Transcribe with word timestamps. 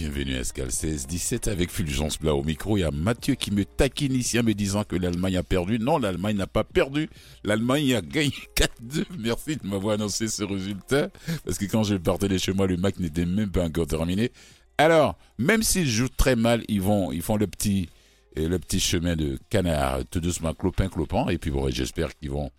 bienvenue 0.00 0.36
à 0.36 0.44
Scal 0.44 0.72
16 0.72 1.06
17 1.08 1.48
avec 1.48 1.70
Fulgence 1.70 2.18
Blas 2.18 2.34
au 2.34 2.42
micro. 2.42 2.78
Il 2.78 2.80
y 2.80 2.84
a 2.84 2.90
Mathieu 2.90 3.34
qui 3.34 3.50
me 3.50 3.66
taquine 3.66 4.14
ici 4.14 4.40
en 4.40 4.42
me 4.42 4.54
disant 4.54 4.82
que 4.82 4.96
l'Allemagne 4.96 5.36
a 5.36 5.42
perdu. 5.42 5.78
Non, 5.78 5.98
l'Allemagne 5.98 6.38
n'a 6.38 6.46
pas 6.46 6.64
perdu. 6.64 7.10
L'Allemagne 7.44 7.96
a 7.96 8.00
gagné 8.00 8.32
4-2. 8.56 9.04
Merci 9.18 9.56
de 9.56 9.66
m'avoir 9.66 9.96
annoncé 9.96 10.28
ce 10.28 10.42
résultat. 10.42 11.10
Parce 11.44 11.58
que 11.58 11.66
quand 11.66 11.82
je 11.82 11.96
partais 11.96 12.28
de 12.28 12.38
chez 12.38 12.54
moi, 12.54 12.66
le 12.66 12.78
match 12.78 12.94
n'était 12.98 13.26
même 13.26 13.50
pas 13.50 13.62
encore 13.62 13.86
terminé. 13.86 14.32
Alors, 14.78 15.18
même 15.36 15.62
s'ils 15.62 15.86
jouent 15.86 16.08
très 16.08 16.34
mal, 16.34 16.64
ils 16.68 16.80
font 16.80 17.36
le 17.36 17.46
petit, 17.46 17.90
euh, 18.38 18.48
le 18.48 18.58
petit 18.58 18.80
chemin 18.80 19.16
de 19.16 19.38
canard, 19.50 19.98
tout 20.10 20.20
doucement, 20.20 20.54
clopin, 20.54 20.88
clopin. 20.88 21.28
Et 21.28 21.36
puis 21.36 21.52
j'espère 21.68 22.16
qu'ils 22.16 22.30
vont 22.30 22.50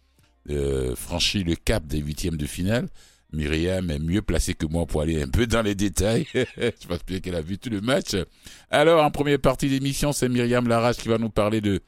euh, 0.52 0.96
franchir 0.96 1.44
le 1.44 1.56
cap 1.56 1.88
des 1.88 2.02
huitièmes 2.02 2.38
de 2.38 2.46
finale. 2.46 2.88
Myriam 3.34 3.90
est 3.90 4.00
mieux 4.00 4.22
placée 4.22 4.54
que 4.54 4.66
moi 4.66 4.86
pour 4.86 5.02
aller 5.02 5.22
un 5.22 5.28
peu 5.28 5.48
dans 5.48 5.62
les 5.62 5.76
détails. 5.76 6.28
Je 6.34 6.88
pense 6.88 7.06
bien 7.06 7.20
qu'elle 7.20 7.36
a 7.36 7.42
vu 7.42 7.58
tout 7.58 7.70
le 7.70 7.82
match. 7.82 8.16
Alors, 8.70 9.04
en 9.04 9.12
première 9.12 9.40
partie 9.40 9.70
d'émission, 9.70 10.12
c'est 10.12 10.30
Myriam 10.30 10.68
Larache 10.68 10.98
qui 10.98 11.08
va 11.08 11.18
nous 11.18 11.30
parler 11.30 11.62
de, 11.62 11.82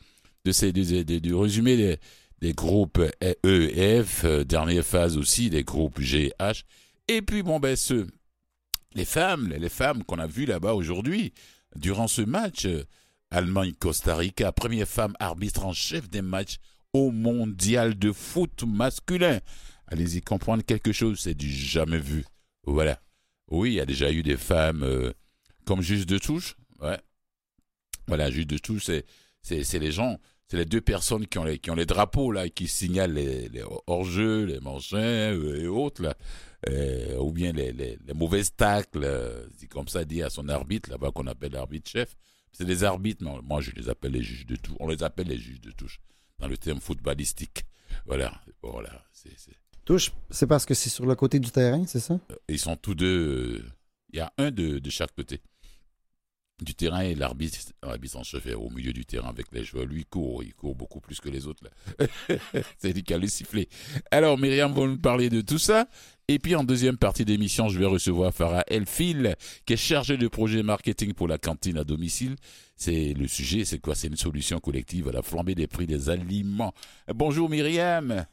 de 0.45 0.51
ces, 0.51 0.71
du 0.71 1.33
résumé 1.33 1.75
des, 1.75 1.97
des 2.39 2.53
groupes 2.53 2.99
E, 2.99 3.35
et 3.45 4.03
F, 4.03 4.25
euh, 4.25 4.43
dernière 4.43 4.85
phase 4.85 5.17
aussi, 5.17 5.49
des 5.49 5.63
groupes 5.63 5.99
G, 5.99 6.31
H. 6.39 6.63
Et 7.07 7.21
puis, 7.21 7.43
bon, 7.43 7.59
ben, 7.59 7.75
ceux, 7.75 8.07
les 8.95 9.05
femmes, 9.05 9.53
les 9.57 9.69
femmes 9.69 10.03
qu'on 10.03 10.19
a 10.19 10.27
vues 10.27 10.45
là-bas 10.45 10.73
aujourd'hui, 10.73 11.33
durant 11.75 12.07
ce 12.07 12.21
match, 12.21 12.65
euh, 12.65 12.83
Allemagne-Costa 13.31 14.15
Rica, 14.15 14.51
première 14.51 14.87
femme 14.87 15.13
arbitre 15.19 15.65
en 15.65 15.73
chef 15.73 16.09
des 16.09 16.21
matchs 16.21 16.57
au 16.93 17.11
mondial 17.11 17.97
de 17.97 18.11
foot 18.11 18.63
masculin 18.67 19.39
allez-y 19.87 20.21
comprendre 20.21 20.63
quelque 20.63 20.91
chose, 20.91 21.19
c'est 21.19 21.33
du 21.33 21.49
jamais 21.49 21.99
vu. 21.99 22.25
Voilà. 22.65 22.99
Oui, 23.49 23.71
il 23.71 23.75
y 23.75 23.79
a 23.79 23.85
déjà 23.85 24.11
eu 24.11 24.23
des 24.23 24.37
femmes 24.37 24.83
euh, 24.83 25.11
comme 25.65 25.81
juge 25.81 26.05
de 26.05 26.17
touche. 26.17 26.55
Ouais. 26.79 26.99
Voilà, 28.07 28.31
juge 28.31 28.47
de 28.47 28.57
touche, 28.57 28.85
c'est, 28.85 29.05
c'est, 29.41 29.79
les 29.79 29.91
gens, 29.91 30.19
c'est 30.47 30.57
les 30.57 30.65
deux 30.65 30.81
personnes 30.81 31.27
qui 31.27 31.37
ont 31.37 31.43
les, 31.43 31.59
qui 31.59 31.71
ont 31.71 31.75
les 31.75 31.85
drapeaux, 31.85 32.31
là, 32.31 32.49
qui 32.49 32.67
signalent 32.67 33.13
les, 33.13 33.49
hors-jeux, 33.87 34.45
les 34.45 34.59
machins 34.59 34.97
euh, 34.97 35.61
et 35.61 35.67
autres. 35.67 36.15
Euh, 36.69 37.17
ou 37.17 37.31
bien 37.33 37.51
les, 37.51 37.73
les, 37.73 37.97
mauvaises 38.15 38.55
tacles, 38.55 39.05
c'est 39.57 39.67
comme 39.67 39.89
ça 39.89 40.05
dit 40.05 40.23
à 40.23 40.29
son 40.29 40.47
arbitre, 40.47 40.89
là-bas, 40.89 41.11
qu'on 41.11 41.27
appelle 41.27 41.51
l'arbitre-chef. 41.51 42.15
C'est 42.53 42.65
des 42.65 42.83
arbitres, 42.83 43.23
mais 43.23 43.31
moi 43.43 43.59
je 43.61 43.71
les 43.71 43.89
appelle 43.89 44.13
les 44.13 44.23
juges 44.23 44.45
de 44.45 44.55
touche. 44.55 44.75
On 44.79 44.87
les 44.87 45.03
appelle 45.03 45.27
les 45.27 45.37
juges 45.37 45.59
de 45.59 45.71
touche, 45.71 45.99
dans 46.39 46.47
le 46.47 46.57
terme 46.57 46.79
footballistique. 46.79 47.65
Voilà, 48.05 48.41
voilà, 48.61 49.03
c'est 49.11 49.35
Touche, 49.85 50.11
c'est 50.29 50.47
parce 50.47 50.65
que 50.65 50.73
c'est 50.73 50.89
sur 50.89 51.05
le 51.05 51.15
côté 51.15 51.39
du 51.39 51.51
terrain, 51.51 51.85
c'est 51.85 51.99
ça? 51.99 52.13
Euh, 52.13 52.35
ils 52.47 52.59
sont 52.59 52.75
tous 52.75 52.95
deux. 52.95 53.59
Euh, 53.59 53.65
il 54.13 54.17
y 54.17 54.21
a 54.21 54.31
un 54.37 54.51
de, 54.51 54.79
de 54.79 54.89
chaque 54.89 55.13
côté 55.13 55.41
du 56.61 56.75
terrain 56.75 57.01
et 57.01 57.15
l'arbitre, 57.15 57.57
l'arbitre 57.81 58.17
en 58.17 58.23
chef 58.23 58.47
au 58.55 58.69
milieu 58.69 58.93
du 58.93 59.05
terrain 59.05 59.29
avec 59.29 59.47
les 59.51 59.63
joueurs. 59.63 59.85
Lui, 59.85 60.01
il 60.01 60.05
court, 60.05 60.43
il 60.43 60.53
court 60.53 60.75
beaucoup 60.75 61.01
plus 61.01 61.19
que 61.19 61.29
les 61.29 61.47
autres. 61.47 61.63
c'est 62.77 62.93
lui 62.93 63.03
qui 63.03 63.13
a 63.13 63.17
le 63.17 63.27
sifflet. 63.27 63.67
Alors, 64.11 64.37
Myriam 64.37 64.71
va 64.71 64.85
nous 64.85 64.97
parler 64.97 65.29
de 65.29 65.41
tout 65.41 65.57
ça. 65.57 65.87
Et 66.27 66.39
puis, 66.39 66.55
en 66.55 66.63
deuxième 66.63 66.97
partie 66.97 67.25
d'émission, 67.25 67.67
je 67.67 67.77
vais 67.77 67.85
recevoir 67.85 68.33
Farah 68.33 68.63
Elfil, 68.67 69.35
qui 69.65 69.73
est 69.73 69.77
chargée 69.77 70.15
de 70.15 70.27
projet 70.27 70.63
marketing 70.63 71.13
pour 71.13 71.27
la 71.27 71.37
cantine 71.37 71.77
à 71.77 71.83
domicile. 71.83 72.35
C'est 72.77 73.13
le 73.13 73.27
sujet, 73.27 73.65
c'est 73.65 73.79
quoi? 73.79 73.95
C'est 73.95 74.07
une 74.07 74.15
solution 74.15 74.59
collective 74.59 75.09
à 75.09 75.11
la 75.11 75.21
flambée 75.21 75.55
des 75.55 75.67
prix 75.67 75.87
des 75.87 76.09
aliments. 76.09 76.73
Bonjour 77.13 77.49
Myriam. 77.49 78.25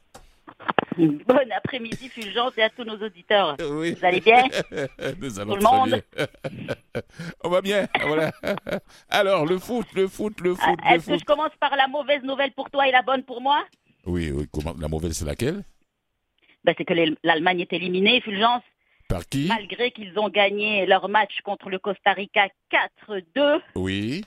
Bon 0.97 1.39
après-midi, 1.55 2.09
Fulgence, 2.09 2.57
et 2.57 2.63
à 2.63 2.69
tous 2.69 2.83
nos 2.83 2.97
auditeurs. 2.97 3.55
Vous 3.59 4.05
allez 4.05 4.19
bien 4.19 4.43
Nous 5.21 5.39
allons 5.39 5.55
Tout 5.55 5.59
le 5.59 5.63
monde 5.63 6.03
On 7.43 7.49
va 7.49 7.61
bien, 7.61 7.87
voilà. 8.05 8.31
Alors, 9.09 9.45
le 9.45 9.57
foot, 9.57 9.87
le 9.95 10.07
foot, 10.07 10.39
le 10.41 10.53
foot. 10.53 10.79
Ah, 10.83 10.95
est-ce 10.95 11.07
que 11.07 11.17
je 11.17 11.23
commence 11.23 11.55
par 11.59 11.75
la 11.75 11.87
mauvaise 11.87 12.23
nouvelle 12.23 12.51
pour 12.51 12.69
toi 12.69 12.87
et 12.87 12.91
la 12.91 13.01
bonne 13.01 13.23
pour 13.23 13.41
moi? 13.41 13.63
Oui, 14.05 14.31
oui. 14.31 14.47
Comment, 14.51 14.73
la 14.79 14.87
mauvaise, 14.87 15.13
c'est 15.13 15.25
laquelle? 15.25 15.63
Ben, 16.63 16.75
C'est 16.77 16.85
que 16.85 16.93
l'Allemagne 17.23 17.61
est 17.61 17.73
éliminée, 17.73 18.21
Fulgence. 18.21 18.63
Par 19.07 19.25
qui? 19.25 19.47
Malgré 19.47 19.91
qu'ils 19.91 20.17
ont 20.19 20.29
gagné 20.29 20.85
leur 20.85 21.07
match 21.09 21.41
contre 21.43 21.69
le 21.69 21.79
Costa 21.79 22.13
Rica 22.13 22.47
4-2. 23.07 23.61
Oui. 23.75 24.23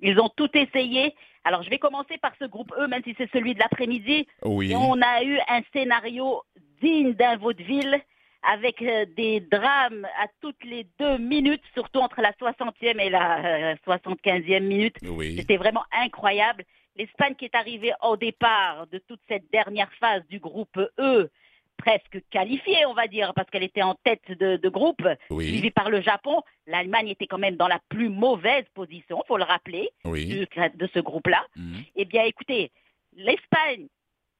Ils 0.00 0.18
ont 0.20 0.30
tout 0.36 0.50
essayé. 0.54 1.14
Alors, 1.46 1.62
je 1.62 1.70
vais 1.70 1.78
commencer 1.78 2.18
par 2.18 2.32
ce 2.40 2.44
groupe 2.44 2.72
E, 2.76 2.88
même 2.88 3.04
si 3.04 3.14
c'est 3.16 3.30
celui 3.30 3.54
de 3.54 3.60
l'après-midi. 3.60 4.26
Oui. 4.44 4.74
on 4.74 5.00
a 5.00 5.22
eu 5.22 5.38
un 5.48 5.60
scénario 5.72 6.42
digne 6.82 7.12
d'un 7.12 7.36
vaudeville 7.36 8.02
avec 8.42 8.82
euh, 8.82 9.06
des 9.16 9.38
drames 9.40 10.08
à 10.20 10.26
toutes 10.40 10.64
les 10.64 10.88
deux 10.98 11.18
minutes, 11.18 11.62
surtout 11.72 12.00
entre 12.00 12.20
la 12.20 12.32
60e 12.32 13.00
et 13.00 13.10
la 13.10 13.76
75e 13.76 14.56
euh, 14.56 14.60
minute. 14.60 14.96
Oui. 15.02 15.36
C'était 15.38 15.56
vraiment 15.56 15.84
incroyable. 15.92 16.64
L'Espagne 16.96 17.36
qui 17.36 17.44
est 17.44 17.54
arrivée 17.54 17.92
au 18.02 18.16
départ 18.16 18.88
de 18.88 18.98
toute 18.98 19.20
cette 19.28 19.48
dernière 19.52 19.92
phase 20.00 20.26
du 20.28 20.40
groupe 20.40 20.80
E 20.98 21.30
presque 21.76 22.20
qualifiée, 22.30 22.86
on 22.86 22.94
va 22.94 23.06
dire, 23.06 23.32
parce 23.34 23.48
qu'elle 23.50 23.62
était 23.62 23.82
en 23.82 23.94
tête 23.94 24.30
de, 24.30 24.68
groupe, 24.68 25.02
suivie 25.30 25.70
par 25.70 25.90
le 25.90 26.00
Japon. 26.00 26.42
L'Allemagne 26.66 27.08
était 27.08 27.26
quand 27.26 27.38
même 27.38 27.56
dans 27.56 27.68
la 27.68 27.80
plus 27.88 28.08
mauvaise 28.08 28.64
position, 28.74 29.22
faut 29.28 29.36
le 29.36 29.44
rappeler, 29.44 29.90
de, 30.04 30.88
ce 30.92 30.98
groupe-là. 30.98 31.44
Mhm. 31.56 31.84
Eh 31.96 32.04
bien, 32.04 32.24
écoutez, 32.24 32.72
l'Espagne 33.14 33.86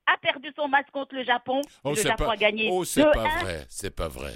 a 0.07 0.17
perdu 0.19 0.53
son 0.57 0.69
match 0.69 0.87
contre 0.93 1.15
le 1.15 1.25
Japon. 1.25 1.61
Oh, 1.85 1.91
le 1.91 2.03
Japon 2.03 2.31
a 2.31 2.37
gagné. 2.37 2.69
Oh, 2.71 2.85
c'est 2.85 3.05
pas 3.05 3.39
vrai, 3.41 3.67
c'est 3.69 3.95
pas 3.95 4.09
vrai. 4.09 4.35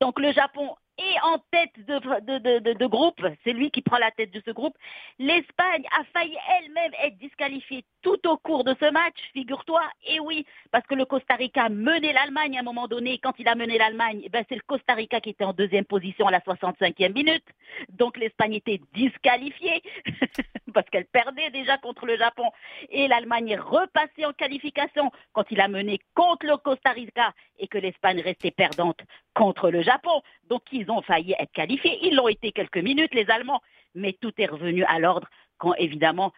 Donc 0.00 0.18
le 0.18 0.32
Japon 0.32 0.74
et 1.02 1.20
en 1.22 1.38
tête 1.50 1.86
de, 1.86 2.74
de, 2.74 2.86
groupe, 2.86 3.20
c'est 3.44 3.52
lui 3.52 3.70
qui 3.70 3.82
prend 3.82 3.98
la 3.98 4.10
tête 4.10 4.30
de 4.30 4.42
ce 4.44 4.50
groupe. 4.50 4.76
L'Espagne 5.18 5.84
a 5.98 6.04
failli 6.12 6.36
elle-même 6.58 6.92
être 7.02 7.18
disqualifiée 7.18 7.84
tout 8.02 8.28
au 8.28 8.36
cours 8.36 8.64
de 8.64 8.74
ce 8.80 8.90
match, 8.90 9.16
figure-toi. 9.32 9.82
Et 10.06 10.20
oui, 10.20 10.46
parce 10.70 10.86
que 10.86 10.94
le 10.94 11.04
Costa 11.04 11.34
Rica 11.34 11.68
menait 11.68 12.12
l'Allemagne 12.12 12.56
à 12.56 12.60
un 12.60 12.64
moment 12.64 12.88
donné. 12.88 13.18
Quand 13.18 13.34
il 13.38 13.48
a 13.48 13.54
mené 13.54 13.78
l'Allemagne, 13.78 14.20
eh 14.24 14.28
ben 14.28 14.44
c'est 14.48 14.54
le 14.54 14.62
Costa 14.66 14.94
Rica 14.94 15.20
qui 15.20 15.30
était 15.30 15.44
en 15.44 15.52
deuxième 15.52 15.84
position 15.84 16.26
à 16.26 16.30
la 16.30 16.40
65e 16.40 17.12
minute. 17.12 17.46
Donc 17.90 18.16
l'Espagne 18.16 18.54
était 18.54 18.80
disqualifiée 18.94 19.82
parce 20.72 20.88
qu'elle 20.90 21.06
perdait 21.06 21.50
déjà 21.50 21.78
contre 21.78 22.06
le 22.06 22.16
Japon. 22.16 22.50
Et 22.90 23.08
l'Allemagne 23.08 23.50
est 23.50 23.56
repassée 23.56 24.24
en 24.24 24.32
qualification 24.32 25.10
quand 25.32 25.50
il 25.50 25.60
a 25.60 25.68
mené 25.68 26.00
contre 26.14 26.46
le 26.46 26.56
Costa 26.56 26.90
Rica 26.90 27.32
et 27.58 27.68
que 27.68 27.78
l'Espagne 27.78 28.20
restait 28.20 28.50
perdante 28.50 29.00
contre 29.34 29.70
le 29.70 29.82
Japon. 29.82 30.22
Donc 30.48 30.62
ils 30.72 30.90
ont 30.90 31.02
failli 31.02 31.34
être 31.38 31.52
qualifiés. 31.52 31.98
Ils 32.02 32.16
l'ont 32.16 32.28
été 32.28 32.52
quelques 32.52 32.78
minutes, 32.78 33.14
les 33.14 33.30
Allemands, 33.30 33.62
mais 33.94 34.14
tout 34.14 34.32
est 34.38 34.46
revenu 34.46 34.84
à 34.84 34.98
l'ordre 34.98 35.28
quand 35.62 35.74
évidemment, 35.74 36.32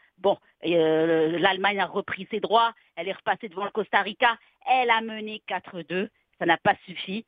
euh, 0.67 1.39
l'Allemagne 1.39 1.81
a 1.81 1.87
repris 1.87 2.29
ses 2.31 2.41
droits, 2.41 2.75
elle 2.95 3.09
est 3.09 3.13
repassée 3.13 3.49
devant 3.49 3.65
le 3.65 3.71
Costa 3.71 4.03
Rica, 4.03 4.37
elle 4.71 4.91
a 4.91 5.01
mené 5.01 5.43
4-2, 5.49 6.11
ça 6.39 6.45
n'a 6.45 6.59
pas 6.59 6.75
suffi 6.85 7.25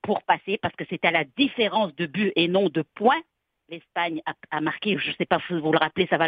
pour 0.00 0.22
passer 0.22 0.58
parce 0.58 0.76
que 0.76 0.84
c'était 0.88 1.08
à 1.08 1.10
la 1.10 1.24
différence 1.24 1.92
de 1.96 2.06
but 2.06 2.32
et 2.36 2.46
non 2.46 2.68
de 2.68 2.82
points. 2.82 3.20
L'Espagne 3.68 4.20
a, 4.50 4.60
marqué, 4.60 4.98
je 4.98 5.10
ne 5.10 5.14
sais 5.14 5.24
pas 5.24 5.38
si 5.46 5.54
vous 5.54 5.72
le 5.72 5.78
rappelez, 5.78 6.06
ça 6.08 6.18
va 6.18 6.26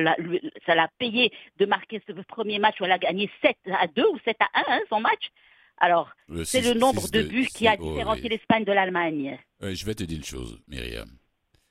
ça 0.64 0.74
l'a 0.74 0.88
payé 0.98 1.30
de 1.58 1.66
marquer 1.66 2.02
ce 2.06 2.12
premier 2.12 2.58
match 2.58 2.80
où 2.80 2.84
elle 2.84 2.92
a 2.92 2.98
gagné 2.98 3.30
7 3.42 3.56
à 3.78 3.86
2 3.88 4.08
ou 4.08 4.18
7 4.24 4.36
à 4.40 4.60
1 4.60 4.62
hein, 4.68 4.80
son 4.88 5.00
match. 5.00 5.30
Alors, 5.78 6.10
c'est 6.44 6.62
le 6.62 6.78
nombre 6.78 7.10
de 7.10 7.22
buts 7.22 7.46
qui 7.46 7.68
a 7.68 7.76
différencié 7.76 8.30
l'Espagne 8.30 8.64
de 8.64 8.72
l'Allemagne. 8.72 9.38
je 9.60 9.84
vais 9.84 9.94
te 9.94 10.04
dire 10.04 10.16
une 10.16 10.24
chose, 10.24 10.62
Myriam. 10.66 11.10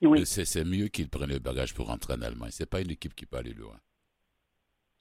Oui. 0.02 0.24
C'est 0.26 0.64
mieux 0.64 0.88
qu'ils 0.88 1.08
prennent 1.08 1.30
le 1.30 1.38
bagage 1.38 1.74
pour 1.74 1.86
rentrer 1.86 2.14
en 2.14 2.22
Allemagne. 2.22 2.50
C'est 2.52 2.68
pas 2.68 2.80
une 2.80 2.90
équipe 2.90 3.14
qui 3.14 3.26
peut 3.26 3.38
aller 3.38 3.54
loin. 3.54 3.76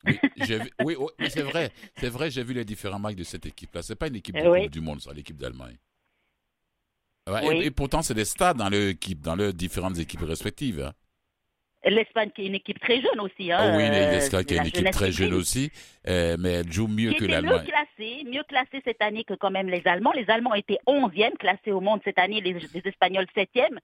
Oui, 0.06 0.18
c'est 1.30 1.42
vrai. 1.42 1.72
C'est 1.98 2.10
vrai, 2.10 2.32
j'ai 2.32 2.44
vu 2.44 2.54
les 2.54 2.66
différents 2.66 3.00
matchs 3.00 3.16
de 3.16 3.24
cette 3.24 3.46
équipe-là. 3.46 3.82
C'est 3.82 3.96
pas 3.96 4.08
une 4.08 4.16
équipe 4.16 4.36
du 4.72 4.82
monde, 4.82 5.02
ça, 5.02 5.14
l'équipe 5.14 5.38
d'Allemagne. 5.38 5.78
Et, 7.44 7.72
pourtant, 7.72 8.02
c'est 8.02 8.14
des 8.14 8.26
stades 8.26 8.58
dans 8.58 8.70
leurs 8.70 8.94
dans 9.24 9.36
leurs 9.36 9.54
différentes 9.54 9.98
équipes 9.98 10.22
respectives. 10.22 10.82
Hein. 10.82 10.94
L'Espagne 11.88 12.32
qui 12.36 12.42
est 12.42 12.46
une 12.48 12.56
équipe 12.56 12.80
très 12.80 13.00
jeune 13.00 13.20
aussi. 13.20 13.52
Hein, 13.52 13.60
oh 13.62 13.78
oui, 13.78 13.84
l'Espagne 13.90 14.44
qui 14.44 14.56
est 14.56 14.58
une 14.58 14.66
équipe 14.66 14.92
très 14.92 15.12
jeune 15.12 15.34
aussi, 15.34 15.72
euh, 16.08 16.36
mais 16.40 16.54
elle 16.54 16.72
joue 16.72 16.88
mieux 16.88 17.14
que 17.14 17.26
l'Allemagne. 17.26 17.60
Mieux 17.60 17.72
classée, 17.72 18.24
mieux 18.26 18.44
classée 18.44 18.82
cette 18.84 19.02
année 19.02 19.24
que 19.24 19.36
quand 19.36 19.52
même 19.52 19.70
les 19.70 19.84
Allemands. 19.86 20.12
Les 20.14 20.28
Allemands 20.30 20.56
étaient 20.56 20.80
11e 20.88 21.38
classés 21.38 21.72
au 21.72 21.82
monde 21.82 22.02
cette 22.04 22.18
année, 22.18 22.42
les, 22.42 22.54
les 22.54 22.82
Espagnols 22.86 23.28
7e. 23.36 23.78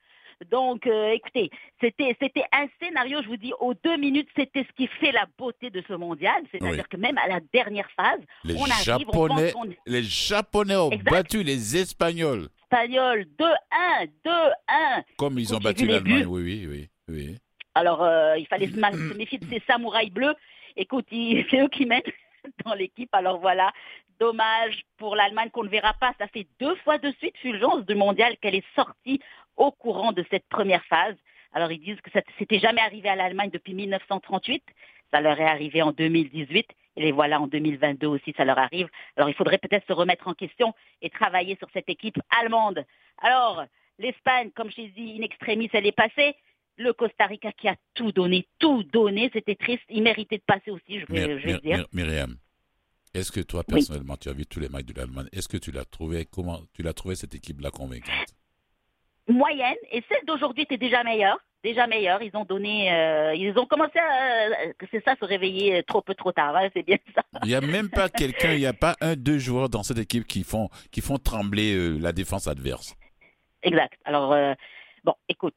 Donc, 0.50 0.88
euh, 0.88 1.12
écoutez, 1.12 1.52
c'était 1.80 2.16
c'était 2.20 2.46
un 2.52 2.66
scénario, 2.82 3.22
je 3.22 3.28
vous 3.28 3.38
dis, 3.38 3.54
aux 3.60 3.76
deux 3.76 3.98
minutes, 3.98 4.30
c'était 4.36 4.64
ce 4.64 4.74
qui 4.76 4.88
fait 4.88 5.12
la 5.12 5.28
beauté 5.38 5.70
de 5.70 5.84
ce 5.88 5.94
mondial. 5.94 6.42
C'est-à-dire 6.52 6.90
que 6.90 6.98
même 6.98 7.20
à 7.20 7.28
la 7.28 7.40
dernière 7.54 7.90
phase, 7.96 8.20
les 8.44 8.56
on 8.56 8.64
arrive, 8.64 8.84
Japonais, 8.84 9.54
Les 9.86 10.04
Japonais 10.04 10.76
ont 10.76 10.90
battu 10.90 11.44
les 11.44 11.78
Espagnols. 11.78 12.48
Espagnols, 12.72 13.26
2-1, 13.38 14.08
2-1. 14.24 15.04
Comme 15.18 15.38
ils 15.38 15.54
ont 15.54 15.60
battu 15.60 15.86
l'Allemagne, 15.86 16.26
oui, 16.26 16.42
oui, 16.42 16.68
oui, 16.70 16.90
oui. 17.10 17.38
Alors, 17.76 18.02
euh, 18.02 18.38
il 18.38 18.48
fallait 18.48 18.68
se, 18.68 19.14
méfier 19.18 19.40
de 19.40 19.46
ces 19.48 19.62
samouraïs 19.68 20.10
bleus. 20.10 20.36
Écoute, 20.78 21.06
c'est 21.12 21.60
eux 21.60 21.68
qui 21.68 21.86
mènent 21.86 22.02
dans 22.66 22.74
l'équipe. 22.74 23.14
Alors 23.14 23.40
voilà, 23.40 23.74
dommage 24.22 24.84
pour 24.98 25.18
l'Allemagne 25.18 25.50
qu'on 25.50 25.66
ne 25.66 25.70
verra 25.70 25.94
pas. 26.00 26.14
Ça 26.18 26.28
fait 26.28 26.48
deux 26.62 26.76
fois 26.78 26.98
de 26.98 27.12
suite, 27.20 27.36
Fulgence, 27.42 27.86
du 27.86 27.96
mondial 27.96 28.38
qu'elle 28.38 28.56
est 28.56 28.76
sortie 28.76 29.20
au 29.58 29.72
courant 29.72 30.14
de 30.14 30.24
cette 30.32 30.48
première 30.48 30.86
phase. 30.86 31.16
Alors 31.52 31.74
ils 31.74 31.82
disent 31.82 32.00
que 32.00 32.12
ça 32.12 32.22
s'était 32.40 32.60
jamais 32.60 32.82
arrivé 32.82 33.10
à 33.10 33.18
l'Allemagne 33.18 33.50
depuis 33.52 33.74
1938. 33.74 34.64
Ça 35.12 35.20
leur 35.20 35.38
est 35.42 35.46
arrivé 35.46 35.82
en 35.82 35.92
2018 35.92 36.56
et 36.56 36.66
les 37.02 37.12
voilà 37.12 37.42
en 37.42 37.48
2022 37.48 38.08
aussi, 38.08 38.34
ça 38.38 38.46
leur 38.46 38.58
arrive. 38.58 38.88
Alors 39.18 39.30
il 39.30 39.36
faudrait 39.36 39.58
peut-être 39.58 39.86
se 39.88 39.94
remettre 39.94 40.28
en 40.28 40.34
question 40.34 40.74
et 41.02 41.10
travailler 41.10 41.56
sur 41.58 41.68
cette 41.74 41.90
équipe 41.90 42.20
allemande. 42.40 42.86
Alors 43.22 43.66
l'Espagne, 44.00 44.52
comme 44.56 44.72
je 44.72 44.78
l'ai 44.78 44.90
dit, 44.90 45.18
in 45.20 45.24
extremis, 45.24 45.70
elle 45.74 45.88
est 45.88 45.92
passée. 45.92 46.36
Le 46.78 46.94
Costa 46.94 47.26
Rica 47.26 47.52
qui 47.52 47.68
a 47.68 47.76
tout 47.94 48.12
donné, 48.12 48.48
tout 48.58 48.84
donné, 48.84 49.30
c'était 49.34 49.56
triste. 49.56 49.84
Il 49.90 50.04
méritait 50.04 50.38
de 50.38 50.44
passer 50.44 50.72
aussi, 50.72 51.00
je 51.00 51.06
vais, 51.08 51.40
je 51.40 51.48
vais 51.48 51.58
dire. 51.60 51.86
Myriam, 51.92 52.38
est-ce 53.14 53.32
que 53.32 53.42
toi 53.42 53.64
personnellement, 53.64 54.16
tu 54.16 54.30
as 54.30 54.34
vu 54.34 54.46
tous 54.46 54.60
les 54.60 54.70
matchs 54.70 54.86
de 54.86 54.94
l'Allemagne? 54.94 55.28
Est-ce 55.34 55.50
que 55.50 55.58
tu 55.58 55.72
l'as 55.72 55.86
trouvé? 55.86 56.26
Comment 56.26 56.62
Tu 56.74 56.82
l'as 56.82 56.94
trouvé 56.94 57.16
cette 57.16 57.36
équipe-là 57.36 57.70
convaincante? 57.70 58.36
Moyenne 59.28 59.76
et 59.92 60.04
celle 60.10 60.26
d'aujourd'hui 60.26 60.64
était 60.64 60.78
déjà 60.78 61.04
meilleure 61.04 61.38
déjà 61.64 61.88
meilleurs. 61.88 62.22
Ils 62.22 62.36
ont 62.36 62.46
donné, 62.46 62.92
euh, 62.94 63.34
ils 63.36 63.58
ont 63.58 63.66
commencé 63.66 64.00
à, 64.00 64.50
c'est 64.92 65.04
ça, 65.04 65.16
se 65.20 65.26
réveiller 65.26 65.84
trop 65.84 66.02
peu 66.02 66.16
trop 66.16 66.32
tard. 66.32 66.56
Hein, 66.56 66.70
c'est 66.76 66.84
bien 66.84 66.98
ça. 67.16 67.24
Il 67.44 67.50
n'y 67.50 67.56
a 67.56 67.62
même 67.62 67.90
pas 67.90 68.10
quelqu'un, 68.10 68.54
il 68.54 68.60
n'y 68.60 68.66
a 68.66 68.74
pas 68.74 68.96
un, 69.02 69.16
deux 69.16 69.40
joueurs 69.40 69.70
dans 69.70 69.84
cette 69.84 70.00
équipe 70.00 70.26
qui 70.26 70.44
font, 70.44 70.70
qui 70.92 71.02
font 71.02 71.18
trembler 71.18 71.76
euh, 71.76 71.98
la 71.98 72.12
défense 72.12 72.48
adverse. 72.48 72.96
Exact. 73.64 74.00
Alors. 74.06 74.34
Euh, 74.34 74.54
bon, 75.04 75.14
écoute, 75.30 75.56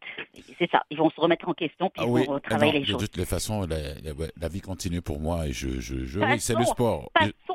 c'est 0.58 0.70
ça. 0.70 0.82
Ils 0.90 0.98
vont 0.98 1.10
se 1.10 1.20
remettre 1.20 1.48
en 1.48 1.54
question 1.54 1.90
puis 1.90 2.04
ah 2.04 2.20
ils 2.20 2.26
vont 2.26 2.38
travailler 2.40 2.80
les 2.80 2.84
choses. 2.84 3.00
De 3.00 3.06
toutes 3.06 3.16
les 3.16 3.24
façons, 3.24 3.66
la, 3.66 4.48
vie 4.48 4.60
continue 4.60 5.02
pour 5.02 5.20
moi 5.20 5.46
et 5.46 5.52
je, 5.52 5.80
je, 5.80 6.04
je 6.04 6.20
oui, 6.20 6.40
c'est 6.40 6.56
le 6.56 6.64
sport. 6.64 7.10
Passons, 7.14 7.32
la 7.48 7.53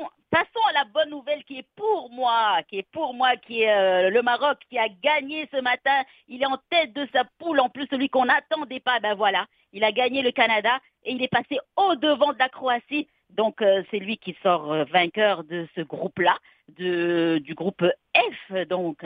bonne 0.92 1.10
nouvelle 1.10 1.42
qui 1.44 1.58
est 1.58 1.66
pour 1.76 2.10
moi, 2.10 2.60
qui 2.68 2.78
est 2.78 2.88
pour 2.92 3.14
moi, 3.14 3.36
qui 3.36 3.62
est 3.62 3.70
euh, 3.70 4.10
le 4.10 4.22
Maroc 4.22 4.58
qui 4.68 4.78
a 4.78 4.88
gagné 4.88 5.48
ce 5.52 5.60
matin. 5.60 6.02
Il 6.28 6.42
est 6.42 6.46
en 6.46 6.58
tête 6.70 6.92
de 6.92 7.06
sa 7.12 7.24
poule, 7.38 7.60
en 7.60 7.68
plus 7.68 7.86
celui 7.90 8.08
qu'on 8.08 8.26
n'attendait 8.26 8.80
pas. 8.80 9.00
Ben 9.00 9.14
voilà, 9.14 9.46
il 9.72 9.84
a 9.84 9.92
gagné 9.92 10.22
le 10.22 10.30
Canada 10.32 10.78
et 11.04 11.12
il 11.12 11.22
est 11.22 11.28
passé 11.28 11.58
au 11.76 11.94
devant 11.96 12.32
de 12.32 12.38
la 12.38 12.48
Croatie. 12.48 13.08
Donc 13.30 13.62
euh, 13.62 13.82
c'est 13.90 13.98
lui 13.98 14.18
qui 14.18 14.36
sort 14.42 14.72
euh, 14.72 14.84
vainqueur 14.84 15.44
de 15.44 15.66
ce 15.74 15.80
groupe-là, 15.80 16.36
du 16.76 17.54
groupe 17.54 17.84
F. 18.14 18.68
Donc 18.68 19.04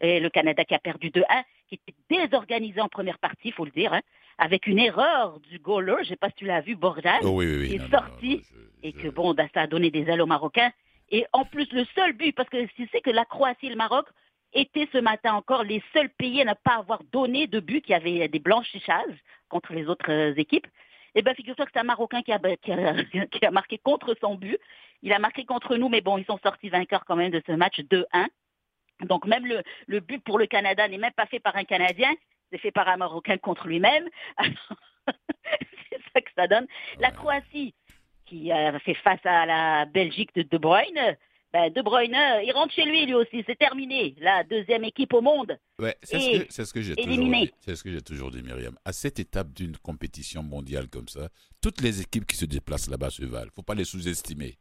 et 0.00 0.20
le 0.20 0.28
Canada 0.28 0.64
qui 0.64 0.74
a 0.74 0.78
perdu 0.78 1.08
2-1, 1.08 1.24
qui 1.68 1.74
était 1.74 1.94
désorganisé 2.10 2.80
en 2.80 2.88
première 2.88 3.18
partie, 3.18 3.48
il 3.48 3.52
faut 3.52 3.64
le 3.64 3.70
dire, 3.70 3.92
hein, 3.92 4.02
avec 4.38 4.66
une 4.66 4.78
erreur 4.78 5.40
du 5.40 5.58
goaler. 5.58 5.96
Je 5.98 6.02
ne 6.02 6.08
sais 6.08 6.16
pas 6.16 6.28
si 6.28 6.36
tu 6.36 6.44
l'as 6.46 6.60
vu, 6.60 6.76
Borjan, 6.76 7.18
oh 7.22 7.30
oui, 7.30 7.46
oui, 7.46 7.68
qui 7.68 7.74
est 7.76 7.90
sorti 7.90 8.42
et 8.82 8.92
que 8.92 9.08
bon, 9.08 9.34
ben, 9.34 9.48
ça 9.54 9.62
a 9.62 9.66
donné 9.66 9.90
des 9.90 10.02
ailes 10.08 10.20
aux 10.20 10.26
Marocains. 10.26 10.70
Et 11.10 11.26
en 11.32 11.44
plus, 11.44 11.70
le 11.72 11.84
seul 11.94 12.12
but, 12.12 12.34
parce 12.34 12.48
que 12.48 12.66
tu 12.66 12.88
sais 12.88 13.00
que 13.00 13.10
la 13.10 13.24
Croatie 13.24 13.66
et 13.66 13.70
le 13.70 13.76
Maroc 13.76 14.06
étaient 14.52 14.88
ce 14.92 14.98
matin 14.98 15.34
encore 15.34 15.62
les 15.62 15.82
seuls 15.92 16.10
pays 16.10 16.40
à 16.40 16.44
ne 16.44 16.54
pas 16.54 16.76
avoir 16.76 17.02
donné 17.04 17.46
de 17.46 17.60
but, 17.60 17.82
qui 17.82 17.94
avaient 17.94 18.28
des 18.28 18.38
blanchissages 18.38 19.18
contre 19.48 19.72
les 19.72 19.86
autres 19.86 20.10
euh, 20.10 20.34
équipes. 20.36 20.66
Eh 21.14 21.22
bien, 21.22 21.34
figure-toi 21.34 21.64
que 21.64 21.70
c'est 21.72 21.80
un 21.80 21.84
Marocain 21.84 22.22
qui 22.22 22.32
a, 22.32 22.38
qui, 23.30 23.46
a, 23.46 23.50
marqué 23.50 23.78
contre 23.78 24.16
son 24.20 24.34
but. 24.34 24.58
Il 25.02 25.12
a 25.12 25.18
marqué 25.18 25.44
contre 25.44 25.76
nous, 25.76 25.88
mais 25.88 26.00
bon, 26.00 26.18
ils 26.18 26.24
sont 26.24 26.38
sortis 26.42 26.68
vainqueurs 26.68 27.04
quand 27.04 27.16
même 27.16 27.30
de 27.30 27.42
ce 27.46 27.52
match 27.52 27.80
2-1. 27.80 28.26
Donc 29.02 29.26
même 29.26 29.46
le, 29.46 29.62
le, 29.86 30.00
but 30.00 30.22
pour 30.22 30.38
le 30.38 30.46
Canada 30.46 30.88
n'est 30.88 30.98
même 30.98 31.12
pas 31.12 31.26
fait 31.26 31.40
par 31.40 31.54
un 31.56 31.64
Canadien, 31.64 32.12
c'est 32.50 32.58
fait 32.58 32.70
par 32.70 32.88
un 32.88 32.96
Marocain 32.96 33.36
contre 33.36 33.66
lui-même. 33.66 34.08
c'est 35.90 36.00
ça 36.12 36.20
que 36.20 36.30
ça 36.34 36.46
donne. 36.46 36.66
La 36.98 37.10
Croatie, 37.10 37.74
qui 38.26 38.52
a 38.52 38.78
fait 38.80 38.94
face 38.94 39.24
à 39.24 39.46
la 39.46 39.84
Belgique 39.86 40.34
de 40.34 40.42
De 40.42 40.58
Bruyne. 40.58 41.16
Ben, 41.52 41.72
de 41.72 41.80
Bruyne, 41.80 42.16
il 42.44 42.52
rentre 42.52 42.74
chez 42.74 42.84
lui 42.84 43.06
lui 43.06 43.14
aussi, 43.14 43.42
c'est 43.46 43.56
terminé. 43.56 44.14
La 44.18 44.44
deuxième 44.44 44.84
équipe 44.84 45.14
au 45.14 45.20
monde. 45.20 45.58
Ouais, 45.78 45.96
c'est 46.02 46.18
ce 46.50 46.72
que, 46.72 46.82
j'ai 46.82 46.96
toujours 46.96 47.16
dit. 47.16 47.52
C'est 47.60 47.76
ce 47.76 47.84
que 47.84 47.90
j'ai 47.90 48.02
toujours 48.02 48.30
dit, 48.30 48.42
Myriam. 48.42 48.76
À 48.84 48.92
cette 48.92 49.20
étape 49.20 49.52
d'une 49.52 49.76
compétition 49.76 50.42
mondiale 50.42 50.88
comme 50.88 51.08
ça, 51.08 51.28
toutes 51.62 51.80
les 51.80 52.02
équipes 52.02 52.26
qui 52.26 52.36
se 52.36 52.44
déplacent 52.44 52.90
là-bas 52.90 53.10
se 53.10 53.24
valent. 53.24 53.44
Il 53.44 53.46
ne 53.46 53.52
faut 53.52 53.62
pas 53.62 53.74
les 53.74 53.84
sous-estimer. 53.84 54.58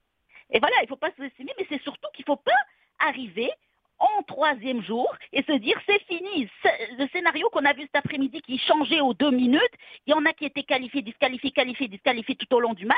Et 0.52 0.60
voilà, 0.60 0.76
il 0.82 0.84
ne 0.84 0.88
faut 0.88 0.96
pas 0.96 1.12
sous-estimer, 1.18 1.52
mais 1.58 1.66
c'est 1.68 1.82
surtout 1.82 2.08
qu'il 2.14 2.24
ne 2.24 2.34
faut 2.34 2.42
pas 2.42 2.52
arriver 3.00 3.52
en 4.00 4.24
troisième 4.24 4.84
jour 4.84 5.08
et 5.32 5.44
se 5.44 5.58
dire 5.58 5.80
c'est 5.86 6.02
fini. 6.08 6.50
Le 6.98 7.08
scénario 7.12 7.50
qu'on 7.50 7.66
a 7.66 7.74
vu 7.74 7.82
cet 7.84 7.96
après-midi 7.96 8.42
qui 8.42 8.58
changeait 8.58 9.02
aux 9.02 9.14
deux 9.14 9.32
minutes, 9.32 9.62
il 10.06 10.12
y 10.12 10.14
en 10.14 10.26
a 10.26 10.34
qui 10.34 10.46
étaient 10.46 10.64
qualifiés, 10.64 11.02
disqualifiés, 11.02 11.52
qualifiés, 11.52 11.88
disqualifiés 11.88 12.36
tout 12.36 12.54
au 12.56 12.60
long 12.60 12.74
du 12.74 12.86
match. 12.86 12.98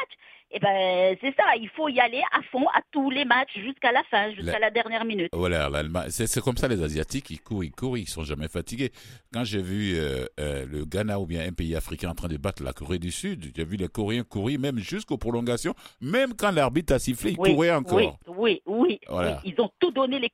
Et 0.50 0.58
eh 0.58 0.60
ben 0.60 1.18
c'est 1.20 1.36
ça, 1.36 1.44
il 1.60 1.68
faut 1.70 1.90
y 1.90 2.00
aller 2.00 2.22
à 2.32 2.42
fond 2.52 2.66
à 2.74 2.80
tous 2.92 3.10
les 3.10 3.26
matchs 3.26 3.52
jusqu'à 3.56 3.92
la 3.92 4.02
fin, 4.06 4.32
jusqu'à 4.32 4.60
la... 4.60 4.72
dernière 4.72 5.04
minute. 5.04 5.30
Voilà, 5.34 5.70
c'est 6.10 6.42
comme 6.42 6.56
ça 6.56 6.70
les 6.70 6.82
Asiatiques, 6.82 7.30
ils 7.32 7.42
courent, 7.42 7.66
ils 7.66 7.72
courent, 7.72 7.98
ils 7.98 8.08
sont 8.08 8.24
jamais 8.24 8.48
fatigués. 8.48 8.92
Quand 9.34 9.44
j'ai 9.44 9.62
vu 9.62 9.96
euh, 9.96 10.26
euh, 10.40 10.66
le 10.66 10.86
Ghana 10.86 11.20
ou 11.20 11.26
bien 11.26 11.46
un 11.46 11.52
pays 11.52 11.76
africain 11.76 12.12
en 12.12 12.16
train 12.16 12.30
de 12.30 12.38
battre 12.38 12.64
la 12.64 12.72
Corée 12.72 12.98
du 12.98 13.12
Sud, 13.12 13.52
j'ai 13.56 13.66
vu 13.66 13.76
les 13.76 13.90
Coréens 13.90 14.24
courir 14.24 14.58
même 14.60 14.80
jusqu'aux 14.80 15.18
prolongations, 15.18 15.76
même 16.00 16.34
quand 16.34 16.52
l'arbitre 16.52 16.94
a 16.94 17.00
sifflé, 17.00 17.32
ils 17.32 17.38
couraient 17.38 17.72
encore. 17.72 17.98
Oui, 17.98 18.10
oui, 18.26 18.62
oui, 18.68 19.00
Ils 19.44 19.60
ont 19.60 19.70
tout 19.80 19.92
donné 19.92 20.20
les 20.20 20.30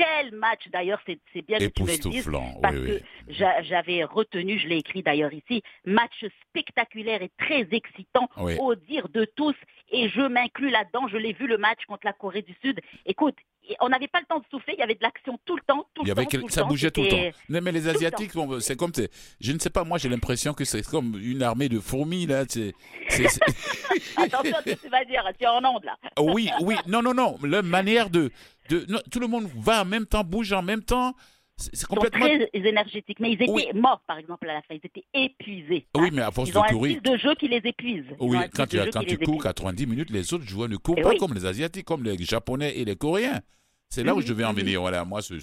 quel 0.00 0.34
match 0.34 0.68
d'ailleurs, 0.72 1.00
c'est 1.06 1.46
bien 1.46 1.58
que 1.58 1.66
tu 1.66 1.82
me 1.82 1.88
le 1.88 1.98
dises, 1.98 2.30
parce 2.62 2.76
que 2.76 3.00
j'avais 3.28 4.04
retenu, 4.04 4.58
je 4.58 4.66
l'ai 4.66 4.78
écrit 4.78 5.02
d'ailleurs 5.02 5.32
ici, 5.32 5.62
match 5.84 6.24
spectaculaire 6.48 7.22
et 7.22 7.30
très 7.38 7.68
excitant 7.72 8.28
au 8.58 8.74
dire 8.74 9.08
de 9.08 9.24
tous, 9.24 9.54
et 9.92 10.08
je 10.08 10.22
m'inclus 10.22 10.70
là-dedans, 10.70 11.08
je 11.08 11.16
l'ai 11.16 11.32
vu 11.32 11.46
le 11.46 11.58
match 11.58 11.84
contre 11.86 12.06
la 12.06 12.12
Corée 12.12 12.42
du 12.42 12.54
Sud. 12.62 12.80
Écoute, 13.06 13.34
on 13.80 13.88
n'avait 13.88 14.08
pas 14.08 14.20
le 14.20 14.26
temps 14.26 14.38
de 14.38 14.44
souffler, 14.50 14.74
il 14.76 14.80
y 14.80 14.82
avait 14.82 14.94
de 14.94 15.02
l'action 15.02 15.38
tout 15.44 15.56
le 15.56 15.62
temps, 15.66 15.86
tout 15.94 16.04
le 16.04 16.14
temps. 16.14 16.48
ça 16.48 16.64
bougeait 16.64 16.90
tout 16.90 17.02
le 17.02 17.08
temps. 17.08 17.38
Non, 17.48 17.60
mais 17.62 17.72
les 17.72 17.88
Asiatiques, 17.88 18.32
c'est 18.60 18.76
comme, 18.76 18.92
je 19.40 19.52
ne 19.52 19.58
sais 19.58 19.70
pas, 19.70 19.84
moi 19.84 19.98
j'ai 19.98 20.08
l'impression 20.08 20.54
que 20.54 20.64
c'est 20.64 20.82
comme 20.82 21.18
une 21.20 21.42
armée 21.42 21.68
de 21.68 21.78
fourmis 21.78 22.26
là. 22.26 22.40
Attention 24.16 24.56
à 24.56 24.62
ce 24.62 24.70
que 24.70 24.80
tu 24.80 24.88
vas 24.88 25.04
dire, 25.04 25.24
tu 25.38 25.44
es 25.44 25.48
en 25.48 25.64
onde 25.64 25.84
là. 25.84 25.96
oui, 26.18 26.50
oui, 26.62 26.76
non, 26.86 27.02
non, 27.02 27.14
non, 27.14 27.36
la 27.42 27.62
manière 27.62 28.10
de, 28.10 28.30
de 28.78 28.98
tout 29.10 29.20
le 29.20 29.26
monde 29.26 29.48
va 29.56 29.82
en 29.82 29.84
même 29.84 30.06
temps, 30.06 30.24
bouge 30.24 30.52
en 30.52 30.62
même 30.62 30.82
temps. 30.82 31.14
C'est 31.56 31.86
complètement. 31.86 32.26
Ils 32.26 32.40
sont 32.40 32.46
très 32.52 32.68
énergétiques, 32.68 33.20
mais 33.20 33.32
ils 33.32 33.42
étaient 33.42 33.72
morts, 33.74 34.02
par 34.06 34.16
exemple, 34.16 34.48
à 34.48 34.54
la 34.54 34.62
fin. 34.62 34.74
Ils 34.74 34.86
étaient 34.86 35.04
épuisés. 35.12 35.86
Oui, 35.94 36.08
mais 36.10 36.22
à 36.22 36.30
force 36.30 36.48
ils 36.48 36.54
de 36.54 36.58
ont 36.58 36.62
courir. 36.62 36.96
un 36.96 37.00
style 37.00 37.12
de 37.12 37.18
jeu 37.18 37.34
qui 37.34 37.48
les 37.48 37.60
épuise. 37.64 38.06
oui, 38.18 38.38
quand 38.54 38.66
tu, 38.66 38.78
quand 38.90 39.04
tu 39.04 39.18
cours 39.18 39.42
90 39.42 39.86
minutes, 39.86 40.10
les 40.10 40.32
autres 40.32 40.46
joueurs 40.46 40.70
ne 40.70 40.76
courent 40.76 41.00
pas 41.02 41.14
comme 41.16 41.34
les 41.34 41.44
Asiatiques, 41.44 41.84
comme 41.84 42.02
les 42.02 42.16
Japonais 42.24 42.78
et 42.78 42.84
les 42.84 42.96
Coréens. 42.96 43.40
C'est 43.90 44.04
là 44.04 44.14
où 44.14 44.22
je 44.22 44.32
vais 44.32 44.44
en 44.44 44.54
venir. 44.54 44.80
Voilà, 44.80 45.04
moi, 45.04 45.20
ce, 45.20 45.34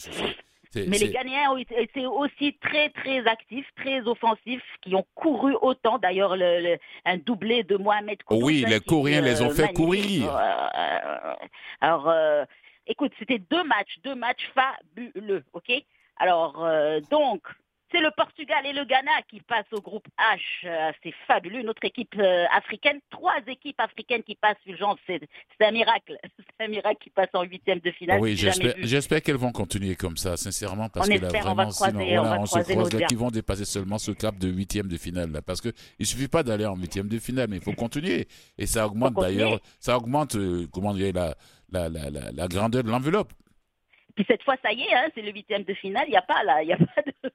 mais 0.75 0.98
les 0.98 1.10
Ghanéens 1.10 1.51
ont 1.51 1.57
été 1.57 2.05
aussi 2.05 2.57
très 2.62 2.89
très 2.89 3.25
actifs, 3.25 3.65
très 3.77 4.01
offensifs, 4.01 4.62
qui 4.81 4.96
ont 4.96 5.05
couru 5.15 5.55
autant. 5.62 5.98
D'ailleurs, 5.98 6.36
le, 6.36 6.77
un 7.05 7.17
doublé 7.17 7.63
de 7.63 7.77
Mohamed 7.77 8.22
Koudou. 8.24 8.46
Oui, 8.46 8.65
les 8.67 8.79
Coréens 8.79 9.22
les 9.22 9.41
ont 9.41 9.50
fait 9.50 9.74
courir. 9.74 10.36
Euh, 10.36 11.34
alors, 11.81 12.10
euh, 12.10 12.46
écoute, 12.88 13.12
c'était 13.20 13.39
deux 13.39 13.63
matchs, 13.63 14.00
deux 14.03 14.15
matchs 14.15 14.51
fabuleux, 14.53 15.44
ok? 15.53 15.72
Alors, 16.17 16.63
euh, 16.63 17.00
donc, 17.12 17.44
c'est 17.91 18.00
le 18.00 18.10
Portugal 18.15 18.65
et 18.65 18.74
le 18.74 18.84
Ghana 18.86 19.22
qui 19.29 19.39
passent 19.41 19.72
au 19.72 19.82
groupe 19.82 20.08
H. 20.20 20.39
Euh, 20.65 20.91
c'est 21.03 21.13
fabuleux. 21.25 21.63
Notre 21.63 21.86
équipe 21.86 22.15
euh, 22.17 22.46
africaine, 22.51 23.00
trois 23.10 23.38
équipes 23.48 23.79
africaines 23.79 24.24
qui 24.24 24.36
passent, 24.36 24.58
Fulgence, 24.65 25.00
c'est 25.08 25.22
un 25.62 25.72
miracle. 25.72 26.17
C'est 26.60 26.65
un 26.65 26.70
miracle 26.70 26.98
qui 27.01 27.10
passe 27.12 27.29
en 27.34 27.44
huitième 27.44 27.79
de 27.79 27.91
finale. 27.91 28.20
Oui, 28.20 28.36
j'espère 28.36 29.22
qu'elles 29.22 29.36
vont 29.36 29.51
continuer 29.51 29.96
comme 29.96 30.17
ça, 30.17 30.38
sincèrement, 30.38 30.89
parce 30.89 31.08
on 31.08 31.13
que 31.13 31.22
là, 31.22 31.27
vraiment, 31.27 31.51
on 31.51 31.56
va 31.56 31.65
croiser, 31.65 32.20
on, 32.20 32.46
se 32.46 32.60
croise 32.60 32.94
là, 32.94 33.06
qu'ils 33.06 33.17
vont 33.17 33.29
dépasser 33.29 33.65
seulement 33.65 33.98
ce 33.98 34.12
cap 34.12 34.38
de 34.38 34.48
huitième 34.48 34.88
de 34.88 34.98
finale, 34.98 35.32
là, 35.32 35.41
parce 35.41 35.62
que 35.62 35.70
il 36.00 36.06
suffit 36.06 36.27
pas 36.27 36.44
d'aller 36.44 36.65
en 36.65 36.75
huitième 36.75 37.08
de 37.10 37.20
finale, 37.20 37.48
mais 37.50 37.58
il 37.58 37.63
faut 37.63 37.74
continuer. 37.74 38.27
Et 38.58 38.65
ça 38.65 38.88
augmente 38.88 39.13
d'ailleurs, 39.15 39.60
ça 39.79 39.98
augmente, 39.98 40.36
euh, 40.36 40.67
comment 40.74 40.94
dire, 40.94 41.13
la, 41.13 41.36
la, 41.72 41.89
la, 41.89 42.32
la 42.32 42.48
grandeur 42.48 42.84
de 42.84 42.89
l'enveloppe. 42.89 43.34
Puis 44.17 44.25
cette 44.27 44.41
fois, 44.41 44.55
ça 44.63 44.74
y 44.74 44.81
est, 44.81 44.95
hein, 44.95 45.07
c'est 45.13 45.21
le 45.21 45.31
huitième 45.31 45.62
de 45.62 45.75
finale. 45.75 46.05
Il 46.07 46.12
n'y 46.12 46.17
a 46.17 46.24
pas 46.24 46.43
là, 46.43 46.63
il 46.63 46.69
y 46.69 46.74
a 46.74 46.77
pas 46.95 47.01
de. 47.05 47.31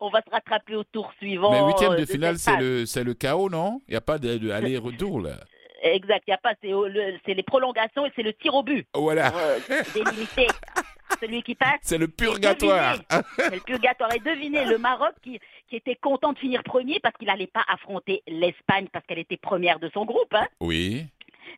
On 0.00 0.10
va 0.10 0.20
se 0.26 0.30
rattraper 0.30 0.74
au 0.74 0.82
tour 0.82 1.12
suivant. 1.18 1.52
Mais 1.52 1.72
huitième 1.72 1.94
de, 1.94 2.04
finale, 2.04 2.36
c'est 2.36 2.56
le, 2.56 2.84
c'est 2.84 3.04
le 3.04 3.14
chaos, 3.14 3.48
non? 3.48 3.80
Il 3.86 3.92
n'y 3.92 3.96
a 3.96 4.00
pas 4.00 4.18
d'aller-retour 4.18 5.20
là. 5.20 5.36
Exact, 5.82 6.24
il 6.26 6.30
y 6.30 6.34
a 6.34 6.38
pas, 6.38 6.54
c'est, 6.60 7.34
les 7.34 7.42
prolongations 7.44 8.04
et 8.06 8.12
c'est 8.16 8.24
le 8.24 8.32
tir 8.32 8.54
au 8.54 8.64
but. 8.64 8.88
Voilà. 8.92 9.32
Euh, 9.36 9.60
délimité. 9.94 10.48
Celui 11.20 11.42
qui 11.44 11.54
passe. 11.54 11.78
C'est 11.82 11.98
le 11.98 12.08
purgatoire. 12.08 12.96
C'est 13.36 13.54
le 13.54 13.60
purgatoire. 13.60 14.12
Et 14.12 14.18
devinez, 14.18 14.64
le 14.64 14.78
Maroc 14.78 15.12
qui, 15.22 15.38
qui 15.68 15.76
était 15.76 15.94
content 15.94 16.32
de 16.32 16.38
finir 16.38 16.64
premier 16.64 16.98
parce 17.00 17.14
qu'il 17.16 17.28
n'allait 17.28 17.46
pas 17.46 17.64
affronter 17.68 18.22
l'Espagne 18.26 18.88
parce 18.92 19.06
qu'elle 19.06 19.20
était 19.20 19.36
première 19.36 19.78
de 19.78 19.88
son 19.94 20.04
groupe. 20.04 20.34
Hein. 20.34 20.46
Oui. 20.60 21.06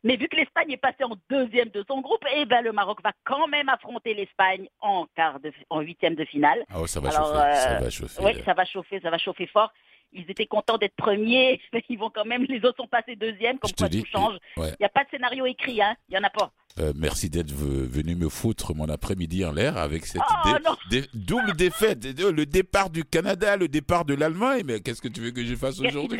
Mais 0.03 0.15
vu 0.15 0.27
que 0.27 0.35
l'Espagne 0.37 0.71
est 0.71 0.77
passée 0.77 1.03
en 1.03 1.15
deuxième 1.29 1.69
de 1.69 1.83
son 1.87 2.01
groupe, 2.01 2.23
eh 2.35 2.45
ben 2.45 2.61
le 2.61 2.71
Maroc 2.71 2.99
va 3.03 3.11
quand 3.25 3.47
même 3.47 3.69
affronter 3.69 4.13
l'Espagne 4.13 4.67
en 4.81 5.07
quart 5.15 5.39
de, 5.39 5.51
en 5.69 5.81
huitième 5.81 6.15
de 6.15 6.25
finale. 6.25 6.63
Ah 6.69 6.79
ça 6.85 6.99
va 6.99 7.11
chauffer, 7.11 7.55
ça 7.55 7.79
va 7.79 7.89
chauffer. 7.89 8.21
Oui, 8.23 8.31
ça 8.45 8.53
va 8.53 8.65
chauffer, 8.65 8.99
ça 9.01 9.09
va 9.09 9.17
chauffer 9.17 9.47
fort. 9.47 9.71
Ils 10.11 10.25
étaient 10.27 10.47
contents 10.47 10.77
d'être 10.79 10.95
premiers, 10.95 11.61
mais 11.73 11.83
ils 11.87 11.97
vont 11.99 12.09
quand 12.09 12.25
même, 12.25 12.43
les 12.45 12.57
autres 12.65 12.77
sont 12.77 12.87
passés 12.87 13.15
deuxième, 13.15 13.59
comme 13.59 13.71
quoi 13.77 13.89
tout 13.89 14.03
change. 14.11 14.37
Il 14.57 14.63
n'y 14.79 14.85
a 14.85 14.89
pas 14.89 15.03
de 15.03 15.09
scénario 15.11 15.45
écrit, 15.45 15.81
hein. 15.83 15.95
Il 16.09 16.13
n'y 16.13 16.17
en 16.19 16.23
a 16.23 16.31
pas. 16.31 16.51
Euh, 16.79 16.93
merci 16.95 17.29
d'être 17.29 17.51
ve- 17.51 17.85
venu 17.87 18.15
me 18.15 18.29
foutre 18.29 18.73
mon 18.73 18.89
après-midi 18.89 19.43
en 19.45 19.51
l'air 19.51 19.77
avec 19.77 20.05
cette 20.05 20.21
Oh, 20.21 20.47
dé- 20.47 20.63
non. 20.65 20.75
dé- 20.89 21.07
double 21.13 21.53
défaite. 21.55 21.99
Le 22.19 22.45
départ 22.45 22.89
du 22.89 23.03
Canada, 23.03 23.55
le 23.57 23.67
départ 23.67 24.05
de 24.05 24.13
l'Allemagne. 24.15 24.63
Mais 24.65 24.79
qu'est-ce 24.79 25.01
que 25.01 25.07
tu 25.09 25.19
veux 25.21 25.31
que 25.31 25.43
je 25.43 25.55
fasse 25.55 25.79
aujourd'hui? 25.79 26.17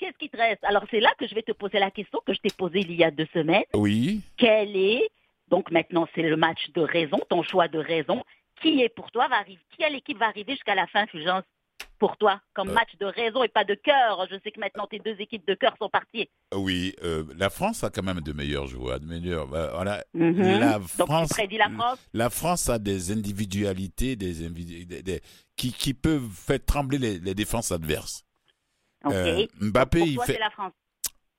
Qu'est-ce 0.00 0.16
qui 0.18 0.30
te 0.30 0.36
reste? 0.38 0.64
Alors 0.64 0.84
c'est 0.90 0.98
là 1.00 1.12
que 1.18 1.26
je 1.28 1.34
vais 1.34 1.42
te 1.42 1.52
poser 1.52 1.78
la 1.78 1.90
question 1.90 2.20
que 2.26 2.32
je 2.32 2.40
t'ai 2.40 2.48
posée 2.56 2.80
il 2.80 2.92
y 2.92 3.04
a 3.04 3.10
deux 3.10 3.28
semaines. 3.34 3.64
Oui. 3.74 4.22
Quel 4.38 4.74
est 4.76 5.08
donc 5.50 5.70
maintenant 5.70 6.08
c'est 6.14 6.22
le 6.22 6.36
match 6.36 6.70
de 6.74 6.80
raison, 6.80 7.18
ton 7.28 7.42
choix 7.42 7.68
de 7.68 7.78
raison. 7.78 8.24
Qui 8.62 8.80
est 8.82 8.88
pour 8.88 9.10
toi? 9.10 9.28
Va 9.28 9.36
arriver 9.36 9.60
Quelle 9.78 9.94
équipe 9.94 10.18
va 10.18 10.26
arriver 10.28 10.52
jusqu'à 10.52 10.74
la 10.74 10.86
fin, 10.86 11.06
Fulgence? 11.06 11.44
Pour 11.98 12.16
toi, 12.16 12.40
comme 12.54 12.70
Euh. 12.70 12.72
match 12.72 12.96
de 12.98 13.04
raison 13.04 13.42
et 13.42 13.48
pas 13.48 13.64
de 13.64 13.74
cœur. 13.74 14.26
Je 14.30 14.36
sais 14.42 14.50
que 14.52 14.60
maintenant 14.60 14.86
tes 14.86 15.00
deux 15.00 15.16
équipes 15.18 15.46
de 15.46 15.54
cœur 15.54 15.76
sont 15.78 15.90
parties. 15.90 16.30
Oui, 16.54 16.94
euh, 17.02 17.24
la 17.36 17.50
France 17.50 17.84
a 17.84 17.90
quand 17.90 18.02
même 18.02 18.20
de 18.22 18.32
meilleurs 18.32 18.66
joueurs. 18.66 19.00
De 19.00 19.06
meilleurs, 19.06 19.52
euh, 19.52 19.70
voilà. 19.72 20.02
Mhm. 20.14 20.60
La 20.60 20.80
France, 20.80 21.36
la 21.38 21.68
France? 21.68 21.98
la 22.14 22.30
France 22.30 22.68
a 22.70 22.78
des 22.78 23.12
individualités 23.12 24.16
des 24.16 24.46
individu- 24.46 24.86
des- 24.86 25.02
des- 25.02 25.20
qui, 25.56 25.72
qui 25.72 25.92
peuvent 25.92 26.30
faire 26.32 26.64
trembler 26.64 26.96
les, 26.98 27.18
les 27.18 27.34
défenses 27.34 27.70
adverses. 27.70 28.24
Euh, 29.06 29.46
Mbappé, 29.60 30.00
il 30.00 30.20
fait. 30.20 30.38
la 30.38 30.50
France. 30.50 30.72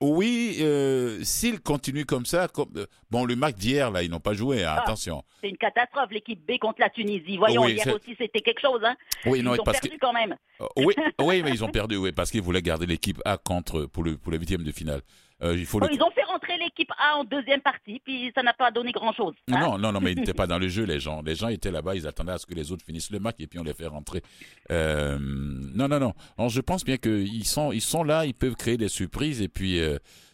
Oui, 0.04 0.58
euh, 0.62 1.20
s'il 1.24 1.62
continue 1.62 2.06
comme 2.06 2.26
ça, 2.26 2.48
comme 2.48 2.72
euh, 2.76 2.88
bon, 3.12 3.24
le 3.24 3.36
match 3.36 3.54
d'hier 3.58 3.92
là, 3.92 4.02
ils 4.02 4.10
n'ont 4.10 4.20
pas 4.20 4.34
joué. 4.34 4.64
hein, 4.64 4.74
Ah. 4.76 4.82
attention. 4.82 5.24
C'est 5.42 5.50
une 5.50 5.58
catastrophe, 5.58 6.10
l'équipe 6.10 6.44
B 6.44 6.58
contre 6.60 6.80
la 6.82 6.90
Tunisie. 6.90 7.38
Voyons, 7.38 7.66
Oui, 7.66 7.74
hier 7.74 7.88
aussi, 7.94 8.16
c'était 8.18 8.42
quelque 8.42 8.62
chose. 8.62 8.82
Hein. 8.84 8.96
Oui, 9.28 9.40
Ils 9.40 9.44
non, 9.46 9.54
ont 9.54 9.64
parce 9.64 9.80
que 9.80 9.84
perdu 9.88 10.00
quand 10.02 10.12
même. 10.14 10.36
Euh, 10.60 10.66
oui, 10.78 10.96
oui, 11.22 11.44
mais 11.44 11.52
ils 11.52 11.64
ont 11.64 11.70
perdu, 11.70 11.98
oui, 11.98 12.12
parce 12.12 12.32
qu'ils 12.32 12.42
voulaient 12.42 12.64
garder 12.64 12.88
l'équipe 12.88 13.22
A 13.26 13.38
contre 13.38 13.86
pour 13.86 14.04
le 14.04 14.18
pour 14.18 14.32
le 14.32 14.40
huitième 14.40 14.64
de 14.64 14.72
finale. 14.72 15.02
Euh, 15.44 15.56
il 15.58 15.66
faut 15.66 15.80
le... 15.80 15.88
Ils 15.92 16.02
ont 16.04 16.12
fait 16.12 16.24
rentrer 16.24 16.58
l'équipe 16.58 16.92
A 17.00 17.18
en 17.18 17.24
deuxième 17.24 17.62
partie, 17.62 18.00
puis 18.04 18.32
ça 18.36 18.44
n'a 18.44 18.54
pas 18.54 18.72
donné 18.72 18.92
grand-chose. 18.92 19.34
hein. 19.52 19.60
Non, 19.60 19.78
non, 19.78 19.92
non, 19.92 20.00
mais 20.00 20.12
ils 20.12 20.18
n'étaient 20.20 20.34
pas 20.34 20.48
dans 20.48 20.60
le 20.60 20.68
jeu, 20.68 20.84
les 20.84 21.00
gens. 21.00 21.22
Les 21.22 21.36
gens 21.36 21.48
étaient 21.48 21.72
là-bas, 21.72 21.96
ils 21.96 22.08
attendaient 22.08 22.34
à 22.34 22.38
ce 22.38 22.46
que 22.46 22.54
les 22.54 22.72
autres 22.72 22.86
finissent 22.86 23.12
le 23.12 23.20
match 23.20 23.36
et 23.40 23.48
puis 23.48 23.60
on 23.60 23.64
les 23.64 23.74
fait 23.74 23.88
rentrer. 23.88 24.22
Euh, 24.72 25.18
non, 25.20 25.88
non, 25.88 26.00
non. 26.00 26.14
Alors, 26.38 26.50
je 26.50 26.62
pense 26.62 26.84
bien 26.84 26.98
qu'ils 26.98 27.46
sont, 27.46 27.72
ils 27.72 27.82
sont 27.82 28.04
là, 28.04 28.26
ils 28.26 28.34
peuvent 28.36 28.56
créer 28.56 28.78
des 28.78 28.90
surprises 28.90 29.42
et 29.42 29.48
puis. 29.48 29.80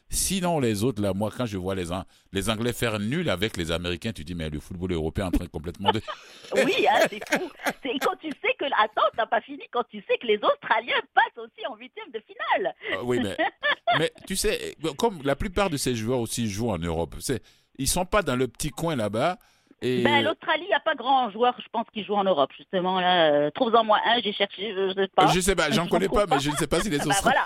Sinon, 0.10 0.60
les 0.60 0.84
autres, 0.84 1.02
là, 1.02 1.14
moi, 1.14 1.30
quand 1.36 1.46
je 1.46 1.58
vois 1.58 1.76
les, 1.76 1.86
les 2.32 2.50
Anglais 2.50 2.72
faire 2.72 2.98
nul 3.00 3.30
avec 3.30 3.58
les 3.58 3.72
Américains, 3.72 4.14
tu 4.14 4.24
dis, 4.24 4.36
mais 4.36 4.50
le 4.50 4.60
football 4.60 4.94
européen 4.94 5.26
est 5.26 5.28
en 5.28 5.32
train 5.32 5.48
complètement 5.48 5.92
de. 5.92 6.02
Oui, 6.56 6.88
hein, 6.90 7.06
c'est 7.10 7.38
fou. 7.38 7.50
C'est 7.84 8.00
quand 8.00 8.16
tu 8.22 8.30
sais 8.30 8.54
que 8.58 8.66
attends, 8.82 9.02
t'as 9.18 9.26
pas 9.26 9.42
fini. 9.42 9.64
Quand 9.72 9.84
tu 9.90 10.02
sais 10.08 10.18
que 10.18 10.28
les 10.28 10.38
Australiens 10.38 11.02
passent 11.14 11.38
aussi 11.38 11.66
en 11.68 11.76
huitième 11.76 12.10
de 12.14 12.22
finale. 12.22 12.74
Euh, 12.94 13.02
oui, 13.04 13.20
mais, 13.22 13.36
mais 14.00 14.12
tu 14.26 14.38
sais, 14.38 14.76
comme 14.98 15.20
la 15.24 15.36
plupart 15.36 15.70
de 15.70 15.76
ces 15.76 15.94
joueurs 15.94 16.20
aussi 16.20 16.50
jouent 16.50 16.72
en 16.72 16.78
Europe, 16.78 17.16
c'est, 17.20 17.44
ils 17.78 17.88
sont 17.88 18.06
pas 18.06 18.22
dans 18.22 18.38
le 18.38 18.48
petit 18.48 18.70
coin 18.70 18.96
là-bas. 18.96 19.38
Et... 19.81 20.01
Ben, 20.03 20.24
l'Australie, 20.24 20.63
il 20.63 20.67
n'y 20.69 20.74
a 20.74 20.79
pas 20.79 20.96
grand 20.96 21.29
joueur, 21.29 21.53
je 21.60 21.67
pense, 21.72 21.86
qui 21.93 22.03
joue 22.03 22.15
en 22.15 22.24
Europe, 22.24 22.51
justement. 22.57 23.00
là. 23.00 23.31
Euh, 23.31 23.51
Trouve-en 23.51 23.84
moi 23.84 24.00
un, 24.05 24.19
j'ai 24.22 24.34
cherché, 24.34 24.74
je 24.75 24.93
sais 24.93 25.07
pas. 25.15 25.27
Je 25.27 25.39
sais 25.39 25.55
pas, 25.55 25.69
j'en 25.72 25.86
Je 25.86 25.89
connais 25.89 26.07
pas, 26.10 26.25
pas. 26.25 26.36
mais 26.36 26.41
je 26.41 26.50
ne 26.50 26.55
sais 26.55 26.65
pas 26.67 26.79
si 26.79 26.89
les 26.89 26.98
Ben, 27.00 27.07
Australiens. 27.10 27.41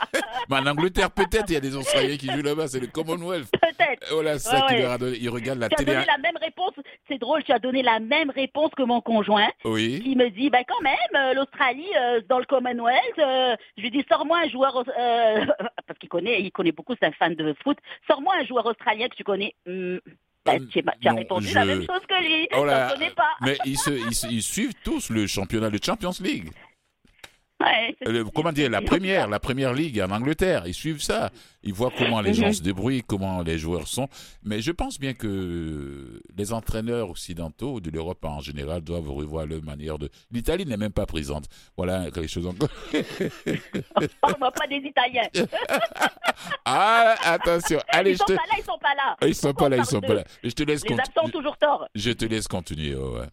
voilà, 0.47 0.63
en 0.71 0.73
Angleterre, 0.73 1.11
peut-être, 1.11 1.49
il 1.49 1.53
y 1.53 1.57
a 1.57 1.59
des 1.59 1.75
Australiens 1.75 2.15
qui 2.17 2.27
jouent 2.31 2.41
là-bas, 2.41 2.67
c'est 2.69 2.79
le 2.79 2.87
Commonwealth. 2.87 3.49
peut-être. 3.51 4.09
Et 4.11 4.13
Voilà, 4.13 4.39
c'est 4.39 4.49
ça 4.49 4.61
Ouais, 4.61 4.67
qui 4.69 4.73
ouais. 4.75 4.81
leur 4.83 4.91
a 4.91 4.97
donné. 4.97 5.17
Ils 5.19 5.29
regardent 5.29 5.59
la 5.59 5.67
Tu 5.69 5.75
as 5.75 5.77
télé. 5.77 5.93
donné 5.93 6.05
la 6.05 6.17
même 6.19 6.37
réponse. 6.41 6.73
C'est 7.09 7.17
drôle, 7.17 7.43
tu 7.43 7.51
as 7.51 7.59
donné 7.59 7.81
la 7.83 7.99
même 7.99 8.29
réponse 8.29 8.71
que 8.77 8.83
mon 8.83 9.01
conjoint, 9.01 9.49
Oui. 9.65 9.99
qui 10.01 10.15
me 10.15 10.29
dit, 10.29 10.49
ben 10.49 10.63
quand 10.67 10.81
même, 10.81 10.95
euh, 11.15 11.33
l'Australie, 11.33 11.89
euh, 11.99 12.21
dans 12.29 12.39
le 12.39 12.45
Commonwealth, 12.45 13.19
euh, 13.19 13.55
je 13.77 13.81
lui 13.81 13.91
dis, 13.91 14.05
sors-moi 14.09 14.37
un 14.45 14.49
joueur, 14.49 14.77
euh, 14.77 15.45
parce 15.87 15.99
qu'il 15.99 16.07
connaît, 16.09 16.41
il 16.41 16.51
connaît 16.51 16.71
beaucoup, 16.71 16.95
c'est 16.99 17.07
un 17.07 17.11
fan 17.11 17.35
de 17.35 17.53
foot, 17.63 17.77
sors-moi 18.09 18.33
un 18.39 18.45
joueur 18.45 18.65
australien 18.65 19.09
que 19.09 19.15
tu 19.15 19.23
connais. 19.25 19.53
Hmm, 19.65 19.97
ben, 20.45 20.61
Euh, 20.61 20.65
tu 20.71 20.83
as- 21.07 21.13
répondu 21.13 21.47
je- 21.47 21.55
la 21.55 21.65
même 21.65 21.85
chose 21.85 22.01
que 22.07 22.23
lui. 22.23 22.47
Oh 22.57 22.65
là, 22.65 22.89
Je 22.95 23.13
pas. 23.13 23.29
Mais 23.41 23.57
ils, 23.65 23.77
se, 23.77 23.91
ils, 23.91 24.15
se- 24.15 24.27
ils 24.27 24.41
suivent 24.43 24.73
tous 24.83 25.09
le 25.09 25.27
championnat, 25.27 25.69
le 25.69 25.79
Champions 25.83 26.11
League. 26.19 26.49
Ouais, 27.61 27.95
Euh, 28.07 28.11
Le- 28.11 28.23
comment 28.25 28.51
dire, 28.51 28.69
la 28.69 28.81
première, 28.81 29.27
la 29.27 29.39
première 29.39 29.73
ligue 29.73 30.01
en 30.01 30.09
Angleterre. 30.11 30.63
Ils 30.65 30.73
suivent 30.73 31.01
ça. 31.01 31.29
Ils 31.63 31.73
voient 31.73 31.91
comment 31.95 32.19
les 32.21 32.33
gens 32.33 32.47
Mhm. 32.47 32.53
se 32.53 32.61
débrouillent, 32.63 33.03
comment 33.05 33.41
les 33.43 33.57
joueurs 33.59 33.87
sont. 33.87 34.07
Mais 34.43 34.61
je 34.61 34.71
pense 34.71 34.99
bien 34.99 35.13
que 35.13 36.21
les 36.35 36.53
entraîneurs 36.53 37.09
occidentaux 37.09 37.79
de 37.79 37.91
l'Europe 37.91 38.23
en 38.25 38.39
général 38.39 38.81
doivent 38.81 39.09
revoir 39.11 39.45
leur 39.45 39.61
manière 39.63 39.99
de. 39.99 40.09
L'Italie 40.31 40.65
n'est 40.65 40.77
même 40.77 40.91
pas 40.91 41.05
présente. 41.05 41.45
Voilà 41.77 42.09
quelque 42.11 42.27
chose 42.27 42.47
encore. 42.47 42.69
Parle-moi 44.21 44.51
pas 44.51 44.67
des 44.67 44.77
Italiens. 44.77 45.27
Ah, 46.65 47.15
attention. 47.23 47.79
Allez, 47.89 48.11
ils 48.11 48.17
sont 48.17 48.25
te. 48.25 48.33
pas 48.33 48.41
là, 48.49 48.55
ils 48.57 48.63
sont 48.63 48.77
pas 48.79 48.95
là. 48.95 49.27
Ils 49.27 49.35
sont 49.35 49.53
pas 49.53 49.69
là, 49.69 49.77
ils 49.77 49.85
sont 49.85 50.01
pas 50.01 50.13
là. 50.15 50.23
Je 50.43 50.49
te 50.49 50.63
laisse 50.63 50.83
Les 50.87 50.93
absents 50.93 51.11
ont 51.17 51.21
continuer. 51.25 51.31
toujours 51.31 51.57
tort. 51.57 51.87
Je 51.93 52.11
te 52.11 52.25
laisse 52.25 52.47
continuer. 52.47 52.95
ouais, 52.95 53.27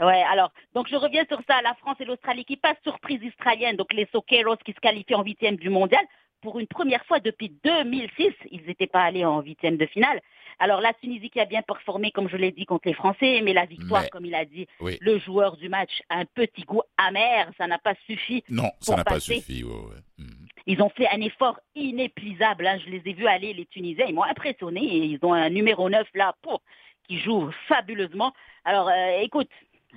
ouais. 0.00 0.22
Alors, 0.30 0.50
donc 0.74 0.88
je 0.88 0.96
reviens 0.96 1.24
sur 1.28 1.40
ça. 1.48 1.60
La 1.62 1.74
France 1.74 1.96
et 2.00 2.04
l'Australie 2.04 2.44
qui 2.44 2.56
passent 2.56 2.82
surprise 2.82 3.20
israélienne, 3.22 3.76
donc 3.76 3.92
les 3.92 4.06
Soqueros 4.12 4.56
qui 4.64 4.72
se 4.72 4.80
qualifient 4.80 5.14
en 5.14 5.22
huitième 5.22 5.56
du 5.56 5.68
mondial. 5.70 6.04
Pour 6.42 6.58
une 6.58 6.66
première 6.66 7.04
fois 7.04 7.20
depuis 7.20 7.52
2006, 7.64 8.30
ils 8.50 8.62
n'étaient 8.66 8.86
pas 8.86 9.02
allés 9.02 9.26
en 9.26 9.40
huitième 9.42 9.76
de 9.76 9.84
finale. 9.86 10.20
Alors 10.58 10.80
la 10.80 10.94
Tunisie 10.94 11.28
qui 11.30 11.38
a 11.40 11.44
bien 11.44 11.60
performé, 11.62 12.10
comme 12.12 12.28
je 12.30 12.36
l'ai 12.36 12.50
dit, 12.50 12.64
contre 12.64 12.88
les 12.88 12.94
Français, 12.94 13.40
mais 13.42 13.52
la 13.52 13.66
victoire, 13.66 14.02
Mais- 14.04 14.08
comme 14.08 14.24
il 14.24 14.34
a 14.34 14.44
dit, 14.46 14.66
Oui. 14.80 14.96
le 15.02 15.18
joueur 15.18 15.56
du 15.58 15.68
match, 15.68 16.02
un 16.08 16.24
petit 16.24 16.62
goût 16.62 16.82
amer, 16.96 17.50
ça 17.58 17.66
n'a 17.66 17.78
pas 17.78 17.94
suffi. 18.06 18.42
Non, 18.48 18.70
ça 18.80 18.96
n'a 18.96 19.04
pas 19.04 19.20
suffi. 19.20 19.64
ouais, 19.64 19.70
ouais. 19.70 20.00
Mhm. 20.18 20.46
Ils 20.66 20.82
ont 20.82 20.90
fait 20.90 21.08
un 21.08 21.20
effort 21.20 21.58
inépuisable. 21.74 22.66
hein. 22.66 22.78
Je 22.84 22.90
les 22.90 23.02
ai 23.04 23.12
vus 23.12 23.26
aller, 23.26 23.52
les 23.52 23.66
Tunisiens. 23.66 24.06
Ils 24.08 24.14
m'ont 24.14 24.24
impressionné. 24.24 24.80
Et 24.82 25.04
ils 25.04 25.18
ont 25.22 25.32
un 25.32 25.50
numéro 25.50 25.88
9 25.90 26.06
là 26.14 26.34
pour 26.42 26.62
qui 27.06 27.18
joue 27.18 27.50
fabuleusement. 27.68 28.32
Alors, 28.64 28.88
euh, 28.88 29.20
écoute, 29.20 29.48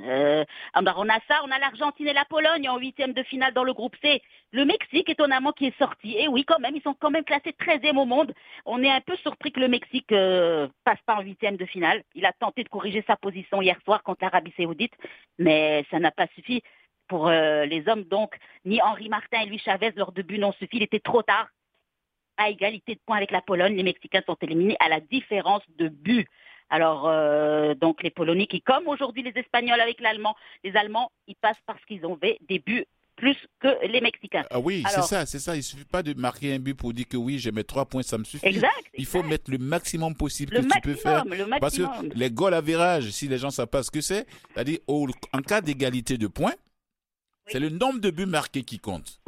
euh, 0.02 0.44
alors, 0.74 0.96
on 0.98 1.10
a 1.10 1.20
ça, 1.28 1.42
on 1.44 1.52
a 1.52 1.60
l'Argentine 1.60 2.08
et 2.08 2.14
la 2.14 2.26
Pologne 2.26 2.68
en 2.68 2.78
huitième 2.78 3.14
de 3.14 3.24
finale 3.24 3.54
dans 3.54 3.64
le 3.64 3.74
groupe 3.74 3.96
C. 4.02 4.22
Le 4.52 4.66
Mexique, 4.66 5.10
étonnamment, 5.10 5.52
qui 5.52 5.68
est 5.68 5.78
sorti. 5.78 6.16
Et 6.18 6.28
oui, 6.28 6.46
quand 6.46 6.60
même, 6.60 6.76
ils 6.76 6.82
sont 6.82 6.96
quand 6.96 7.12
même 7.12 7.24
classés 7.24 7.52
13e 7.60 7.98
au 7.98 8.06
monde. 8.06 8.34
On 8.66 8.84
est 8.84 8.90
un 8.90 9.02
peu 9.02 9.16
surpris 9.18 9.52
que 9.52 9.60
le 9.60 9.68
Mexique 9.68 10.12
euh, 10.12 10.68
passe 10.84 11.00
pas 11.06 11.16
en 11.16 11.22
huitième 11.22 11.58
de 11.58 11.66
finale. 11.66 12.04
Il 12.16 12.26
a 12.26 12.34
tenté 12.34 12.64
de 12.64 12.70
corriger 12.70 13.04
sa 13.06 13.16
position 13.16 13.62
hier 13.62 13.78
soir 13.84 14.04
contre 14.04 14.24
l'Arabie 14.24 14.54
Saoudite, 14.58 14.94
mais 15.38 15.86
ça 15.92 16.00
n'a 16.00 16.12
pas 16.12 16.28
suffi 16.36 16.62
pour 17.08 17.28
euh, 17.28 17.66
les 17.66 17.88
hommes. 17.88 18.04
Donc, 18.04 18.36
ni 18.66 18.82
Henri 18.82 19.10
Martin 19.10 19.42
et 19.42 19.46
Luis 19.46 19.60
Chavez, 19.60 19.92
leur 19.96 20.12
début 20.12 20.40
n'ont 20.40 20.54
suffi. 20.54 20.78
Il 20.78 20.84
était 20.84 21.00
trop 21.00 21.22
tard. 21.22 21.48
À 22.38 22.50
égalité 22.50 22.96
de 22.96 23.00
points 23.06 23.18
avec 23.18 23.30
la 23.30 23.42
Pologne, 23.42 23.76
les 23.76 23.84
Mexicains 23.84 24.24
sont 24.26 24.38
éliminés 24.42 24.76
à 24.80 24.90
la 24.90 25.00
différence 25.00 25.62
de 25.78 25.88
but. 25.88 26.28
Alors, 26.74 27.08
euh, 27.08 27.76
donc 27.76 28.02
les 28.02 28.10
Polonais 28.10 28.48
qui, 28.48 28.60
comme 28.60 28.88
aujourd'hui 28.88 29.22
les 29.22 29.40
Espagnols 29.40 29.80
avec 29.80 30.02
l'Allemand, 30.02 30.36
les 30.64 30.76
Allemands, 30.76 31.12
ils 31.28 31.36
passent 31.36 31.62
parce 31.68 31.86
qu'ils 31.86 32.04
ont 32.04 32.18
fait 32.18 32.40
des 32.50 32.58
buts 32.58 32.88
plus 33.16 33.38
que 33.60 33.86
les 33.86 34.02
Mexicains. 34.02 34.44
Ah 34.50 34.60
oui, 34.60 34.84
c'est 34.90 35.04
ça, 35.04 35.28
c'est 35.28 35.38
ça. 35.38 35.56
Il 35.56 35.62
suffit 35.62 35.86
pas 35.86 36.02
de 36.02 36.20
marquer 36.20 36.52
un 36.56 36.58
but 36.58 36.74
pour 36.74 36.92
dire 36.92 37.08
que 37.08 37.16
oui, 37.16 37.38
j'ai 37.38 37.52
mes 37.52 37.64
trois 37.64 37.86
points, 37.86 38.02
ça 38.02 38.18
me 38.18 38.24
suffit. 38.24 38.48
Exact. 38.48 38.72
Il 38.96 39.06
faut 39.06 39.20
exact. 39.20 39.30
mettre 39.30 39.52
le 39.52 39.60
maximum 39.60 40.16
possible 40.16 40.56
le 40.56 40.64
que 40.64 40.74
tu 40.74 40.82
peux 40.82 40.96
faire. 40.96 41.24
maximum, 41.26 41.52
le 41.54 41.60
Parce 41.60 41.78
que 41.78 42.18
les 42.18 42.32
goals 42.32 42.56
à 42.56 42.62
virage, 42.62 43.12
si 43.12 43.28
les 43.28 43.38
gens 43.38 43.52
savent 43.52 43.68
pas 43.68 43.84
ce 43.84 43.92
que 43.92 44.02
c'est, 44.02 44.26
c'est-à-dire 44.56 44.80
en 44.88 45.42
cas 45.44 45.62
d'égalité 45.62 46.18
de 46.18 46.26
points, 46.26 46.56
c'est 47.46 47.60
le 47.60 47.70
nombre 47.70 48.00
de 48.00 48.10
buts 48.10 48.26
marqués 48.26 48.64
qui 48.64 48.80
compte. 48.80 49.20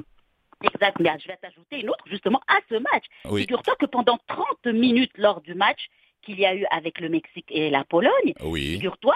Exact. 0.63 0.97
Mais 0.99 1.11
je 1.19 1.27
vais 1.27 1.37
t'ajouter 1.37 1.81
une 1.81 1.89
autre 1.91 2.05
justement 2.07 2.41
à 2.47 2.57
ce 2.69 2.75
match. 2.75 3.03
Oui, 3.25 3.41
Figure-toi 3.41 3.75
que 3.75 3.85
pendant 3.85 4.17
30 4.27 4.73
minutes 4.73 5.15
lors 5.19 5.41
du 5.41 5.53
match 5.53 5.89
qu'il 6.25 6.39
y 6.39 6.45
a 6.45 6.55
eu 6.55 6.65
avec 6.71 6.99
le 6.99 7.09
Mexique 7.09 7.47
et 7.49 7.69
la 7.69 7.83
Pologne, 7.83 8.33
oui. 8.41 8.73
figure-toi 8.73 9.15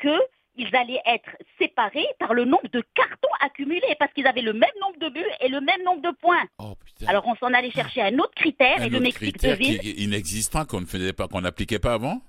qu'ils 0.00 0.76
allaient 0.76 1.02
être 1.06 1.30
séparés 1.60 2.06
par 2.18 2.34
le 2.34 2.44
nombre 2.44 2.68
de 2.72 2.82
cartons 2.94 3.28
accumulés 3.40 3.96
parce 3.98 4.12
qu'ils 4.12 4.26
avaient 4.26 4.42
le 4.42 4.52
même 4.52 4.70
nombre 4.80 4.98
de 4.98 5.08
buts 5.08 5.30
et 5.40 5.48
le 5.48 5.60
même 5.60 5.82
nombre 5.84 6.02
de 6.02 6.16
points. 6.16 6.44
Oh. 6.58 6.74
Alors 7.06 7.26
on 7.26 7.34
s'en 7.36 7.52
allait 7.52 7.70
chercher 7.70 8.02
un 8.02 8.18
autre 8.18 8.34
critère 8.34 8.80
un 8.80 8.84
et 8.84 8.88
le 8.88 8.96
autre 8.96 9.04
Mexique 9.04 9.38
critère 9.38 9.58
qui 9.58 9.76
devine. 9.76 9.90
est 9.90 10.02
inexistant 10.02 10.64
qu'on 10.64 10.80
ne 10.80 10.86
faisait 10.86 11.12
pas, 11.12 11.28
qu'on 11.28 11.40
n'appliquait 11.42 11.78
pas 11.78 11.94
avant. 11.94 12.20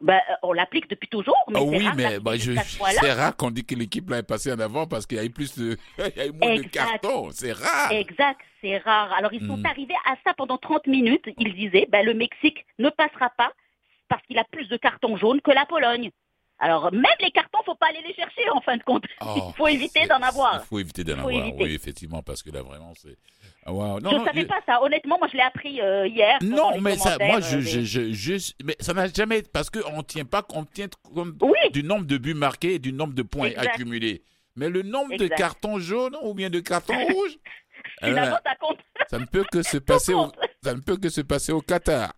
Ben, 0.00 0.20
euh, 0.30 0.34
on 0.42 0.52
l'applique 0.52 0.90
depuis 0.90 1.08
toujours, 1.08 1.36
mais 1.48 1.54
Ah 1.56 1.60
c'est 1.60 1.76
oui, 1.78 1.84
rare 1.86 1.94
mais 1.96 2.18
bah, 2.20 2.32
point-là. 2.78 2.98
c'est 3.00 3.12
rare 3.12 3.36
qu'on 3.36 3.50
dit 3.50 3.64
que 3.64 3.74
l'équipe 3.74 4.10
là 4.10 4.18
est 4.18 4.22
passée 4.22 4.52
en 4.52 4.58
avant 4.58 4.86
parce 4.86 5.06
qu'il 5.06 5.16
y 5.16 5.20
a 5.20 5.24
eu 5.24 5.30
plus 5.30 5.56
de, 5.56 5.76
il 5.98 6.16
y 6.16 6.20
a 6.20 6.26
eu 6.26 6.32
moins 6.32 6.56
de 6.56 6.62
cartons. 6.62 7.30
C'est 7.30 7.52
rare. 7.52 7.92
Exact, 7.92 8.40
c'est 8.60 8.78
rare. 8.78 9.12
Alors 9.14 9.32
ils 9.32 9.46
sont 9.46 9.56
Mm. 9.56 9.66
arrivés 9.66 9.94
à 10.04 10.16
ça 10.24 10.34
pendant 10.34 10.58
30 10.58 10.86
minutes. 10.88 11.24
Ils 11.38 11.54
disaient, 11.54 11.86
ben, 11.90 12.04
le 12.04 12.12
Mexique 12.14 12.66
ne 12.78 12.90
passera 12.90 13.30
pas 13.38 13.52
parce 14.08 14.22
qu'il 14.26 14.38
a 14.38 14.44
plus 14.44 14.68
de 14.68 14.76
cartons 14.76 15.16
jaunes 15.16 15.40
que 15.40 15.52
la 15.52 15.64
Pologne. 15.64 16.10
Alors 16.64 16.90
même 16.92 17.04
les 17.20 17.30
cartons, 17.30 17.58
faut 17.66 17.74
pas 17.74 17.88
aller 17.88 18.00
les 18.06 18.14
chercher 18.14 18.48
en 18.54 18.60
fin 18.62 18.76
de 18.78 18.82
compte. 18.82 19.04
Oh, 19.20 19.34
il 19.50 19.54
faut 19.56 19.68
éviter 19.68 20.06
d'en 20.06 20.20
avoir. 20.22 20.60
Il 20.62 20.66
faut 20.66 20.78
éviter 20.78 21.04
d'en 21.04 21.18
avoir, 21.18 21.30
éviter. 21.34 21.62
oui, 21.62 21.74
effectivement, 21.74 22.22
parce 22.22 22.42
que 22.42 22.50
là, 22.50 22.62
vraiment, 22.62 22.92
c'est. 22.96 23.16
Ah, 23.66 23.72
wow. 23.72 24.00
Non, 24.00 24.10
je 24.10 24.16
ne 24.16 24.24
savais 24.24 24.40
je- 24.42 24.46
pas 24.46 24.60
ça. 24.66 24.82
Honnêtement, 24.82 25.18
moi 25.18 25.28
je 25.30 25.36
l'ai 25.36 25.42
appris 25.42 25.80
euh, 25.82 26.06
hier. 26.06 26.38
Non, 26.42 26.80
mais 26.80 26.96
ça, 26.96 27.18
moi, 27.20 27.40
je, 27.40 27.56
euh, 27.58 27.84
je, 27.84 28.12
je, 28.12 28.52
mais 28.64 28.76
ça 28.80 28.94
n'a 28.94 29.08
jamais, 29.08 29.42
parce 29.42 29.68
qu'on 29.68 30.02
tient 30.02 30.24
pas, 30.24 30.42
on 30.54 30.64
tient 30.64 30.86
compte 31.02 31.34
Oui, 31.42 31.70
du 31.72 31.82
nombre 31.82 32.06
de 32.06 32.16
buts 32.16 32.32
marqués 32.34 32.74
et 32.74 32.78
du 32.78 32.92
nombre 32.94 33.12
de 33.14 33.22
points 33.22 33.48
Exact. 33.48 33.66
accumulés. 33.74 34.22
Mais 34.56 34.70
le 34.70 34.82
nombre 34.82 35.16
de 35.16 35.26
cartons 35.26 35.78
jaunes 35.78 36.16
ou 36.22 36.32
bien 36.32 36.48
de 36.48 36.60
cartons 36.60 36.94
rouges, 37.12 37.36
finalement 38.02 38.36
euh, 38.36 38.38
ça 38.46 38.54
compte. 38.56 38.78
ça 39.10 39.18
ne 39.18 39.26
peut 39.26 39.44
que 39.50 39.62
se 39.62 39.76
passer, 39.90 40.14
au, 40.14 40.24
compte. 40.26 40.36
Ça 40.64 40.72
ne 40.72 40.80
peut 40.80 40.96
que 40.96 41.10
se 41.10 41.20
passer 41.20 41.52
au 41.52 41.60
Qatar. 41.60 42.14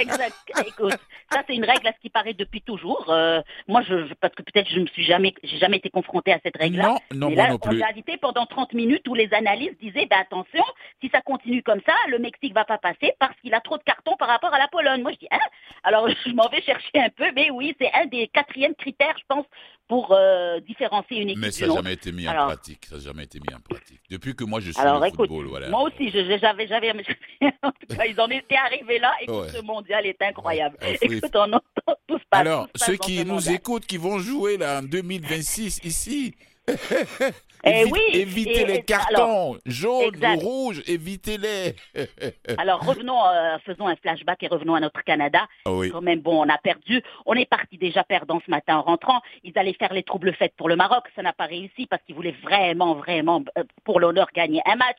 exact. 0.00 0.34
Écoute, 0.66 0.98
ça 1.30 1.44
c'est 1.46 1.54
une 1.54 1.64
règle 1.64 1.86
à 1.86 1.92
ce 1.92 2.00
qui 2.00 2.10
paraît 2.10 2.34
depuis 2.34 2.60
toujours. 2.60 3.06
Euh, 3.08 3.40
moi, 3.68 3.82
je, 3.82 4.12
parce 4.14 4.34
que 4.34 4.42
peut-être 4.42 4.68
je 4.68 4.80
ne 4.80 4.86
suis 4.88 5.04
jamais, 5.04 5.32
j'ai 5.44 5.58
jamais 5.58 5.76
été 5.76 5.88
confronté 5.88 6.32
à 6.32 6.40
cette 6.42 6.56
règle-là. 6.56 6.88
Non, 6.88 6.98
non, 7.14 7.28
Mais 7.28 7.34
moi 7.36 7.44
là, 7.44 7.50
non 7.50 7.58
plus. 7.58 7.80
On 7.80 7.84
a 7.84 7.88
invité 7.88 8.16
pendant 8.16 8.46
30 8.46 8.72
minutes 8.72 9.06
où 9.06 9.14
les 9.14 9.32
analystes 9.32 9.80
disaient, 9.80 10.06
ben, 10.06 10.18
attention, 10.18 10.64
si 11.00 11.08
ça 11.10 11.20
continue 11.20 11.62
comme 11.62 11.80
ça, 11.86 11.94
le 12.08 12.18
Mexique 12.18 12.52
va 12.52 12.64
pas 12.64 12.78
passer 12.78 13.12
parce 13.20 13.38
qu'il 13.40 13.54
a 13.54 13.60
trop 13.60 13.78
de 13.78 13.84
cartons 13.84 14.16
par 14.16 14.26
rapport 14.26 14.52
à 14.52 14.58
la 14.58 14.66
Pologne. 14.66 15.02
Moi, 15.02 15.12
je 15.12 15.18
dis, 15.18 15.28
hein? 15.30 15.38
Alors, 15.84 16.08
je 16.26 16.32
m'en 16.32 16.48
vais 16.48 16.62
chercher 16.62 16.98
un 16.98 17.10
peu, 17.10 17.30
mais 17.36 17.50
oui, 17.50 17.76
c'est 17.80 17.92
un 17.94 18.06
des 18.06 18.26
quatrièmes 18.26 18.74
critères, 18.74 19.14
je 19.18 19.24
pense, 19.28 19.46
pour 19.88 20.12
euh, 20.12 20.58
différencier 20.60 21.20
une 21.22 21.30
équipe 21.30 21.42
Mais 21.42 21.50
ça 21.52 21.66
n'a 21.66 21.74
jamais 21.74 21.92
été 21.92 22.10
mis 22.12 22.28
en 22.28 22.32
pratique. 22.32 22.86
Ça 22.86 22.96
n'a 22.96 23.02
jamais 23.02 23.24
été 23.24 23.38
mis 23.40 23.54
en 23.54 23.60
pratique. 23.60 24.00
Depuis 24.10 24.34
que 24.34 24.44
moi 24.44 24.60
je 24.60 24.70
suis 24.72 24.80
Alors, 24.80 25.00
le 25.00 25.06
écoute, 25.06 25.28
football, 25.28 25.46
voilà. 25.46 25.68
Moi 25.68 25.82
aussi, 25.82 26.10
j'avais, 26.10 26.38
j'avais, 26.66 26.90
en 27.62 27.70
tout 27.72 27.96
cas, 27.96 28.04
ils 28.06 28.20
en 28.20 28.28
étaient 28.28 28.56
arrivés 28.56 28.98
là 28.98 29.12
et 29.20 29.30
Ouais. 29.30 29.48
ce 29.48 29.60
mondial 29.62 30.06
est 30.06 30.20
incroyable. 30.22 30.76
Ouais, 30.82 30.98
Écoute, 31.00 31.30
on 31.34 31.52
entend 31.52 31.96
tout 32.08 32.18
se 32.18 32.24
passe. 32.30 32.40
Alors, 32.40 32.68
ceux 32.74 32.96
qui 32.96 33.24
nous 33.24 33.34
mondial. 33.34 33.54
écoutent, 33.54 33.86
qui 33.86 33.96
vont 33.96 34.18
jouer 34.18 34.56
là 34.56 34.80
en 34.80 34.82
2026 34.82 35.80
ici, 35.84 36.34
Eh 36.68 37.70
évite- 37.82 37.92
oui, 37.92 38.00
évitez 38.12 38.60
et- 38.60 38.66
les 38.66 38.74
et- 38.74 38.82
cartons 38.84 39.58
jaunes 39.66 40.04
exact. 40.14 40.36
ou 40.42 40.46
rouges, 40.46 40.82
évitez-les. 40.86 41.74
Alors 42.58 42.80
revenons, 42.86 43.18
euh, 43.26 43.58
faisons 43.64 43.88
un 43.88 43.96
flashback 43.96 44.42
et 44.42 44.48
revenons 44.48 44.74
à 44.76 44.80
notre 44.80 45.02
Canada. 45.02 45.46
Ah 45.64 45.72
oui. 45.72 45.90
Quand 45.90 46.00
même, 46.02 46.20
bon, 46.20 46.44
on 46.44 46.48
a 46.48 46.58
perdu. 46.58 47.02
On 47.24 47.34
est 47.34 47.46
parti 47.48 47.76
déjà 47.78 48.04
perdant 48.04 48.40
ce 48.44 48.50
matin 48.50 48.76
en 48.76 48.82
rentrant. 48.82 49.20
Ils 49.42 49.56
allaient 49.58 49.72
faire 49.74 49.92
les 49.92 50.02
troubles 50.04 50.32
fêtes 50.34 50.54
pour 50.56 50.68
le 50.68 50.76
Maroc. 50.76 51.04
Ça 51.16 51.22
n'a 51.22 51.32
pas 51.32 51.46
réussi 51.46 51.86
parce 51.86 52.02
qu'ils 52.04 52.14
voulaient 52.14 52.36
vraiment, 52.42 52.94
vraiment, 52.94 53.42
euh, 53.58 53.64
pour 53.84 53.98
l'honneur, 53.98 54.28
gagner 54.34 54.60
un 54.66 54.76
match. 54.76 54.98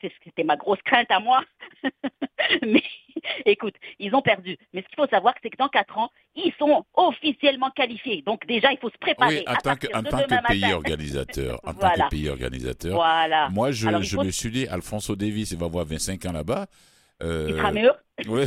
C'est 0.00 0.12
ce 0.12 0.20
qui 0.22 0.30
était 0.30 0.44
ma 0.44 0.56
grosse 0.56 0.82
crainte 0.84 1.10
à 1.10 1.20
moi. 1.20 1.42
Mais 2.62 2.82
écoute, 3.46 3.74
ils 3.98 4.14
ont 4.14 4.22
perdu. 4.22 4.56
Mais 4.72 4.82
ce 4.82 4.86
qu'il 4.88 4.96
faut 4.96 5.06
savoir, 5.08 5.34
c'est 5.42 5.50
que 5.50 5.56
dans 5.56 5.68
quatre 5.68 5.96
ans, 5.98 6.10
ils 6.34 6.52
sont 6.58 6.84
officiellement 6.94 7.70
qualifiés. 7.70 8.22
Donc 8.26 8.46
déjà, 8.46 8.72
il 8.72 8.78
faut 8.78 8.90
se 8.90 8.98
préparer. 8.98 9.38
Oui, 9.38 9.44
en 9.46 9.54
tant 9.56 9.76
que, 9.76 9.86
en 9.96 10.02
tant 10.02 10.18
que 10.18 10.46
pays 10.48 10.72
organisateur, 10.72 11.60
en 11.64 11.74
tant 11.74 11.90
que 11.90 12.08
pays 12.10 12.28
organisateur, 12.28 12.94
Voilà. 12.94 13.48
moi 13.50 13.70
je, 13.72 13.88
Alors, 13.88 14.00
il 14.00 14.06
je 14.06 14.16
faut- 14.16 14.24
me 14.24 14.30
suis 14.30 14.50
dit, 14.50 14.66
Alfonso 14.68 15.16
Davis, 15.16 15.50
il 15.52 15.58
va 15.58 15.66
avoir 15.66 15.84
25 15.84 16.24
ans 16.26 16.32
là-bas. 16.32 16.66
Euh, 17.22 17.46
Il 17.50 17.56
sera 17.56 17.72
mûr. 17.72 17.94
Oui, 18.28 18.46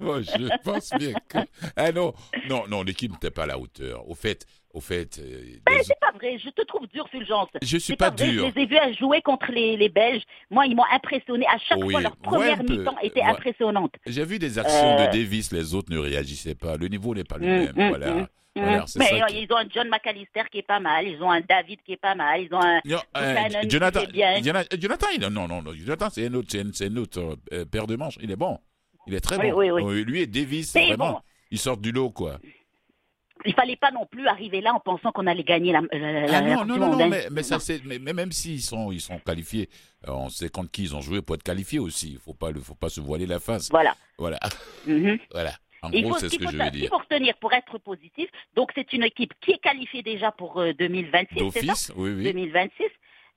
Bon, 0.00 0.22
je 0.22 0.62
pense 0.62 0.90
bien 0.98 1.14
que. 1.28 1.38
Ah 1.76 1.90
non, 1.92 2.12
non, 2.48 2.64
non, 2.68 2.82
l'équipe 2.82 3.10
n'était 3.12 3.30
pas 3.30 3.44
à 3.44 3.46
la 3.46 3.58
hauteur. 3.58 4.08
Au 4.08 4.14
fait, 4.14 4.46
au 4.74 4.80
fait, 4.80 5.18
euh, 5.18 5.42
c'est 5.82 5.98
pas 6.00 6.12
vrai. 6.18 6.38
Je 6.38 6.48
te 6.50 6.62
trouve 6.62 6.86
dur, 6.88 7.06
Fulgence. 7.10 7.48
je 7.62 7.76
suis 7.78 7.96
pas, 7.96 8.10
vrai, 8.10 8.28
dur. 8.30 8.48
Je 8.48 8.54
les 8.54 8.62
ai 8.62 8.66
vus 8.66 8.76
à 8.78 8.92
jouer 8.92 9.20
contre 9.22 9.50
les, 9.52 9.76
les 9.76 9.88
Belges. 9.88 10.22
Moi, 10.50 10.66
ils 10.66 10.74
m'ont 10.76 10.84
impressionné. 10.92 11.46
À 11.46 11.58
chaque 11.58 11.78
Oui, 11.78 11.92
fois, 11.92 12.00
leur 12.00 12.12
ouais, 12.12 12.18
première 12.22 12.58
peu. 12.64 12.76
mi-temps 12.78 12.96
était 13.02 13.20
Ouais. 13.20 13.26
impressionnante. 13.26 13.94
J'ai 14.06 14.24
vu 14.24 14.38
des 14.38 14.58
actions 14.58 14.98
Euh, 14.98 15.06
de 15.06 15.12
Davis, 15.12 15.52
les 15.52 15.74
autres 15.74 15.92
ne 15.92 15.98
réagissaient 15.98 16.54
pas. 16.54 16.76
Le 16.76 16.88
niveau 16.88 17.14
n'est 17.14 17.24
pas 17.24 17.38
le 17.38 17.46
Mm, 17.46 17.48
même. 17.50 17.72
mm, 17.76 17.88
voilà. 17.88 18.10
mm. 18.14 18.26
Voilà, 18.54 18.84
Mais 18.96 19.06
ça 19.06 19.14
euh, 19.14 19.26
qui- 19.28 19.42
ils 19.44 19.52
ont 19.52 19.56
un 19.56 19.64
John 19.74 19.88
McAllister 19.88 20.42
qui 20.50 20.58
est 20.58 20.62
pas 20.66 20.78
mal. 20.78 21.08
Ils 21.08 21.22
ont 21.22 21.30
un 21.30 21.40
David 21.40 21.78
qui 21.86 21.92
est 21.92 21.96
pas 21.96 22.14
mal. 22.14 22.42
Ils 22.42 22.52
ont 22.54 22.60
un. 22.62 22.80
Euh, 22.86 22.98
Buchanan 23.14 23.60
qui 23.62 23.70
Jonathan, 23.70 24.00
bien. 24.12 24.42
Jonathan, 24.42 24.76
Jonathan, 24.78 25.06
il- 25.14 25.20
non, 25.22 25.30
non, 25.48 25.62
non, 25.62 25.72
Jonathan, 25.74 26.08
c'est 26.10 26.26
un 26.26 26.34
autre, 26.34 26.48
c'est 26.50 26.86
un, 26.86 26.96
autre 26.98 27.38
euh, 27.54 27.64
paire 27.64 27.86
de 27.86 27.96
manches. 27.96 28.18
Il 28.20 28.30
est 28.30 28.36
bon. 28.36 28.58
Il 29.06 29.14
est 29.14 29.20
très 29.20 29.38
Oui, 29.38 29.50
bon. 29.50 29.58
oui, 29.58 29.82
oui. 29.82 30.04
Lui 30.04 30.20
et 30.20 30.26
Davis, 30.26 30.70
C'est 30.72 30.86
vraiment, 30.86 31.12
bon. 31.12 31.18
ils 31.50 31.58
sortent 31.58 31.80
du 31.80 31.92
lot, 31.92 32.10
quoi. 32.10 32.38
Il 33.44 33.54
fallait 33.54 33.76
pas 33.76 33.90
non 33.90 34.06
plus 34.06 34.26
arriver 34.28 34.60
là 34.60 34.72
en 34.74 34.80
pensant 34.80 35.12
qu'on 35.12 35.26
allait 35.26 35.44
gagner 35.44 35.72
la. 35.72 35.80
la- 35.92 36.26
la- 36.26 36.36
Ah 36.38 36.40
non, 36.42 36.64
non, 36.64 36.76
non, 36.78 36.96
non, 36.96 37.04
hein. 37.04 37.08
mais, 37.08 37.26
mais 37.30 37.42
ça, 37.42 37.58
c'est, 37.58 37.82
mais, 37.84 37.98
mais 37.98 38.12
même 38.12 38.32
s'ils 38.32 38.60
sont, 38.62 38.92
ils 38.92 39.00
sont 39.00 39.18
qualifiés, 39.18 39.68
euh, 40.08 40.12
on 40.12 40.28
sait 40.28 40.48
contre 40.48 40.70
qui 40.70 40.82
ils 40.84 40.94
ont 40.96 41.00
joué 41.00 41.22
pour 41.22 41.34
être 41.34 41.42
qualifiés 41.42 41.78
aussi. 41.78 42.12
Il 42.12 42.18
faut 42.18 42.34
pas, 42.34 42.50
faut 42.62 42.74
pas 42.74 42.88
se 42.88 43.00
voiler 43.00 43.26
la 43.26 43.40
face. 43.40 43.68
Voilà. 43.70 43.94
Voilà, 44.18 44.38
Mhm. 44.86 45.18
voilà. 45.32 45.52
En 45.84 45.90
il 45.90 46.04
gros, 46.04 46.16
c'est 46.18 46.28
ce 46.28 46.38
que 46.38 46.48
je 46.48 46.56
veux 46.56 46.70
dire. 46.70 46.88
faut 46.90 46.98
retenir 46.98 47.34
pour 47.38 47.52
être 47.52 47.76
positif. 47.78 48.28
Donc, 48.54 48.70
c'est 48.76 48.92
une 48.92 49.02
équipe 49.02 49.32
qui 49.40 49.50
est 49.50 49.58
qualifiée 49.58 50.02
déjà 50.02 50.30
pour 50.30 50.60
euh, 50.60 50.72
2026. 50.74 51.50
c'est 51.52 51.60
ça 51.60 51.66
D'office, 51.66 51.92
oui, 51.96 52.10
oui. 52.12 52.22
2026. 52.24 52.84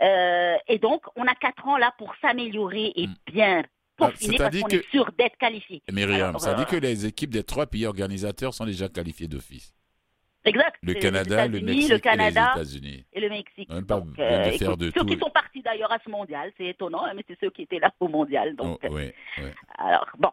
Euh, 0.01 0.55
et 0.67 0.77
donc, 0.77 1.01
on 1.15 1.23
a 1.25 1.33
quatre 1.35 1.65
ans 1.67 1.77
là 1.77 1.93
pour 1.97 2.13
s'améliorer 2.21 2.91
et 2.95 3.07
Mm. 3.07 3.15
bien 3.31 3.63
Ah, 3.97 4.09
peaufiner 4.09 4.37
parce 4.37 4.59
qu'on 4.59 4.67
que- 4.67 4.75
est 4.75 4.89
sûr 4.91 5.09
d'être 5.17 5.37
qualifié. 5.37 5.81
Myriam, 5.91 6.29
Alors, 6.29 6.41
ça 6.41 6.53
dit 6.53 6.63
euh, 6.63 6.65
que 6.65 6.75
les 6.75 7.05
équipes 7.05 7.29
des 7.31 7.43
trois 7.43 7.65
pays 7.65 7.85
organisateurs 7.85 8.53
sont 8.53 8.65
déjà 8.65 8.89
qualifiées 8.89 9.27
d'office. 9.29 9.73
Le 10.85 10.93
Canada, 10.99 11.47
le 11.47 11.59
Mexique 11.61 11.89
le 11.89 11.97
Canada 11.99 12.53
et 12.55 12.59
les 12.59 12.63
États-Unis. 12.63 13.05
et 13.13 13.19
le 13.19 13.29
Mexique. 13.29 13.69
On 13.71 13.81
Donc, 13.81 14.15
de 14.15 14.21
euh, 14.21 14.43
faire 14.43 14.53
écoute, 14.69 14.79
de 14.79 14.85
ceux 14.85 14.99
tout. 14.99 15.05
qui 15.05 15.17
sont 15.17 15.29
partis 15.29 15.61
d'ailleurs 15.61 15.91
à 15.91 15.97
ce 16.03 16.09
mondial, 16.09 16.51
c'est 16.57 16.65
étonnant, 16.67 17.03
hein, 17.05 17.11
mais 17.15 17.23
c'est 17.27 17.37
ceux 17.39 17.49
qui 17.49 17.63
étaient 17.63 17.79
là 17.79 17.91
au 17.99 18.07
mondial. 18.07 18.55
Donc, 18.55 18.79
Oh, 18.83 18.87
oui, 18.91 19.11
oui. 19.39 19.43
alors 19.77 20.07
bon. 20.17 20.29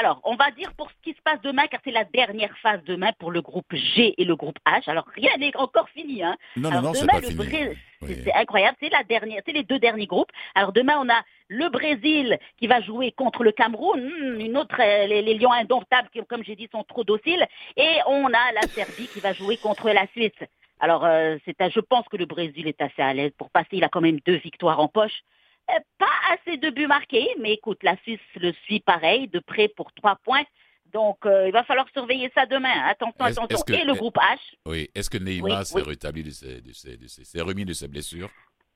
Alors, 0.00 0.20
on 0.22 0.36
va 0.36 0.52
dire 0.52 0.72
pour 0.74 0.88
ce 0.90 0.94
qui 1.02 1.10
se 1.12 1.20
passe 1.24 1.40
demain, 1.42 1.66
car 1.66 1.80
c'est 1.82 1.90
la 1.90 2.04
dernière 2.04 2.56
phase 2.58 2.80
demain 2.84 3.10
pour 3.18 3.32
le 3.32 3.42
groupe 3.42 3.74
G 3.74 4.14
et 4.16 4.24
le 4.24 4.36
groupe 4.36 4.58
H. 4.64 4.88
Alors, 4.88 5.04
rien 5.12 5.36
n'est 5.38 5.56
encore 5.56 5.88
fini. 5.88 6.22
Hein. 6.22 6.36
Non, 6.56 6.70
non, 6.70 6.70
Alors, 6.70 6.82
non, 6.82 6.94
c'est 6.94 7.00
demain, 7.00 7.12
pas 7.14 7.20
le 7.20 7.26
fini. 7.26 7.36
Brésil, 7.36 7.76
Oui. 8.02 8.08
C'est 8.08 8.22
c'est 8.22 8.34
incroyable, 8.34 8.76
c'est 8.80 8.90
la 8.90 9.02
dernière, 9.02 9.42
c'est 9.44 9.52
les 9.52 9.64
deux 9.64 9.80
derniers 9.80 10.06
groupes. 10.06 10.30
Alors 10.54 10.72
demain 10.72 10.98
on 11.04 11.08
a 11.08 11.20
le 11.48 11.68
Brésil 11.68 12.38
qui 12.58 12.68
va 12.68 12.80
jouer 12.80 13.10
contre 13.10 13.42
le 13.42 13.50
Cameroun, 13.50 13.98
Hmm, 14.00 14.38
une 14.40 14.56
autre, 14.56 14.76
euh, 14.80 15.06
les, 15.08 15.20
les 15.20 15.34
Lions 15.34 15.50
indomptables 15.52 16.08
qui, 16.12 16.20
comme 16.26 16.44
j'ai 16.44 16.54
dit, 16.54 16.68
sont 16.70 16.84
trop 16.84 17.02
dociles, 17.02 17.44
et 17.76 17.96
on 18.06 18.26
a 18.26 18.52
la 18.54 18.62
Serbie 18.68 19.08
qui 19.08 19.18
va 19.18 19.32
jouer 19.32 19.56
contre 19.56 19.90
la 19.90 20.06
Suisse. 20.14 20.30
Alors 20.78 21.04
euh, 21.04 21.38
c'est, 21.44 21.56
je 21.72 21.80
pense 21.80 22.06
que 22.08 22.16
le 22.16 22.26
Brésil 22.26 22.68
est 22.68 22.80
assez 22.80 23.02
à 23.02 23.12
l'aise 23.12 23.32
pour 23.36 23.50
passer. 23.50 23.70
Il 23.72 23.82
a 23.82 23.88
quand 23.88 24.00
même 24.00 24.20
deux 24.24 24.36
victoires 24.36 24.78
en 24.78 24.86
poche. 24.86 25.24
Euh, 25.70 25.78
pas 25.98 26.06
assez 26.32 26.56
de 26.56 26.70
buts 26.70 26.86
marqués, 26.86 27.28
mais 27.40 27.52
écoute, 27.52 27.82
la 27.82 27.96
Suisse 27.98 28.20
le 28.36 28.52
suit 28.64 28.80
pareil, 28.80 29.28
de 29.28 29.38
près 29.38 29.68
pour 29.68 29.92
trois 29.92 30.16
points. 30.24 30.44
Donc 30.92 31.18
euh, 31.26 31.46
il 31.46 31.52
va 31.52 31.64
falloir 31.64 31.86
surveiller 31.92 32.30
ça 32.34 32.46
demain. 32.46 32.72
Attention, 32.86 33.26
Est-ce- 33.26 33.38
attention. 33.40 33.56
est-ce 33.56 33.64
que- 33.64 33.72
et 33.74 33.84
le 33.84 33.92
groupe 33.94 34.16
H. 34.16 34.38
Oui. 34.64 34.88
Est-ce 34.94 35.10
que 35.10 35.18
Neymar 35.18 35.58
Oui, 35.60 35.66
s'est 35.66 35.76
oui. 35.76 35.82
rétabli 35.82 36.22
de 36.22 36.30
ses, 36.30 36.62
de 36.62 36.72
ses, 36.72 36.96
de 36.96 37.06
ses- 37.06 37.24
s'est 37.24 37.42
remis 37.42 37.66
de 37.66 37.74
ses 37.74 37.88
blessures? 37.88 38.30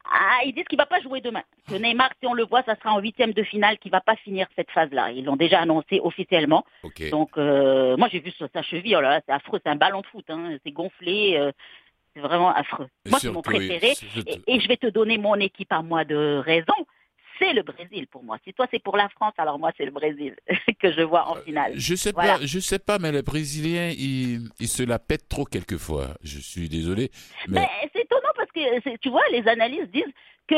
Ah, 0.04 0.40
ils 0.44 0.52
disent 0.52 0.64
qu'il 0.68 0.76
va 0.76 0.84
pas 0.84 1.00
jouer 1.00 1.20
demain. 1.22 1.44
Que 1.68 1.74
Neymar, 1.76 2.10
si 2.20 2.26
on 2.26 2.34
le 2.34 2.44
voit, 2.44 2.62
ça 2.64 2.74
sera 2.76 2.92
en 2.92 2.98
huitième 2.98 3.32
de 3.32 3.42
finale, 3.44 3.78
qu'il 3.78 3.92
va 3.92 4.00
pas 4.00 4.16
finir 4.16 4.46
cette 4.56 4.70
phase-là. 4.72 5.12
Ils 5.12 5.24
l'ont 5.24 5.36
déjà 5.36 5.60
annoncé 5.60 6.00
officiellement. 6.02 6.66
Donc, 7.10 7.30
euh, 7.38 7.96
moi, 7.96 8.08
j'ai 8.10 8.18
vu 8.18 8.32
sur 8.32 8.48
sa 8.52 8.62
cheville, 8.62 8.96
oh 8.96 9.00
là 9.00 9.10
là, 9.10 9.20
c'est 9.24 9.32
affreux, 9.32 9.60
c'est 9.64 9.70
un 9.70 9.76
ballon 9.76 10.00
de 10.02 10.06
foot, 10.08 10.24
hein. 10.28 10.58
c'est 10.66 10.72
gonflé, 10.72 11.36
euh, 11.38 11.52
c'est 12.14 12.20
vraiment 12.20 12.54
affreux. 12.54 12.88
Moi, 13.08 13.18
c'est 13.20 13.30
mon 13.30 13.42
oui, 13.46 13.68
préféré. 13.68 13.92
Et, 14.26 14.40
et 14.54 14.60
je 14.60 14.68
vais 14.68 14.76
te 14.76 14.86
donner 14.88 15.18
mon 15.18 15.34
équipe 15.36 15.72
à 15.72 15.82
moi 15.82 16.04
de 16.04 16.40
raison. 16.44 16.74
C'est 17.38 17.54
le 17.54 17.62
Brésil 17.62 18.06
pour 18.08 18.22
moi. 18.22 18.38
Si 18.44 18.52
toi 18.52 18.66
c'est 18.70 18.78
pour 18.82 18.96
la 18.96 19.08
France, 19.08 19.32
alors 19.38 19.58
moi 19.58 19.72
c'est 19.76 19.84
le 19.84 19.90
Brésil 19.90 20.36
que 20.80 20.92
je 20.92 21.00
vois 21.02 21.28
en 21.28 21.34
finale. 21.36 21.72
Je 21.74 21.94
sais 21.96 22.12
Voilà. 22.12 22.38
pas, 22.38 22.46
je 22.46 22.58
sais 22.60 22.78
pas, 22.78 22.98
mais 22.98 23.10
les 23.10 23.22
Brésiliens, 23.22 23.88
ils, 23.90 24.48
ils 24.60 24.68
se 24.68 24.82
la 24.84 24.98
pètent 25.00 25.28
trop 25.28 25.44
quelquefois. 25.44 26.08
Je 26.22 26.38
suis 26.38 26.68
désolé, 26.68 27.10
mais 27.48 27.60
Mais 27.60 27.68
c'est 27.92 28.02
étonnant 28.02 28.28
parce 28.36 28.50
que 28.52 28.96
tu 28.98 29.08
vois, 29.08 29.22
les 29.32 29.48
analystes 29.48 29.90
disent 29.90 30.04
que 30.46 30.54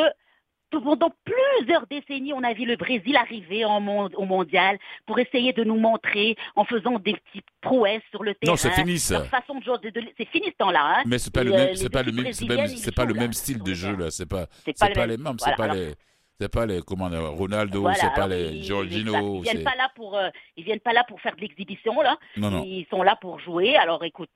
pendant 0.81 1.11
plusieurs 1.25 1.87
décennies, 1.87 2.33
on 2.33 2.43
a 2.43 2.53
vu 2.53 2.65
le 2.65 2.77
Brésil 2.77 3.17
arriver 3.17 3.65
en 3.65 3.85
au 3.87 4.25
mondial 4.25 4.79
pour 5.07 5.19
essayer 5.19 5.53
de 5.53 5.65
nous 5.65 5.77
montrer 5.77 6.37
en 6.57 6.65
faisant 6.65 6.99
des 6.99 7.15
petites 7.15 7.47
prouesses 7.61 8.03
sur 8.11 8.23
le 8.23 8.35
terrain. 8.35 8.53
non, 8.53 8.57
c'est 8.57 8.71
fini 8.71 8.99
ça. 8.99 9.25
Façon 9.25 9.55
de 9.55 9.91
de- 9.91 9.91
de- 10.01 10.07
c'est 10.19 10.29
fini 10.29 10.47
ce 10.47 10.57
temps-là. 10.59 10.99
Hein. 10.99 11.03
Mais 11.07 11.19
c'est 11.19 11.33
pas 11.33 11.45
le 11.45 11.53
euh, 11.53 11.57
même, 11.57 11.75
c'est 11.75 11.91
pas 11.91 12.03
le 12.03 12.13
même, 12.13 12.33
c'est 12.33 12.95
pas, 12.95 13.05
le 13.05 13.15
même 13.15 13.33
style 13.33 13.63
de 13.63 13.75
jeu 13.75 13.97
là. 13.97 14.11
C'est 14.11 14.29
pas, 14.29 14.47
C'est 14.65 14.79
pas 14.79 15.07
les 15.07 15.17
mêmes. 15.17 15.37
C'est 15.39 15.57
pas 15.57 15.75
les, 15.75 15.95
c'est 16.41 16.49
pas 16.53 16.67
les, 16.67 16.81
comment 16.83 17.09
Ronaldo, 17.33 17.81
Voilà, 17.83 17.97
c'est 17.97 18.15
pas 18.15 18.27
les 18.27 18.51
ils-. 18.57 18.65
Jorginho. 18.65 19.37
Ils 19.39 19.43
viennent 19.43 19.65
pas 19.65 19.77
là 19.77 19.89
pour, 19.95 20.17
euh, 20.17 20.29
ils 20.57 20.65
viennent 20.65 20.81
pas 20.81 20.93
là 20.93 21.05
pour 21.09 21.21
faire 21.21 21.35
de 21.37 21.41
l'exhibition 21.41 22.01
là. 22.03 22.19
Non, 22.37 22.51
non. 22.51 22.65
Ils 22.65 22.87
sont 22.91 23.03
là 23.03 23.17
pour 23.21 23.39
jouer. 23.41 23.77
Alors 23.77 24.03
écoute, 24.05 24.31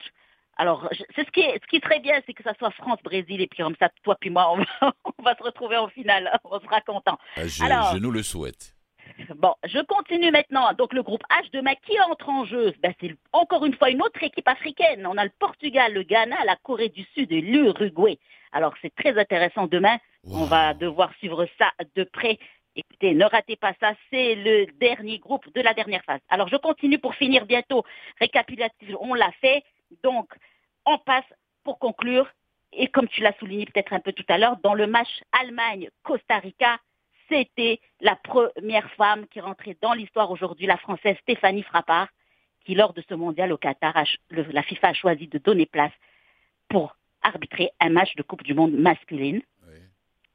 alors 0.59 0.87
c'est 1.15 1.25
ce 1.25 1.31
qui 1.31 1.39
est, 1.39 1.53
ce 1.61 1.67
qui 1.67 1.79
serait 1.79 1.99
bien, 2.01 2.19
c'est 2.25 2.33
que 2.33 2.43
ça 2.43 2.53
soit 2.59 2.69
France 2.71 2.99
Brésil 3.03 3.41
et 3.41 3.47
puis 3.47 3.63
comme 3.63 3.75
ça, 3.79 3.89
toi 4.03 4.15
puis 4.19 4.29
moi, 4.29 4.51
on 4.51 4.57
va, 4.57 4.93
on 5.17 5.23
va 5.23 5.35
se 5.35 5.43
retrouver 5.43 5.77
en 5.77 5.87
finale. 5.87 6.29
On 6.43 6.59
sera 6.59 6.81
content. 6.81 7.17
Ah, 7.37 7.47
Je, 7.47 7.63
Alors- 7.63 7.93
je 7.93 7.97
nous 7.97 8.11
le 8.11 8.21
souhaite. 8.23 8.75
Bon, 9.35 9.53
je 9.65 9.79
continue 9.79 10.31
maintenant. 10.31 10.71
Donc 10.77 10.93
le 10.93 11.01
groupe 11.01 11.23
H 11.31 11.49
demain, 11.51 11.73
qui 11.85 11.99
entre 12.01 12.29
en 12.29 12.45
jeu? 12.45 12.73
Ben, 12.81 12.93
C'est 13.01 13.15
encore 13.33 13.65
une 13.65 13.73
fois 13.73 13.89
une 13.89 14.01
autre 14.01 14.21
équipe 14.23 14.47
africaine. 14.47 15.05
On 15.07 15.17
a 15.17 15.23
le 15.25 15.31
Portugal, 15.39 15.93
le 15.93 16.03
Ghana, 16.03 16.37
la 16.45 16.55
Corée 16.57 16.89
du 16.89 17.03
Sud 17.15 17.31
et 17.31 17.41
l'Uruguay. 17.41 18.19
Alors 18.51 18.73
c'est 18.81 18.93
très 18.95 19.17
intéressant 19.17 19.67
demain. 19.67 19.97
On 20.29 20.43
va 20.45 20.73
devoir 20.73 21.11
suivre 21.19 21.47
ça 21.57 21.71
de 21.95 22.03
près. 22.03 22.37
Écoutez, 22.75 23.13
ne 23.13 23.25
ratez 23.25 23.55
pas 23.55 23.73
ça, 23.79 23.93
c'est 24.09 24.35
le 24.35 24.67
dernier 24.79 25.17
groupe 25.19 25.51
de 25.53 25.61
la 25.61 25.73
dernière 25.73 26.03
phase. 26.05 26.21
Alors 26.29 26.47
je 26.49 26.55
continue 26.57 26.99
pour 26.99 27.15
finir 27.15 27.45
bientôt. 27.45 27.83
Récapitulatif, 28.19 28.95
on 28.99 29.13
l'a 29.15 29.31
fait. 29.41 29.63
Donc, 30.03 30.31
on 30.85 30.97
passe 30.97 31.25
pour 31.63 31.79
conclure. 31.79 32.29
Et 32.71 32.87
comme 32.87 33.07
tu 33.07 33.21
l'as 33.21 33.35
souligné 33.39 33.65
peut-être 33.65 33.93
un 33.93 33.99
peu 33.99 34.13
tout 34.13 34.25
à 34.27 34.37
l'heure, 34.37 34.57
dans 34.57 34.75
le 34.75 34.85
match 34.85 35.09
Allemagne-Costa 35.31 36.37
Rica, 36.37 36.77
c'était 37.27 37.79
la 37.99 38.15
première 38.15 38.89
femme 38.91 39.27
qui 39.27 39.39
rentrait 39.39 39.77
dans 39.81 39.93
l'histoire 39.93 40.29
aujourd'hui, 40.31 40.67
la 40.67 40.77
Française 40.77 41.17
Stéphanie 41.21 41.63
Frappard, 41.63 42.07
qui 42.65 42.75
lors 42.75 42.93
de 42.93 43.03
ce 43.07 43.13
mondial 43.13 43.51
au 43.51 43.57
Qatar, 43.57 43.95
a 43.97 44.05
ch- 44.05 44.17
le- 44.29 44.43
la 44.51 44.63
FIFA 44.63 44.89
a 44.89 44.93
choisi 44.93 45.27
de 45.27 45.37
donner 45.37 45.65
place 45.65 45.91
pour 46.69 46.95
arbitrer 47.21 47.71
un 47.79 47.89
match 47.89 48.15
de 48.15 48.23
Coupe 48.23 48.43
du 48.43 48.53
Monde 48.53 48.73
masculine. 48.73 49.41
Oui. 49.67 49.75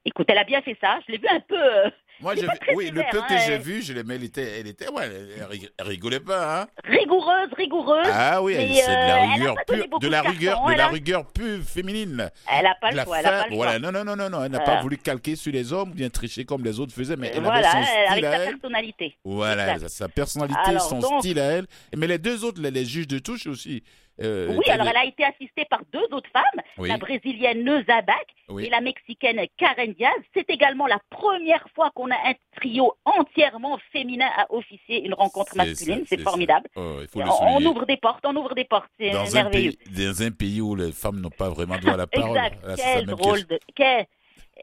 Écoute, 0.05 0.29
elle 0.29 0.38
a 0.38 0.45
bien 0.45 0.61
fait 0.62 0.77
ça. 0.81 1.01
Je 1.07 1.12
l'ai 1.12 1.19
vu 1.19 1.29
un 1.29 1.40
peu, 1.40 1.57
euh, 1.61 1.90
Moi, 2.20 2.35
j'ai 2.37 2.46
oui, 2.74 2.90
le 2.90 3.03
peu 3.11 3.18
hein, 3.20 3.27
que 3.29 3.37
j'ai 3.38 3.53
elle- 3.55 3.61
vu, 3.61 3.83
je 3.83 3.92
l'aimais, 3.92 4.14
elle 4.14 4.24
était, 4.24 4.61
elle 4.61 4.66
était, 4.68 4.88
ouais, 4.88 5.11
elle, 5.50 5.87
rigolait 5.87 6.20
pas, 6.20 6.62
hein. 6.62 6.66
Rigoureuse, 6.85 7.48
rigoureuse. 7.57 8.07
Ah 8.11 8.40
oui, 8.40 8.55
c'est 8.57 8.87
de 8.87 8.90
euh, 8.92 9.07
la 9.09 9.14
a 9.16 9.33
rigueur 9.35 9.55
pure, 9.66 9.98
de 9.98 10.09
la 10.09 10.22
rigueur, 10.22 10.64
de 10.66 10.72
la 10.74 10.88
rigueur 10.88 11.27
pure 11.33 11.62
féminine. 11.64 12.31
Elle 12.50 12.66
a 12.66 12.74
pas 12.81 12.90
le 12.92 12.96
La 12.96 13.05
choix, 13.05 13.18
elle 13.18 13.27
a 13.27 13.31
femme- 13.31 13.42
pas 13.42 13.48
le 13.50 13.57
voilà, 13.57 13.79
non, 13.79 13.90
non, 13.92 14.05
non, 14.05 14.16
non, 14.16 14.31
non, 14.31 14.44
elle 14.44 14.53
n'a 14.53 14.62
Euh. 14.62 14.64
pas 14.64 14.81
voulu 14.81 14.96
calquer 14.96 15.35
sur 15.37 15.53
les 15.53 15.72
hommes, 15.72 15.92
bien 15.92 16.09
tricher 16.09 16.44
comme 16.44 16.64
les 16.64 16.79
autres 16.81 16.92
faisaient, 16.94 17.16
mais 17.16 17.33
elle 17.35 17.42
voilà, 17.42 17.68
avait 17.70 17.85
son 17.85 17.88
avec 17.88 18.11
style 18.12 18.24
à 18.27 18.31
sa 18.31 18.38
elle. 18.44 18.50
personnalité. 18.53 19.16
Voilà, 19.24 19.88
sa 19.88 20.09
personnalité, 20.09 20.79
son 20.88 21.18
style 21.20 21.40
à 21.40 21.44
elle. 21.53 21.66
Mais 21.96 22.07
les 22.07 22.18
deux 22.18 22.44
autres, 22.44 22.61
les, 22.62 22.70
les 22.70 22.85
juges 22.85 23.09
de 23.09 23.18
touche 23.18 23.46
aussi. 23.46 23.83
Euh, 24.22 24.55
Oui, 24.57 24.64
alors 24.70 24.87
elle 24.88 24.96
a 24.96 25.05
été 25.05 25.24
assistée 25.24 25.64
par 25.68 25.81
deux 25.92 26.05
autres 26.12 26.31
femmes, 26.33 26.62
Oui, 26.79 26.88
la 26.88 26.98
brésilienne 26.98 27.64
Neuza 27.64 28.03
Bach 28.03 28.16
oui. 28.48 28.66
et 28.66 28.70
la 28.70 28.81
mexicaine 28.81 29.40
Karen 29.57 29.92
Diaz. 29.92 30.12
C'est 30.35 30.48
également 30.50 30.87
la 30.87 30.98
première 31.11 31.64
fois 31.74 31.90
qu'on 31.94 32.11
a 32.11 32.14
un 32.14 32.35
trio 32.57 32.94
entièrement 33.05 33.79
féminin 33.92 34.29
à 34.37 34.46
officier 34.53 35.05
une 35.05 35.14
rencontre 35.14 35.57
masculine. 35.57 36.05
c'est- 36.09 36.20
formidable. 36.20 36.68
Oh, 36.77 36.98
il 37.03 37.09
faut 37.09 37.20
le 37.20 37.27
On, 37.29 37.64
ouvre 37.66 37.85
des 37.87 37.96
portes, 37.96 38.24
on 38.27 38.35
ouvre 38.37 38.55
des 38.55 38.64
portes. 38.64 38.88
C'est 38.98 39.12
merveilleux. 39.35 39.72
pays, 39.72 40.07
dans 40.07 40.22
un 40.22 40.31
pays 40.31 40.61
où 40.61 40.74
les 40.74 40.92
femmes 40.92 41.20
n'ont 41.20 41.29
pas 41.31 41.48
vraiment 41.50 41.77
droit 41.79 41.94
à 41.94 41.96
la 41.96 42.07
parole. 42.07 42.37
Exact. 42.37 42.64
Là, 42.66 42.74
Quel 42.77 43.07
drôle 43.07 43.44
de. 43.46 43.59
Quel... 43.74 44.07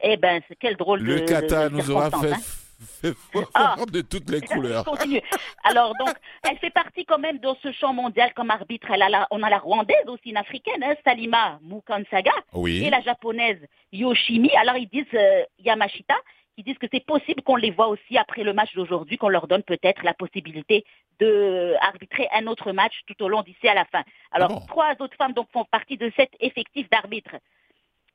Eh 0.02 0.16
ben, 0.16 0.40
quel 0.58 0.76
drôle 0.76 1.00
de. 1.00 1.04
Le 1.04 1.20
de- 1.20 1.24
kata 1.26 1.68
de 1.68 1.74
nous 1.76 1.90
aura 1.90 2.10
fait, 2.10 2.32
hein. 2.32 2.36
Fait 2.82 3.14
Ah. 3.54 3.76
de 3.90 4.00
toutes 4.00 4.28
les 4.30 4.40
couleurs. 4.40 4.84
Continue. 4.84 5.20
Alors 5.64 5.92
donc, 5.98 6.14
elle 6.48 6.58
fait 6.58 6.70
partie 6.70 7.04
quand 7.04 7.18
même 7.18 7.38
dans 7.38 7.56
ce 7.62 7.72
champ 7.72 7.92
mondial 7.92 8.32
comme 8.34 8.50
arbitre. 8.50 8.88
Elle 8.90 9.02
a 9.02 9.08
la- 9.08 9.26
on 9.30 9.42
a 9.42 9.50
la 9.50 9.58
rwandaise 9.58 10.06
aussi, 10.08 10.30
une 10.30 10.36
africaine, 10.36 10.82
hein, 10.82 10.94
Salima 11.04 11.58
Mukansaga, 11.62 12.32
Oui. 12.52 12.84
et 12.84 12.90
la 12.90 13.00
japonaise 13.00 13.60
Yoshimi. 13.92 14.50
Alors 14.56 14.76
ils 14.76 14.88
disent 14.88 15.04
euh, 15.14 15.44
Yamashita, 15.58 16.14
qui 16.56 16.62
disent 16.62 16.78
que 16.78 16.86
c'est 16.92 17.04
possible 17.04 17.42
qu'on 17.42 17.56
les 17.56 17.70
voit 17.70 17.88
aussi 17.88 18.18
après 18.18 18.42
le 18.42 18.52
match 18.52 18.74
d'aujourd'hui, 18.74 19.16
qu'on 19.16 19.28
leur 19.30 19.46
donne 19.46 19.62
peut-être 19.62 20.02
la 20.04 20.12
possibilité 20.14 20.84
de 21.18 21.74
arbitrer 21.80 22.28
un 22.34 22.46
autre 22.46 22.72
match 22.72 22.92
tout 23.06 23.22
au 23.24 23.28
long 23.28 23.42
d'ici 23.42 23.68
à 23.68 23.74
la 23.74 23.84
fin. 23.86 24.02
Alors 24.32 24.50
Ah 24.50 24.54
bon 24.54 24.66
trois 24.66 24.92
autres 25.00 25.16
femmes 25.16 25.32
donc 25.32 25.48
font 25.52 25.64
partie 25.64 25.96
de 25.96 26.12
cet 26.16 26.30
effectif 26.40 26.88
d'arbitres. 26.90 27.36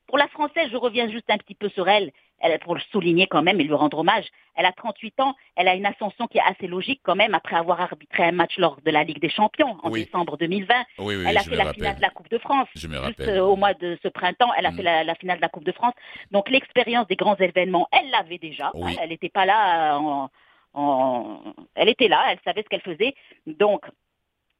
Pour 0.08 0.18
la 0.18 0.26
française, 0.28 0.68
je 0.72 0.76
reviens 0.76 1.08
juste 1.08 1.28
un 1.30 1.38
petit 1.38 1.54
peu 1.54 1.68
sur 1.68 1.88
elle, 1.88 2.10
elle, 2.40 2.58
pour 2.60 2.74
le 2.74 2.80
souligner 2.92 3.26
quand 3.26 3.42
même 3.42 3.60
et 3.60 3.64
lui 3.64 3.74
rendre 3.74 3.98
hommage. 3.98 4.24
Elle 4.56 4.64
a 4.64 4.72
38 4.72 5.20
ans, 5.20 5.34
elle 5.54 5.68
a 5.68 5.74
une 5.74 5.86
ascension 5.86 6.26
qui 6.26 6.38
est 6.38 6.42
assez 6.42 6.66
logique 6.66 7.00
quand 7.04 7.14
même 7.14 7.34
après 7.34 7.56
avoir 7.56 7.80
arbitré 7.80 8.24
un 8.24 8.32
match 8.32 8.56
lors 8.58 8.80
de 8.80 8.90
la 8.90 9.04
Ligue 9.04 9.20
des 9.20 9.28
Champions 9.28 9.76
en 9.82 9.90
Oui. 9.90 10.04
décembre 10.04 10.36
2020. 10.38 10.74
Oui, 10.98 11.14
oui, 11.16 11.24
elle 11.28 11.36
a 11.36 11.42
fait 11.42 11.56
la 11.56 11.72
finale 11.74 11.96
de 11.96 12.00
la 12.02 12.10
Coupe 12.10 12.30
de 12.30 12.38
France. 12.38 12.68
Je 12.74 12.86
me 12.88 12.94
Juste 12.94 13.04
rappelle. 13.20 13.28
euh, 13.38 13.44
au 13.44 13.56
mois 13.56 13.74
de 13.74 13.98
ce 14.02 14.08
printemps, 14.08 14.50
elle 14.56 14.66
a 14.66 14.70
Mm. 14.70 14.76
fait 14.76 14.82
la, 14.82 15.04
la 15.04 15.14
finale 15.14 15.36
de 15.36 15.42
la 15.42 15.48
Coupe 15.48 15.64
de 15.64 15.72
France. 15.72 15.94
Donc 16.30 16.48
l'expérience 16.48 17.06
des 17.06 17.16
grands 17.16 17.36
événements, 17.36 17.86
elle 17.92 18.08
l'avait 18.10 18.38
déjà. 18.38 18.72
Hein. 18.74 18.94
elle 19.00 19.10
n'était 19.10 19.28
pas 19.28 19.44
là 19.46 19.94
euh, 19.96 19.98
en, 19.98 20.30
en- 20.74 21.40
Elle 21.74 21.88
était 21.88 22.08
là, 22.08 22.24
elle 22.30 22.38
savait 22.44 22.62
ce 22.62 22.68
qu'elle 22.68 22.80
faisait. 22.82 23.14
Donc, 23.46 23.84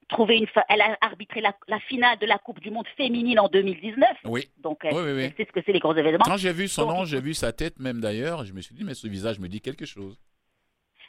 trouver 0.08 0.36
une 0.38 0.46
fa- 0.46 0.64
elle 0.68 0.80
a 0.80 0.96
arbitré 1.00 1.40
la, 1.40 1.54
la 1.68 1.78
finale 1.80 2.18
de 2.18 2.26
la 2.26 2.38
Coupe 2.38 2.60
du 2.60 2.70
Monde 2.70 2.86
féminine 2.96 3.38
en 3.38 3.48
2019. 3.48 4.08
Oui. 4.24 4.48
Donc, 4.58 4.78
elle, 4.84 4.94
Oui, 4.94 5.02
oui, 5.04 5.12
oui. 5.12 5.22
elle 5.24 5.34
sait 5.36 5.44
ce 5.46 5.52
que 5.52 5.60
c'est 5.64 5.72
les 5.72 5.78
grands 5.80 5.94
événements. 5.96 6.24
Quand 6.24 6.36
j'ai 6.36 6.52
vu 6.52 6.66
son 6.68 6.86
Donc, 6.86 6.96
nom, 6.96 7.04
j'ai 7.04 7.20
vu 7.20 7.34
sa 7.34 7.52
tête 7.52 7.78
même 7.78 8.00
d'ailleurs, 8.00 8.44
je 8.44 8.52
me 8.52 8.60
suis 8.60 8.74
dit, 8.74 8.84
mais 8.84 8.94
ce 8.94 9.06
visage 9.08 9.38
me 9.38 9.48
dit 9.48 9.60
quelque 9.60 9.84
chose. 9.86 10.18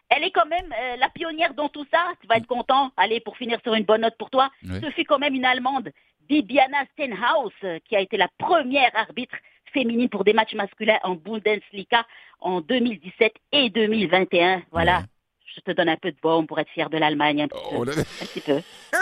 Elle 0.10 0.24
est 0.24 0.32
quand 0.32 0.48
même 0.48 0.74
euh, 0.74 0.96
la 0.98 1.08
pionnière 1.10 1.54
dans 1.54 1.70
tout 1.70 1.86
ça. 1.92 2.12
Tu 2.20 2.28
vas 2.28 2.38
être 2.38 2.48
content. 2.48 2.92
Allez, 2.98 3.20
pour 3.20 3.38
finir 3.38 3.60
sur 3.64 3.76
une 3.76 3.84
bonne 3.86 4.02
note 4.02 4.18
pour 4.18 4.30
toi, 4.32 4.50
ce 4.64 4.90
fut 4.92 5.04
quand 5.06 5.20
même 5.20 5.36
une 5.36 5.46
Allemande, 5.46 5.92
Bibiana 6.28 6.80
Stenhaus, 6.94 7.52
qui 7.88 7.96
a 7.96 8.00
été 8.00 8.18
la 8.18 8.28
première 8.40 8.90
arbitre 8.96 9.36
féminine 9.72 10.10
pour 10.10 10.24
des 10.24 10.34
matchs 10.34 10.56
masculins 10.56 10.98
en 11.04 11.14
Bundesliga 11.16 12.06
en 12.40 12.60
2017 12.62 13.34
et 13.52 13.70
2021. 13.70 14.64
Voilà. 14.72 15.04
Je 15.65 15.72
te 15.72 15.76
donne 15.76 15.89
un 15.89 15.98
peu 15.98 16.12
de 16.12 16.17
baume 16.22 16.45
pour 16.48 16.60
être 16.60 16.69
fier 16.69 16.89
de 16.89 16.98
l'Allemagne, 16.98 17.41
un 17.43 17.48
petit 17.48 17.60
Oh, 17.72 17.84
peu. 17.84 17.91
là- 17.91 17.98
Un 18.22 18.26
petit 18.26 18.41
peu. 18.41 18.62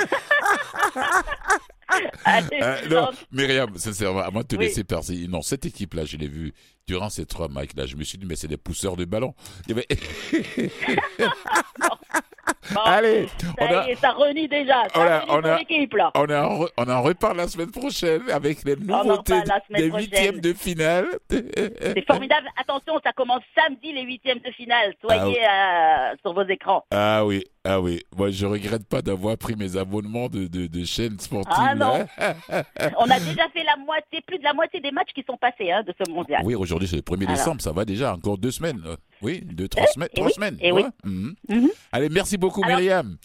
Allez, 2.25 2.47
Euh, 2.61 2.87
non, 2.89 3.09
Myriam, 3.31 3.77
sincèrement, 3.77 4.19
avant 4.19 4.41
de 4.41 4.47
te 4.47 4.55
Oui. 4.57 4.65
laisser 4.65 4.83
passer, 4.83 5.25
non, 5.29 5.41
cette 5.41 5.65
équipe-là, 5.65 6.03
je 6.05 6.17
l'ai 6.17 6.27
vue 6.27 6.53
durant 6.87 7.09
ces 7.09 7.25
trois 7.25 7.47
matchs-là. 7.47 7.85
Je 7.85 7.95
me 7.95 8.03
suis 8.03 8.17
dit, 8.17 8.25
mais 8.25 8.35
c'est 8.35 8.49
des 8.49 8.57
pousseurs 8.57 8.97
de 8.97 9.05
ballon. 9.05 9.33
Il 9.67 9.69
y 9.69 9.71
avait- 9.79 9.87
bon, 12.73 12.81
Allez, 12.85 13.27
on 13.59 13.67
ça 13.67 13.81
a, 13.81 13.87
y 13.87 13.91
est, 13.91 13.95
ça 13.95 14.11
renie 14.11 14.47
déjà. 14.47 14.83
Ça 14.93 14.99
on 15.27 15.33
a- 15.33 15.39
on 15.39 15.43
a- 15.43 15.61
équipe, 15.61 15.93
là. 15.95 16.11
on, 16.15 16.25
a, 16.29 16.43
en- 16.43 16.65
on 16.77 16.89
en 16.89 17.01
reparle 17.01 17.37
la 17.37 17.47
semaine 17.47 17.71
prochaine 17.71 18.21
avec 18.31 18.63
les 18.65 18.75
nouveautés 18.75 19.41
des 19.69 19.91
huitièmes 19.91 20.39
de 20.39 20.53
finale. 20.53 21.07
C'est 21.29 22.05
formidable. 22.05 22.47
Attention, 22.59 22.99
ça 23.03 23.11
commence 23.13 23.41
samedi 23.55 23.93
les 23.93 24.03
huitièmes 24.03 24.39
de 24.45 24.51
finale. 24.51 24.93
Soyez 25.01 25.39
euh, 25.43 26.15
sur 26.21 26.33
vos 26.33 26.45
écrans. 26.47 26.83
Ah 26.91 27.25
oui, 27.25 27.43
ah 27.63 27.79
oui. 27.79 28.01
Moi, 28.15 28.31
je 28.31 28.45
regrette 28.45 28.87
pas 28.87 29.01
d'avoir 29.01 29.37
pris 29.37 29.55
mes 29.55 29.77
abonnements 29.77 30.27
de, 30.29 30.47
de, 30.47 30.67
de 30.67 30.85
chaînes 30.85 31.19
sportives. 31.19 31.53
Ah 31.57 31.75
non. 31.75 32.05
là. 32.17 32.63
On 32.99 33.09
a 33.09 33.19
déjà 33.19 33.47
fait 33.49 33.63
la 33.63 33.75
moitié, 33.77 34.21
plus 34.25 34.37
de 34.39 34.43
la 34.43 34.53
moitié 34.53 34.79
des 34.79 34.91
matchs 34.91 35.13
qui 35.13 35.23
sont 35.27 35.37
passés 35.37 35.71
hein, 35.71 35.83
de 35.85 35.93
ce 36.03 36.09
mondial. 36.11 36.41
Oui, 36.43 36.55
aujourd'hui, 36.55 36.87
c'est 36.87 36.95
le 36.97 37.01
1er 37.01 37.25
Alors. 37.25 37.37
décembre. 37.37 37.61
Ça 37.61 37.71
va 37.71 37.85
déjà. 37.85 38.13
Encore 38.13 38.37
deux 38.37 38.51
semaines. 38.51 38.81
Oui, 39.21 39.41
deux, 39.43 39.67
trois 39.67 39.85
Eh, 39.87 39.91
semaines. 39.93 40.09
eh 40.11 40.15
Trois 40.15 40.27
oui, 40.27 40.33
semaines. 40.33 40.57
eh 40.61 40.71
oui. 40.71 40.83
ouais, 40.83 40.89
mhm. 41.03 41.33
Mhm. 41.49 41.69
Allez, 41.91 42.09
merci 42.09 42.37
beaucoup, 42.37 42.46
Alors- 42.63 42.79
Myriam. 42.79 43.17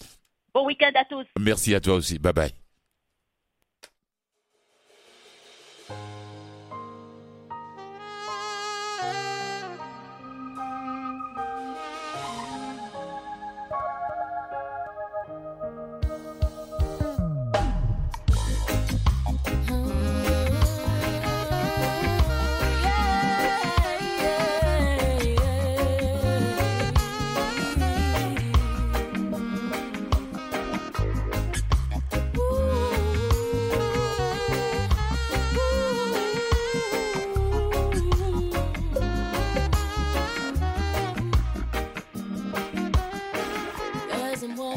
Bon 0.55 0.67
week-end 0.67 0.93
à 0.95 1.05
tous. 1.05 1.27
Merci 1.39 1.75
à 1.75 1.81
toi 1.81 1.95
aussi. 1.95 2.19
Bye 2.19 2.33
bye. 2.33 2.53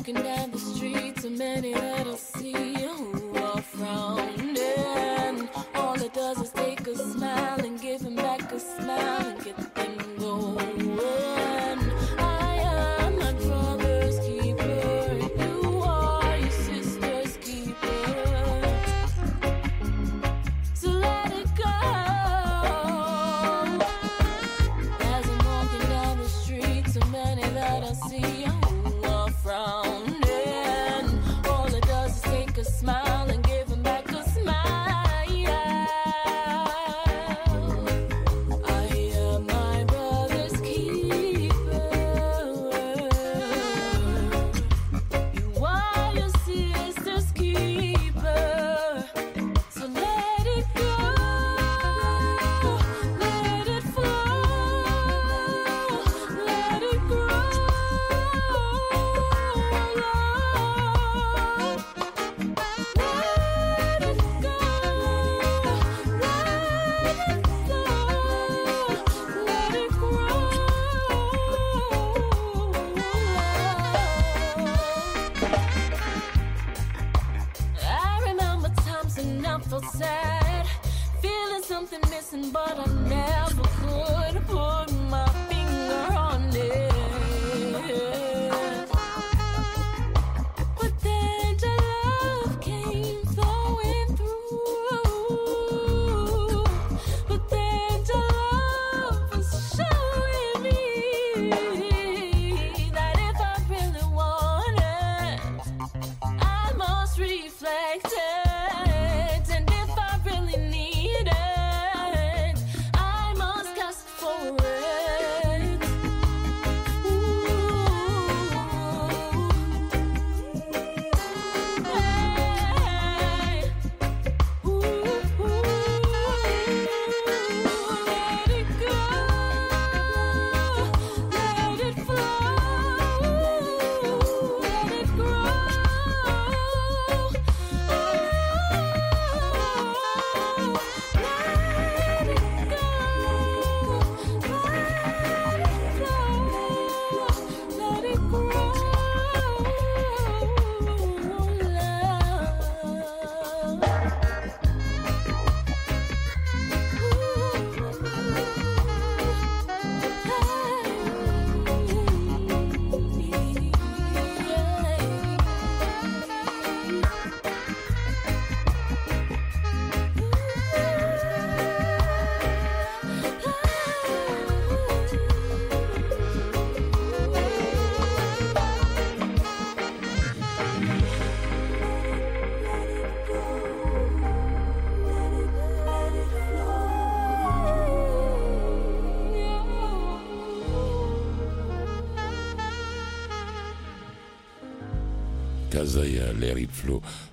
Walking 0.07 0.23
down 0.23 0.51
the 0.51 0.57
street, 0.59 1.19
so 1.19 1.29
many 1.31 1.73
that 1.73 2.04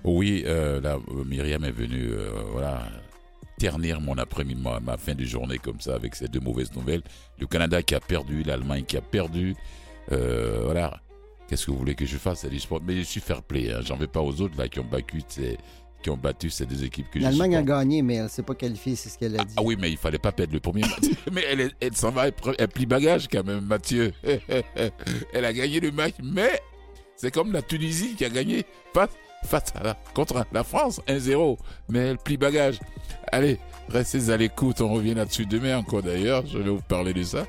Oui, 0.04 0.42
euh, 0.46 0.80
là, 0.80 0.96
euh, 0.96 1.24
Myriam 1.24 1.64
est 1.64 1.70
venue, 1.72 2.10
euh, 2.10 2.30
voilà, 2.52 2.82
ternir 3.58 4.00
mon 4.00 4.18
après-midi, 4.18 4.60
ma, 4.60 4.80
ma 4.80 4.96
fin 4.96 5.14
de 5.14 5.24
journée 5.24 5.58
comme 5.58 5.80
ça 5.80 5.94
avec 5.94 6.14
ces 6.14 6.28
deux 6.28 6.40
mauvaises 6.40 6.72
nouvelles. 6.74 7.02
Le 7.38 7.46
Canada 7.46 7.82
qui 7.82 7.94
a 7.94 8.00
perdu, 8.00 8.42
l'Allemagne 8.42 8.84
qui 8.84 8.96
a 8.96 9.00
perdu. 9.00 9.54
Euh, 10.10 10.62
voilà. 10.64 11.00
Qu'est-ce 11.48 11.66
que 11.66 11.70
vous 11.70 11.78
voulez 11.78 11.94
que 11.94 12.06
je 12.06 12.16
fasse? 12.16 12.40
C'est 12.40 12.50
du 12.50 12.58
sport. 12.58 12.80
Mais 12.84 12.96
je 12.96 13.02
suis 13.02 13.20
fair 13.20 13.42
play. 13.42 13.70
Hein. 13.70 13.80
J'en 13.82 13.96
vais 13.96 14.06
pas 14.06 14.20
aux 14.20 14.40
autres 14.40 14.56
là 14.56 14.68
qui 14.68 14.80
ont 14.80 14.84
battu 14.90 15.22
ces, 15.28 15.58
qui 16.02 16.10
ont 16.10 16.16
battu 16.16 16.50
ces 16.50 16.66
deux 16.66 16.82
équipes 16.82 17.10
que 17.10 17.18
L'Allemagne 17.18 17.56
a 17.56 17.62
gagné, 17.62 18.02
mais 18.02 18.16
elle 18.16 18.24
ne 18.24 18.28
s'est 18.28 18.42
pas 18.42 18.54
qualifiée, 18.54 18.96
c'est 18.96 19.10
ce 19.10 19.18
qu'elle 19.18 19.38
a 19.38 19.44
dit. 19.44 19.54
Ah 19.56 19.62
oui, 19.62 19.76
mais 19.78 19.90
il 19.90 19.96
fallait 19.96 20.18
pas 20.18 20.32
perdre 20.32 20.54
le 20.54 20.60
premier 20.60 20.80
match. 20.82 21.10
mais 21.32 21.44
elle, 21.48 21.70
elle 21.80 21.96
s'en 21.96 22.10
va, 22.10 22.28
elle, 22.28 22.34
elle 22.58 22.68
plie 22.68 22.86
bagage 22.86 23.28
quand 23.28 23.44
même, 23.44 23.64
Mathieu. 23.64 24.12
elle 24.24 25.44
a 25.44 25.52
gagné 25.52 25.80
le 25.80 25.92
match, 25.92 26.14
mais 26.22 26.60
c'est 27.22 27.30
comme 27.30 27.52
la 27.52 27.62
Tunisie 27.62 28.16
qui 28.16 28.24
a 28.24 28.28
gagné 28.28 28.66
face, 28.92 29.72
contre 30.12 30.44
la 30.52 30.64
France, 30.64 31.00
1-0. 31.06 31.56
Mais 31.88 32.00
elle 32.00 32.18
plie 32.18 32.36
bagage. 32.36 32.80
Allez, 33.30 33.60
restez 33.88 34.30
à 34.30 34.36
l'écoute, 34.36 34.80
on 34.80 34.92
revient 34.92 35.14
là-dessus 35.14 35.46
demain 35.46 35.78
encore 35.78 36.02
d'ailleurs, 36.02 36.44
je 36.46 36.58
vais 36.58 36.70
vous 36.70 36.82
parler 36.82 37.14
de 37.14 37.22
ça. 37.22 37.46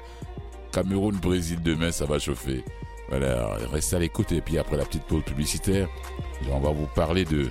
Cameroun-Brésil 0.73 1.59
demain, 1.63 1.91
ça 1.91 2.05
va 2.05 2.19
chauffer. 2.19 2.63
Voilà, 3.09 3.55
restez 3.71 3.95
à 3.95 3.99
l'écoute 3.99 4.31
et 4.31 4.41
puis 4.41 4.59
après 4.59 4.77
la 4.77 4.86
petite 4.86 5.05
pause 5.05 5.23
publicitaire, 5.23 5.89
on 6.51 6.59
va 6.59 6.69
vous 6.69 6.88
parler 6.93 7.25
de 7.25 7.49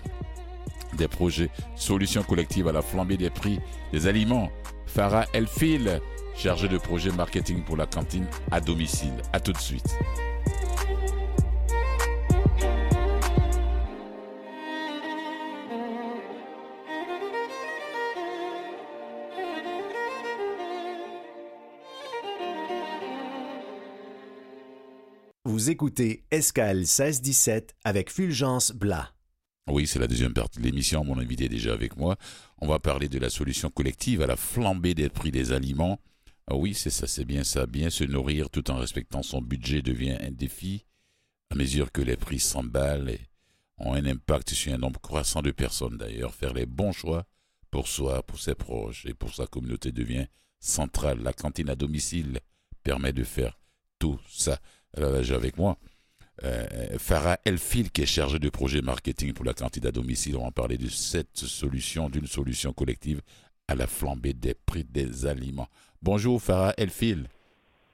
des 0.96 1.08
projets 1.08 1.50
solutions 1.74 2.22
collectives 2.22 2.68
à 2.68 2.72
la 2.72 2.82
flambée 2.82 3.16
des 3.16 3.30
prix 3.30 3.58
des 3.92 4.06
aliments. 4.06 4.48
Farah 4.86 5.26
Elfil, 5.32 6.00
chargé 6.36 6.68
de 6.68 6.78
projet 6.78 7.10
marketing 7.10 7.64
pour 7.64 7.76
la 7.76 7.86
cantine 7.86 8.26
à 8.52 8.60
domicile. 8.60 9.14
À 9.32 9.40
tout 9.40 9.52
de 9.52 9.58
suite. 9.58 9.96
Vous 25.44 25.70
écoutez 25.70 26.22
Escale 26.30 26.76
1617 26.76 27.74
avec 27.82 28.12
Fulgence 28.12 28.70
Blas. 28.70 29.12
Oui, 29.66 29.88
c'est 29.88 29.98
la 29.98 30.06
deuxième 30.06 30.34
partie 30.34 30.60
de 30.60 30.64
l'émission. 30.64 31.02
Mon 31.02 31.18
invité 31.18 31.46
est 31.46 31.48
déjà 31.48 31.72
avec 31.72 31.96
moi. 31.96 32.16
On 32.58 32.68
va 32.68 32.78
parler 32.78 33.08
de 33.08 33.18
la 33.18 33.28
solution 33.28 33.68
collective 33.68 34.22
à 34.22 34.28
la 34.28 34.36
flambée 34.36 34.94
des 34.94 35.08
prix 35.08 35.32
des 35.32 35.50
aliments. 35.50 35.98
Ah 36.46 36.54
oui, 36.54 36.74
c'est 36.74 36.90
ça, 36.90 37.08
c'est 37.08 37.24
bien 37.24 37.42
ça. 37.42 37.66
Bien 37.66 37.90
se 37.90 38.04
nourrir 38.04 38.50
tout 38.50 38.70
en 38.70 38.76
respectant 38.76 39.24
son 39.24 39.42
budget 39.42 39.82
devient 39.82 40.16
un 40.20 40.30
défi 40.30 40.84
à 41.50 41.56
mesure 41.56 41.90
que 41.90 42.02
les 42.02 42.16
prix 42.16 42.38
s'emballent 42.38 43.10
et 43.10 43.20
ont 43.78 43.94
un 43.94 44.06
impact 44.06 44.50
sur 44.50 44.72
un 44.72 44.78
nombre 44.78 45.00
croissant 45.00 45.42
de 45.42 45.50
personnes. 45.50 45.98
D'ailleurs, 45.98 46.36
faire 46.36 46.54
les 46.54 46.66
bons 46.66 46.92
choix 46.92 47.26
pour 47.72 47.88
soi, 47.88 48.22
pour 48.22 48.38
ses 48.38 48.54
proches 48.54 49.06
et 49.06 49.14
pour 49.14 49.34
sa 49.34 49.48
communauté 49.48 49.90
devient 49.90 50.26
central. 50.60 51.20
La 51.20 51.32
cantine 51.32 51.68
à 51.68 51.74
domicile 51.74 52.38
permet 52.84 53.12
de 53.12 53.24
faire 53.24 53.58
tout 53.98 54.20
ça. 54.28 54.60
J'ai 54.96 55.34
avec 55.34 55.56
moi 55.56 55.78
euh, 56.44 56.98
Farah 56.98 57.38
Elfil, 57.44 57.90
qui 57.90 58.02
est 58.02 58.06
chargée 58.06 58.38
de 58.38 58.48
projet 58.48 58.82
marketing 58.82 59.32
pour 59.32 59.44
la 59.44 59.54
cantine 59.54 59.86
à 59.86 59.92
domicile. 59.92 60.36
On 60.36 60.44
va 60.44 60.50
parler 60.50 60.78
de 60.78 60.88
cette 60.88 61.36
solution, 61.36 62.08
d'une 62.08 62.26
solution 62.26 62.72
collective 62.72 63.20
à 63.68 63.74
la 63.74 63.86
flambée 63.86 64.34
des 64.34 64.54
prix 64.54 64.84
des 64.84 65.26
aliments. 65.26 65.68
Bonjour 66.02 66.42
Farah 66.42 66.74
Elfil. 66.76 67.26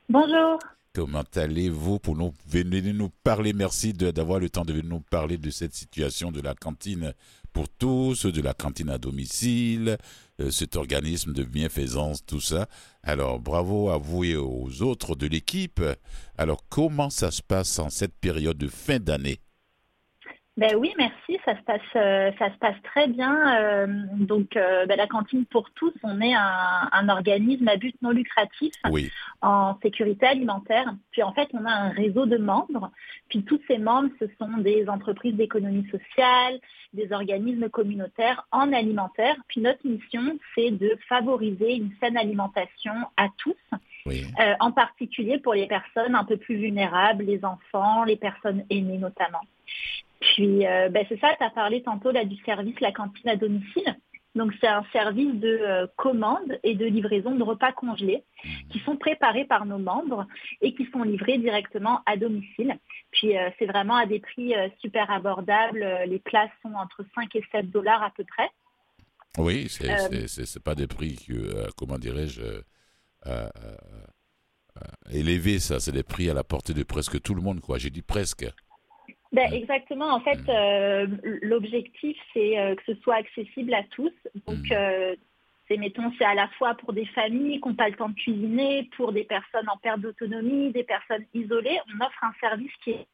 Bonjour. 0.08 0.58
Comment 0.94 1.24
allez-vous 1.36 1.98
pour 1.98 2.16
nous 2.16 2.32
venir 2.46 2.94
nous 2.94 3.10
parler? 3.22 3.52
Merci 3.52 3.92
d'avoir 3.92 4.40
le 4.40 4.48
temps 4.48 4.64
de 4.64 4.72
venir 4.72 4.88
nous 4.88 5.00
parler 5.00 5.36
de 5.36 5.50
cette 5.50 5.74
situation 5.74 6.32
de 6.32 6.40
la 6.40 6.54
cantine 6.54 7.12
pour 7.58 7.68
tous, 7.68 8.24
de 8.26 8.40
la 8.40 8.54
cantine 8.54 8.88
à 8.88 8.98
domicile, 8.98 9.98
euh, 10.40 10.48
cet 10.52 10.76
organisme 10.76 11.32
de 11.32 11.42
bienfaisance, 11.42 12.24
tout 12.24 12.40
ça. 12.40 12.68
Alors, 13.02 13.40
bravo 13.40 13.90
à 13.90 13.98
vous 13.98 14.22
et 14.22 14.36
aux 14.36 14.82
autres 14.82 15.16
de 15.16 15.26
l'équipe. 15.26 15.82
Alors, 16.36 16.62
comment 16.68 17.10
ça 17.10 17.32
se 17.32 17.42
passe 17.42 17.80
en 17.80 17.90
cette 17.90 18.14
période 18.14 18.58
de 18.58 18.68
fin 18.68 19.00
d'année? 19.00 19.40
Ben 20.58 20.74
oui, 20.74 20.92
merci. 20.98 21.38
Ça 21.44 21.56
se 21.56 21.62
passe, 21.62 21.80
euh, 21.94 22.32
ça 22.36 22.52
se 22.52 22.58
passe 22.58 22.74
très 22.82 23.06
bien. 23.06 23.62
Euh, 23.62 23.86
donc, 24.16 24.56
euh, 24.56 24.86
ben, 24.86 24.96
la 24.96 25.06
cantine 25.06 25.46
pour 25.46 25.70
tous, 25.70 25.92
on 26.02 26.20
est 26.20 26.34
un, 26.34 26.88
un 26.90 27.08
organisme 27.08 27.68
à 27.68 27.76
but 27.76 27.94
non 28.02 28.10
lucratif 28.10 28.72
Oui, 28.90 29.08
en 29.40 29.78
sécurité 29.82 30.26
alimentaire. 30.26 30.92
Puis 31.12 31.22
en 31.22 31.32
fait, 31.32 31.48
on 31.52 31.64
a 31.64 31.70
un 31.70 31.90
réseau 31.90 32.26
de 32.26 32.38
membres. 32.38 32.90
Puis 33.28 33.44
tous 33.44 33.60
ces 33.68 33.78
membres, 33.78 34.10
ce 34.18 34.24
sont 34.40 34.58
des 34.58 34.88
entreprises 34.88 35.36
d'économie 35.36 35.86
sociale, 35.92 36.58
des 36.92 37.12
organismes 37.12 37.68
communautaires 37.68 38.44
en 38.50 38.72
alimentaire. 38.72 39.36
Puis 39.46 39.60
notre 39.60 39.86
mission, 39.86 40.40
c'est 40.56 40.72
de 40.72 40.98
favoriser 41.08 41.76
une 41.76 41.92
saine 42.00 42.16
alimentation 42.16 42.94
à 43.16 43.28
tous. 43.36 43.54
oui. 44.06 44.24
Euh, 44.40 44.54
en 44.58 44.72
particulier 44.72 45.38
pour 45.38 45.54
les 45.54 45.68
personnes 45.68 46.16
un 46.16 46.24
peu 46.24 46.36
plus 46.36 46.56
vulnérables, 46.56 47.22
les 47.22 47.44
enfants, 47.44 48.02
les 48.02 48.16
personnes 48.16 48.64
aînées 48.70 48.98
notamment. 48.98 49.42
Puis, 50.20 50.66
euh, 50.66 50.88
ben, 50.88 51.04
c'est 51.08 51.20
ça, 51.20 51.34
tu 51.36 51.44
as 51.44 51.50
parlé 51.50 51.82
tantôt 51.82 52.10
là, 52.10 52.24
du 52.24 52.36
service 52.44 52.78
La 52.80 52.92
Cantine 52.92 53.28
à 53.28 53.36
domicile. 53.36 53.96
Donc, 54.34 54.52
c'est 54.60 54.68
un 54.68 54.84
service 54.92 55.34
de 55.34 55.48
euh, 55.48 55.86
commande 55.96 56.58
et 56.62 56.74
de 56.74 56.84
livraison 56.84 57.34
de 57.34 57.42
repas 57.42 57.72
congelés 57.72 58.24
qui 58.70 58.78
sont 58.80 58.96
préparés 58.96 59.44
par 59.44 59.64
nos 59.64 59.78
membres 59.78 60.26
et 60.60 60.74
qui 60.74 60.86
sont 60.92 61.02
livrés 61.02 61.38
directement 61.38 62.02
à 62.06 62.16
domicile. 62.16 62.78
Puis, 63.10 63.36
euh, 63.36 63.48
c'est 63.58 63.66
vraiment 63.66 63.96
à 63.96 64.06
des 64.06 64.20
prix 64.20 64.54
super 64.80 65.10
abordables. 65.10 65.84
Les 66.06 66.18
plats 66.18 66.50
sont 66.62 66.74
entre 66.74 67.04
5 67.14 67.34
et 67.36 67.44
7 67.52 67.70
dollars 67.70 68.02
à 68.02 68.10
peu 68.10 68.24
près. 68.24 68.50
Oui, 69.38 69.68
c'est 69.68 70.62
pas 70.62 70.74
des 70.74 70.86
prix 70.86 71.16
que, 71.16 71.70
comment 71.76 71.98
dirais-je, 71.98 72.42
élevés, 75.10 75.58
ça. 75.58 75.80
C'est 75.80 75.92
des 75.92 76.02
prix 76.02 76.28
à 76.28 76.34
la 76.34 76.44
portée 76.44 76.74
de 76.74 76.82
presque 76.82 77.20
tout 77.22 77.34
le 77.34 77.42
monde, 77.42 77.60
quoi. 77.60 77.78
J'ai 77.78 77.90
dit 77.90 78.02
presque. 78.02 78.46
Ben, 79.32 79.52
exactement. 79.52 80.10
En 80.14 80.20
fait, 80.20 80.38
euh, 80.48 81.06
l'objectif, 81.42 82.16
c'est 82.32 82.58
euh, 82.58 82.74
que 82.74 82.82
ce 82.86 82.94
soit 83.02 83.16
accessible 83.16 83.74
à 83.74 83.82
tous. 83.84 84.12
Donc, 84.46 84.64
Mm. 84.70 84.72
euh, 84.72 85.16
c'est, 85.68 85.76
mettons, 85.76 86.10
c'est 86.16 86.24
à 86.24 86.34
la 86.34 86.48
fois 86.56 86.74
pour 86.74 86.94
des 86.94 87.04
familles 87.06 87.60
qui 87.60 87.68
n'ont 87.68 87.74
pas 87.74 87.88
le 87.90 87.94
temps 87.96 88.08
de 88.08 88.14
cuisiner, 88.14 88.88
pour 88.96 89.12
des 89.12 89.24
personnes 89.24 89.68
en 89.68 89.76
perte 89.76 90.00
d'autonomie, 90.00 90.72
des 90.72 90.84
personnes 90.84 91.26
isolées. 91.34 91.78
On 91.94 92.04
offre 92.04 92.24
un 92.24 92.32
service 92.40 92.72
qui 92.82 92.92
est 92.92 93.06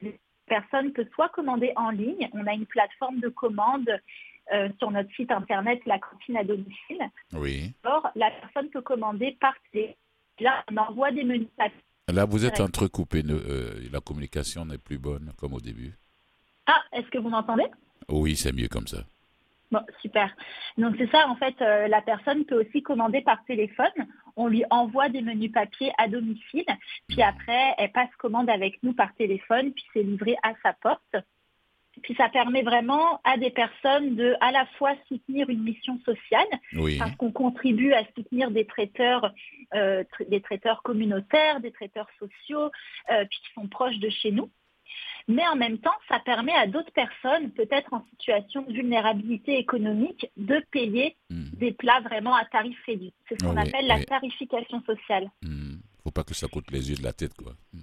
les 0.00 0.18
personnes 0.46 0.92
peuvent 0.92 1.08
soit 1.14 1.28
commander 1.30 1.72
en 1.76 1.90
ligne. 1.90 2.28
On 2.32 2.46
a 2.46 2.54
une 2.54 2.66
plateforme 2.66 3.20
de 3.20 3.28
commande 3.28 3.90
euh, 4.52 4.68
sur 4.78 4.90
notre 4.90 5.12
site 5.14 5.30
internet, 5.32 5.80
la 5.86 5.98
cantine 5.98 6.36
à 6.36 6.44
domicile. 6.44 7.02
Oui. 7.32 7.72
Or, 7.84 8.08
la 8.14 8.30
personne 8.30 8.70
peut 8.70 8.80
commander 8.82 9.36
par 9.40 9.54
télé. 9.72 9.96
Là, 10.38 10.64
on 10.70 10.76
envoie 10.76 11.10
des 11.10 11.24
menus 11.24 11.48
papier. 11.56 11.80
Là, 12.12 12.24
vous 12.24 12.44
êtes 12.46 12.58
Ouais. 12.60 12.64
entrecoupé. 12.64 13.22
euh, 13.28 13.88
la 13.92 14.00
communication 14.00 14.64
n'est 14.64 14.78
plus 14.78 14.98
bonne, 14.98 15.32
comme 15.36 15.54
au 15.54 15.60
début. 15.60 15.92
Ah, 16.66 16.80
est-ce 16.92 17.08
que 17.08 17.18
vous 17.18 17.28
m'entendez? 17.30 17.64
Oui, 18.08 18.36
c'est 18.36 18.52
mieux 18.52 18.68
comme 18.68 18.86
ça. 18.86 18.98
Bon, 19.72 19.80
super. 20.00 20.32
Donc 20.78 20.94
c'est 20.96 21.10
ça, 21.10 21.26
en 21.28 21.34
fait, 21.34 21.60
euh, 21.60 21.88
la 21.88 22.00
personne 22.00 22.44
peut 22.44 22.60
aussi 22.64 22.80
commander 22.82 23.22
par 23.22 23.44
téléphone. 23.46 23.90
On 24.36 24.46
lui 24.46 24.62
envoie 24.70 25.08
des 25.08 25.22
menus 25.22 25.50
papier 25.50 25.90
à 25.98 26.06
domicile, 26.06 26.64
puis 27.08 27.22
après, 27.22 27.74
elle 27.78 27.90
passe 27.90 28.14
commande 28.18 28.48
avec 28.48 28.80
nous 28.84 28.92
par 28.92 29.12
téléphone, 29.16 29.72
puis 29.72 29.84
c'est 29.92 30.04
livré 30.04 30.36
à 30.44 30.52
sa 30.62 30.72
porte. 30.74 31.16
Puis 32.02 32.14
ça 32.14 32.28
permet 32.28 32.62
vraiment 32.62 33.20
à 33.24 33.36
des 33.38 33.50
personnes 33.50 34.16
de 34.16 34.34
à 34.40 34.52
la 34.52 34.66
fois 34.78 34.94
soutenir 35.08 35.48
une 35.48 35.62
mission 35.62 35.98
sociale, 36.04 36.46
Oui. 36.74 36.98
parce 36.98 37.14
qu'on 37.16 37.32
contribue 37.32 37.92
à 37.94 38.04
soutenir 38.14 38.50
des 38.50 38.64
traiteurs, 38.66 39.32
euh, 39.74 40.04
tra- 40.04 40.28
des 40.28 40.40
traiteurs 40.40 40.82
communautaires, 40.82 41.60
des 41.60 41.72
traiteurs 41.72 42.08
sociaux, 42.18 42.70
euh, 43.10 43.24
puis 43.28 43.38
qui 43.40 43.52
sont 43.54 43.66
proches 43.68 43.98
de 43.98 44.08
chez 44.10 44.30
nous. 44.30 44.50
Mais 45.28 45.46
en 45.48 45.56
même 45.56 45.78
temps, 45.78 45.94
ça 46.08 46.20
permet 46.20 46.52
à 46.52 46.68
d'autres 46.68 46.92
personnes, 46.92 47.50
peut-être 47.50 47.92
en 47.92 48.04
situation 48.10 48.62
de 48.62 48.72
vulnérabilité 48.72 49.58
économique, 49.58 50.30
de 50.36 50.62
payer 50.70 51.16
Hmm. 51.30 51.46
des 51.54 51.72
plats 51.72 52.00
vraiment 52.00 52.34
à 52.34 52.44
tarif 52.44 52.78
réduit. 52.86 53.12
C'est 53.28 53.40
ce 53.40 53.44
qu'on 53.44 53.56
oui, 53.56 53.68
appelle 53.68 53.86
la 53.88 53.96
oui. 53.96 54.04
tarification 54.04 54.80
sociale. 54.84 55.28
Hmm. 55.42 55.78
Faut 56.04 56.12
pas 56.12 56.22
que 56.22 56.34
ça 56.34 56.46
coûte 56.46 56.70
les 56.70 56.88
yeux 56.90 56.96
de 56.96 57.02
la 57.02 57.12
tête, 57.12 57.34
quoi. 57.34 57.52
Hmm. 57.72 57.80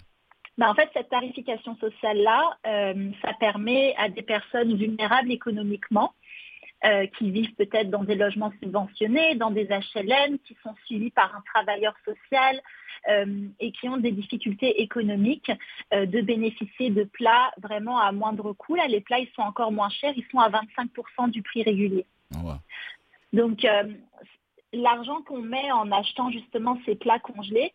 Ben, 0.58 0.70
en 0.70 0.76
fait, 0.76 0.90
cette 0.94 1.10
tarification 1.10 1.76
sociale-là, 1.78 2.58
euh, 2.68 3.12
ça 3.24 3.34
permet 3.40 3.96
à 3.98 4.10
des 4.10 4.22
personnes 4.22 4.76
vulnérables 4.76 5.32
économiquement, 5.32 6.14
euh, 6.86 7.08
qui 7.18 7.32
vivent 7.32 7.56
peut-être 7.56 7.90
dans 7.90 8.04
des 8.04 8.16
logements 8.16 8.54
subventionnés, 8.62 9.36
dans 9.36 9.52
des 9.52 9.66
HLM, 9.66 10.38
qui 10.40 10.56
sont 10.62 10.76
suivis 10.86 11.10
par 11.10 11.36
un 11.36 11.42
travailleur 11.54 11.96
social 12.06 12.62
euh, 13.10 13.48
et 13.60 13.72
qui 13.72 13.90
ont 13.90 13.98
des 13.98 14.12
difficultés 14.12 14.82
économiques, 14.82 15.52
de 15.92 16.22
bénéficier 16.22 16.90
de 16.92 17.04
plats 17.04 17.52
vraiment 17.58 17.98
à 17.98 18.12
moindre 18.12 18.54
coût. 18.54 18.76
Là, 18.76 18.88
les 18.88 19.02
plats, 19.02 19.20
ils 19.20 19.32
sont 19.36 19.42
encore 19.42 19.72
moins 19.72 19.90
chers, 19.90 20.14
ils 20.16 20.26
sont 20.32 20.40
à 20.40 20.50
25% 20.50 21.32
du 21.32 21.42
prix 21.42 21.64
régulier. 21.64 22.06
Ah. 22.36 22.60
Donc, 23.32 23.66
l'argent 24.72 25.22
qu'on 25.24 25.42
met 25.42 25.72
en 25.72 25.92
achetant 25.92 26.30
justement 26.30 26.78
ces 26.86 26.96
plats 26.96 27.20
congelés, 27.20 27.74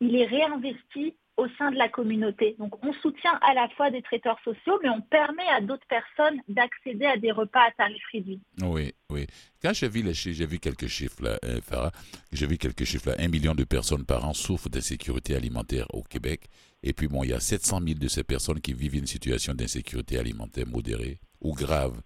il 0.00 0.16
est 0.16 0.26
réinvesti 0.26 1.14
au 1.36 1.46
sein 1.58 1.70
de 1.70 1.76
la 1.76 1.88
communauté. 1.88 2.56
Donc 2.58 2.84
on 2.84 2.92
soutient 2.94 3.38
à 3.42 3.54
la 3.54 3.68
fois 3.70 3.90
des 3.90 4.02
traiteurs 4.02 4.38
sociaux, 4.44 4.78
mais 4.82 4.88
on 4.88 5.00
permet 5.00 5.46
à 5.48 5.60
d'autres 5.60 5.86
personnes 5.88 6.40
d'accéder 6.48 7.06
à 7.06 7.16
des 7.16 7.32
repas 7.32 7.60
à 7.60 7.70
tarif 7.72 8.02
réduit. 8.12 8.40
Oui, 8.62 8.92
oui. 9.10 9.26
Quand 9.60 9.72
j'ai 9.72 9.88
vu 9.88 10.02
les 10.02 10.14
chiffres, 10.14 10.38
j'ai 10.38 10.46
vu 10.46 10.58
quelques 10.58 10.86
chiffres 10.86 11.22
là, 11.22 11.38
euh, 11.44 11.60
Farah, 11.60 11.92
j'ai 12.32 12.46
vu 12.46 12.58
quelques 12.58 12.84
chiffres 12.84 13.10
là. 13.10 13.16
Un 13.18 13.28
million 13.28 13.54
de 13.54 13.64
personnes 13.64 14.04
par 14.04 14.24
an 14.26 14.34
souffrent 14.34 14.68
d'insécurité 14.68 15.34
alimentaire 15.34 15.86
au 15.92 16.02
Québec. 16.02 16.46
Et 16.82 16.92
puis 16.92 17.08
bon, 17.08 17.24
il 17.24 17.30
y 17.30 17.34
a 17.34 17.40
700 17.40 17.80
000 17.84 17.98
de 17.98 18.08
ces 18.08 18.24
personnes 18.24 18.60
qui 18.60 18.72
vivent 18.72 18.96
une 18.96 19.06
situation 19.06 19.54
d'insécurité 19.54 20.18
alimentaire 20.18 20.66
modérée 20.66 21.18
ou 21.40 21.54
grave. 21.54 22.00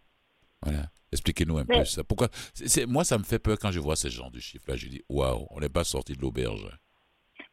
Voilà. 0.62 0.86
Expliquez-nous 1.10 1.58
un 1.58 1.64
peu 1.64 1.84
ça. 1.84 2.04
Pourquoi? 2.04 2.28
C'est, 2.52 2.86
Moi, 2.86 3.02
ça 3.04 3.18
me 3.18 3.24
fait 3.24 3.38
peur 3.38 3.58
quand 3.58 3.72
je 3.72 3.80
vois 3.80 3.96
ce 3.96 4.08
genre 4.08 4.30
de 4.30 4.40
chiffres-là. 4.40 4.76
Je 4.76 4.88
dis, 4.88 5.02
waouh, 5.08 5.46
on 5.50 5.60
n'est 5.60 5.68
pas 5.68 5.84
sorti 5.84 6.12
de 6.12 6.20
l'auberge. 6.20 6.68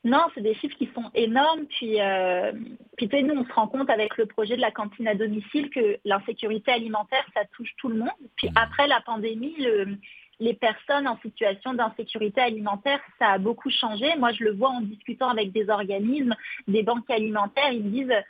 Non, 0.06 0.22
c'est 0.34 0.42
des 0.42 0.54
chiffres 0.54 0.78
qui 0.78 0.88
sont 0.94 1.10
énormes. 1.16 1.66
Puis, 1.66 2.00
euh, 2.00 2.52
puis 2.96 3.10
tu 3.10 3.18
sais, 3.18 3.24
nous, 3.24 3.34
on 3.34 3.44
se 3.44 3.52
rend 3.52 3.68
compte 3.68 3.90
avec 3.90 4.18
le 4.18 4.28
projet 4.28 4.56
de 4.56 4.62
la 4.62 4.70
cantine 4.70 5.08
à 5.08 5.16
domicile 5.16 5.72
que 5.72 5.98
l'insécurité 6.06 6.72
alimentaire, 6.72 7.26
ça 7.34 7.42
touche 7.56 7.72
tout 7.78 7.90
le 7.90 7.98
monde. 7.98 8.12
Puis 8.38 8.48
Mhm. 8.50 8.54
après 8.56 8.88
la 8.88 9.02
pandémie, 9.02 9.56
le- 9.58 9.98
les 10.40 10.54
personnes 10.54 11.08
en 11.08 11.18
situation 11.22 11.74
d'insécurité 11.74 12.40
alimentaire, 12.40 13.00
ça 13.18 13.30
a 13.30 13.38
beaucoup 13.40 13.72
changé. 13.72 14.16
Moi, 14.18 14.32
je 14.34 14.44
le 14.44 14.52
vois 14.54 14.70
en 14.70 14.82
discutant 14.82 15.30
avec 15.30 15.52
des 15.52 15.70
organismes, 15.70 16.36
des 16.68 16.84
banques 16.84 17.10
alimentaires. 17.10 17.72
Ils 17.72 17.84
me 17.84 17.90
disent, 17.90 18.24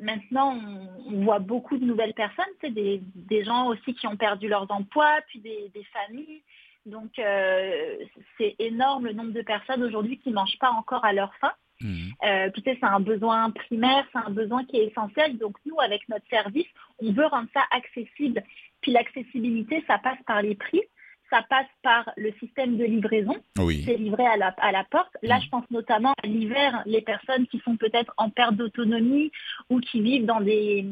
maintenant, 0.00 0.58
on, 1.06 1.24
voit 1.24 1.38
beaucoup 1.40 1.76
de 1.76 1.84
nouvelles 1.84 2.14
personnes, 2.14 2.46
sais, 2.62 2.70
des, 2.70 3.02
des 3.14 3.44
gens 3.44 3.66
aussi 3.66 3.94
qui 3.94 4.06
ont 4.06 4.16
perdu 4.16 4.48
leurs 4.48 4.70
emplois, 4.70 5.18
puis 5.26 5.40
des, 5.40 5.70
des 5.74 5.84
familles. 5.84 6.42
Donc, 6.88 7.18
euh, 7.18 7.96
c'est 8.36 8.56
énorme 8.58 9.06
le 9.06 9.12
nombre 9.12 9.32
de 9.32 9.42
personnes 9.42 9.82
aujourd'hui 9.82 10.18
qui 10.18 10.30
ne 10.30 10.34
mangent 10.34 10.58
pas 10.58 10.70
encore 10.70 11.04
à 11.04 11.12
leur 11.12 11.34
faim. 11.36 11.52
Mhm. 11.80 12.12
Euh, 12.24 12.50
puis 12.50 12.62
c'est 12.64 12.82
un 12.82 13.00
besoin 13.00 13.50
primaire, 13.50 14.04
c'est 14.12 14.18
un 14.18 14.30
besoin 14.30 14.64
qui 14.64 14.78
est 14.78 14.86
essentiel. 14.86 15.38
Donc 15.38 15.56
nous, 15.64 15.78
avec 15.80 16.08
notre 16.08 16.26
service, 16.28 16.66
on 16.98 17.12
veut 17.12 17.26
rendre 17.26 17.48
ça 17.54 17.62
accessible. 17.70 18.42
Puis 18.80 18.92
l'accessibilité, 18.92 19.84
ça 19.86 19.98
passe 19.98 20.18
par 20.26 20.42
les 20.42 20.54
prix, 20.54 20.82
ça 21.30 21.42
passe 21.48 21.66
par 21.82 22.10
le 22.16 22.32
système 22.40 22.76
de 22.76 22.84
livraison, 22.84 23.36
Oui. 23.58 23.82
c'est 23.86 23.96
livré 23.96 24.26
à 24.26 24.36
la, 24.36 24.48
à 24.58 24.72
la 24.72 24.84
porte. 24.84 25.14
Là, 25.22 25.36
Mhm. 25.36 25.42
je 25.42 25.48
pense 25.50 25.70
notamment 25.70 26.14
à 26.22 26.26
l'hiver, 26.26 26.82
les 26.86 27.02
personnes 27.02 27.46
qui 27.46 27.58
sont 27.60 27.76
peut-être 27.76 28.12
en 28.16 28.30
perte 28.30 28.54
d'autonomie 28.54 29.30
ou 29.70 29.80
qui 29.80 30.00
vivent 30.00 30.26
dans 30.26 30.40
des, 30.40 30.84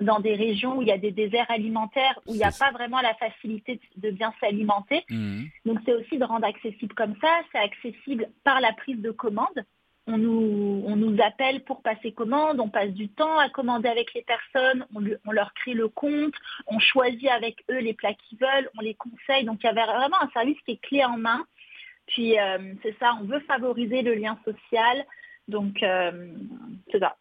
dans 0.00 0.20
des 0.20 0.34
régions 0.34 0.78
où 0.78 0.82
il 0.82 0.88
y 0.88 0.92
a 0.92 0.98
des 0.98 1.10
déserts 1.12 1.50
alimentaires, 1.50 2.18
où 2.26 2.32
il 2.34 2.38
n'y 2.38 2.44
a 2.44 2.50
pas 2.52 2.70
vraiment 2.72 3.00
la 3.00 3.14
facilité 3.14 3.80
de 3.96 4.10
bien 4.10 4.32
s'alimenter. 4.40 5.04
Mhm. 5.10 5.48
Donc 5.66 5.78
c'est 5.84 5.94
aussi 5.94 6.18
de 6.18 6.24
rendre 6.24 6.46
accessible 6.46 6.94
comme 6.94 7.14
ça. 7.20 7.28
C'est 7.52 7.58
accessible 7.58 8.28
par 8.44 8.60
la 8.60 8.72
prise 8.72 9.00
de 9.00 9.10
commande. 9.10 9.64
On 10.06 10.18
nous, 10.18 10.82
on 10.86 10.96
nous 10.96 11.16
appelle 11.22 11.64
pour 11.64 11.80
passer 11.80 12.12
commande, 12.12 12.60
on 12.60 12.68
passe 12.68 12.90
du 12.90 13.08
temps 13.08 13.38
à 13.38 13.48
commander 13.48 13.88
avec 13.88 14.12
les 14.12 14.22
personnes, 14.22 14.84
on, 14.94 15.02
on 15.26 15.32
leur 15.32 15.54
crée 15.54 15.72
le 15.72 15.88
compte, 15.88 16.34
on 16.66 16.78
choisit 16.78 17.28
avec 17.28 17.64
eux 17.70 17.78
les 17.78 17.94
plats 17.94 18.12
qu'ils 18.12 18.38
veulent, 18.38 18.68
on 18.78 18.82
les 18.82 18.94
conseille. 18.94 19.44
Donc 19.44 19.60
il 19.62 19.66
y 19.66 19.70
avait 19.70 19.84
vraiment 19.84 20.20
un 20.20 20.28
service 20.30 20.58
qui 20.66 20.72
est 20.72 20.82
clé 20.82 21.04
en 21.04 21.16
main. 21.16 21.46
Puis 22.06 22.38
euh, 22.38 22.74
c'est 22.82 22.94
ça, 22.98 23.16
on 23.20 23.24
veut 23.24 23.40
favoriser 23.40 24.02
le 24.02 24.14
lien 24.14 24.38
social. 24.44 25.06
Donc 25.48 25.82
euh, 25.82 26.28
c'est 26.92 26.98
ça. 26.98 27.16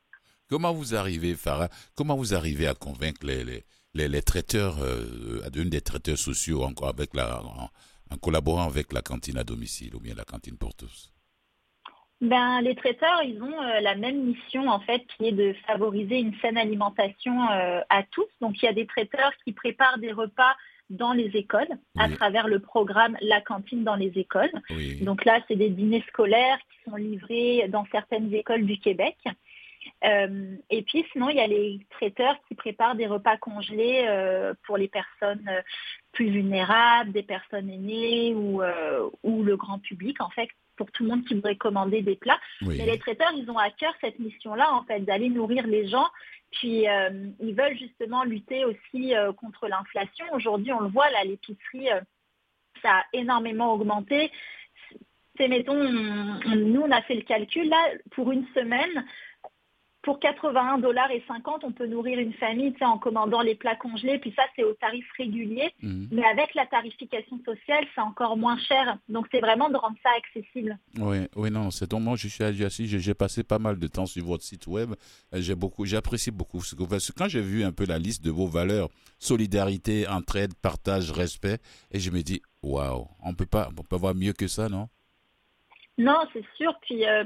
Comment 0.49 0.73
vous 0.73 0.93
arrivez, 0.93 1.35
Farah, 1.35 1.69
comment 1.95 2.17
vous 2.17 2.33
arrivez 2.33 2.67
à 2.67 2.73
convaincre 2.73 3.25
les, 3.25 3.43
les, 3.93 4.07
les, 4.07 4.21
traiteurs, 4.21 4.77
euh, 4.81 5.49
une 5.55 5.69
des 5.69 5.81
traiteurs 5.81 6.17
sociaux 6.17 6.63
encore 6.63 6.89
avec 6.89 7.15
la, 7.15 7.41
en 8.13 8.17
collaborant 8.17 8.67
avec 8.67 8.93
la 8.93 9.01
cantine 9.01 9.37
à 9.37 9.43
domicile 9.43 9.95
ou 9.95 9.99
bien 9.99 10.13
la 10.15 10.25
cantine 10.25 10.57
pour 10.57 10.75
tous 10.75 11.12
Ben, 12.23 12.61
les 12.61 12.73
traiteurs, 12.73 13.21
ils 13.23 13.43
ont 13.43 13.61
euh, 13.61 13.81
la 13.81 13.95
même 13.95 14.23
mission 14.23 14.69
en 14.69 14.79
fait, 14.79 15.05
qui 15.07 15.27
est 15.27 15.33
de 15.33 15.53
favoriser 15.67 16.19
une 16.19 16.33
saine 16.35 16.57
alimentation 16.57 17.49
euh, 17.51 17.81
à 17.89 18.03
tous. 18.03 18.27
Donc, 18.39 18.61
il 18.61 18.65
y 18.65 18.69
a 18.69 18.73
des 18.73 18.87
traiteurs 18.87 19.33
qui 19.43 19.51
préparent 19.51 19.97
des 19.97 20.13
repas 20.13 20.55
dans 20.89 21.11
les 21.11 21.35
écoles 21.35 21.67
à 21.97 22.07
Oui. 22.07 22.15
travers 22.15 22.47
le 22.47 22.59
programme 22.59 23.17
La 23.19 23.41
cantine 23.41 23.83
dans 23.83 23.95
les 23.95 24.13
écoles. 24.17 24.51
Oui. 24.69 25.01
Donc 25.01 25.25
là, 25.25 25.41
c'est 25.47 25.57
des 25.57 25.69
dîners 25.69 26.03
scolaires 26.07 26.59
qui 26.59 26.89
sont 26.89 26.95
livrés 26.95 27.67
dans 27.67 27.85
certaines 27.91 28.33
écoles 28.33 28.65
du 28.65 28.77
Québec. 28.77 29.17
Euh, 30.05 30.55
et 30.69 30.81
puis 30.83 31.05
sinon, 31.11 31.29
il 31.29 31.35
y 31.35 31.41
a 31.41 31.47
les 31.47 31.79
traiteurs 31.89 32.37
qui 32.47 32.55
préparent 32.55 32.95
des 32.95 33.07
repas 33.07 33.35
congelés 33.35 34.05
euh, 34.07 34.53
pour 34.65 34.77
les 34.77 34.87
personnes 34.87 35.49
plus 36.13 36.29
vulnérables, 36.29 37.11
des 37.11 37.23
personnes 37.23 37.69
aînées 37.69 38.33
ou, 38.33 38.61
euh, 38.61 39.09
ou 39.23 39.43
le 39.43 39.57
grand 39.57 39.79
public, 39.79 40.21
en 40.21 40.29
fait, 40.29 40.47
pour 40.75 40.91
tout 40.91 41.03
le 41.03 41.09
monde 41.09 41.25
qui 41.25 41.33
voudrait 41.35 41.55
commander 41.55 42.01
des 42.01 42.15
plats. 42.15 42.39
oui. 42.61 42.75
Mais 42.77 42.85
les 42.85 42.99
traiteurs, 42.99 43.31
ils 43.35 43.49
ont 43.49 43.57
à 43.57 43.69
cœur 43.69 43.93
cette 44.01 44.19
mission-là, 44.19 44.71
en 44.73 44.83
fait, 44.83 45.01
d'aller 45.01 45.29
nourrir 45.29 45.67
les 45.67 45.87
gens. 45.87 46.07
Puis 46.51 46.87
euh, 46.87 47.09
ils 47.39 47.55
veulent 47.55 47.77
justement 47.77 48.23
lutter 48.23 48.63
aussi 48.65 49.15
euh, 49.15 49.33
contre 49.33 49.67
l'inflation. 49.67 50.25
Aujourd'hui, 50.33 50.71
on 50.71 50.81
le 50.81 50.89
voit, 50.89 51.09
là, 51.11 51.23
l'épicerie, 51.23 51.91
euh, 51.91 51.99
ça 52.81 52.97
a 52.97 53.03
énormément 53.13 53.73
augmenté. 53.73 54.31
C'est, 55.37 55.47
mettons, 55.47 55.73
on- 55.79 56.39
on- 56.45 56.55
nous, 56.55 56.81
on 56.81 56.91
a 56.91 57.01
fait 57.01 57.15
le 57.15 57.21
calcul, 57.23 57.67
là, 57.67 57.89
pour 58.11 58.31
une 58.31 58.45
semaine, 58.53 59.03
pour 60.03 60.19
81 60.19 60.79
dollars 60.79 61.09
et 61.11 61.23
50, 61.27 61.63
on 61.63 61.71
peut 61.71 61.87
nourrir 61.87 62.19
une 62.19 62.33
famille, 62.33 62.73
en 62.81 62.97
commandant 62.97 63.41
les 63.41 63.55
plats 63.55 63.75
congelés. 63.75 64.19
Puis 64.19 64.33
ça, 64.35 64.43
c'est 64.55 64.63
au 64.63 64.73
tarif 64.73 65.05
régulier. 65.17 65.73
Mhm. 65.81 66.09
Mais 66.11 66.25
avec 66.25 66.53
la 66.55 66.65
tarification 66.65 67.39
sociale, 67.45 67.85
c'est 67.95 68.01
encore 68.01 68.37
moins 68.37 68.57
cher. 68.57 68.97
Donc, 69.07 69.27
c'est 69.31 69.39
vraiment 69.39 69.69
de 69.69 69.77
rendre 69.77 69.95
ça 70.03 70.09
accessible. 70.17 70.77
Oui, 70.99 71.19
oui, 71.35 71.49
non, 71.49 71.71
c'est 71.71 71.89
donc 71.89 72.01
moi, 72.01 72.15
je 72.17 72.27
suis 72.27 72.43
assis, 72.43 72.87
j'ai 72.87 72.99
j'ai 72.99 73.13
passé 73.13 73.43
pas 73.43 73.59
mal 73.59 73.79
de 73.79 73.87
temps 73.87 74.05
sur 74.05 74.25
votre 74.25 74.43
site 74.43 74.67
web. 74.67 74.93
Euh, 75.33 75.41
J'ai 75.41 75.55
beaucoup, 75.55 75.85
j'apprécie 75.85 76.31
beaucoup 76.31 76.61
ce 76.61 76.75
que 76.75 76.83
vous 76.83 76.89
faites. 76.89 77.11
Quand 77.17 77.27
j'ai 77.27 77.41
vu 77.41 77.63
un 77.63 77.71
peu 77.71 77.85
la 77.85 77.99
liste 77.99 78.23
de 78.23 78.31
vos 78.31 78.47
valeurs, 78.47 78.89
solidarité, 79.19 80.07
entraide, 80.07 80.53
partage, 80.55 81.11
respect, 81.11 81.59
et 81.91 81.99
je 81.99 82.11
me 82.11 82.21
dis, 82.21 82.41
waouh, 82.61 83.07
on 83.23 83.33
peut 83.33 83.45
pas, 83.45 83.69
on 83.77 83.83
peut 83.83 83.95
avoir 83.95 84.15
mieux 84.15 84.33
que 84.33 84.47
ça, 84.47 84.67
non? 84.69 84.89
Non, 85.97 86.17
c'est 86.33 86.43
sûr. 86.55 86.73
Puis, 86.81 87.05
euh, 87.07 87.23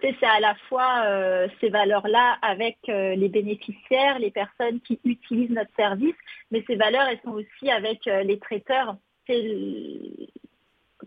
c'est 0.00 0.16
à 0.24 0.40
la 0.40 0.54
fois 0.68 1.02
euh, 1.06 1.48
ces 1.60 1.68
valeurs-là 1.68 2.36
avec 2.42 2.78
euh, 2.88 3.14
les 3.14 3.28
bénéficiaires, 3.28 4.18
les 4.18 4.30
personnes 4.32 4.80
qui 4.80 4.98
utilisent 5.04 5.50
notre 5.50 5.74
service, 5.76 6.16
mais 6.50 6.64
ces 6.66 6.74
valeurs, 6.76 7.06
elles 7.08 7.20
sont 7.24 7.32
aussi 7.32 7.70
avec 7.70 8.04
les 8.06 8.38
traiteurs. 8.38 8.96
C'est 9.26 9.40
le- 9.42 10.26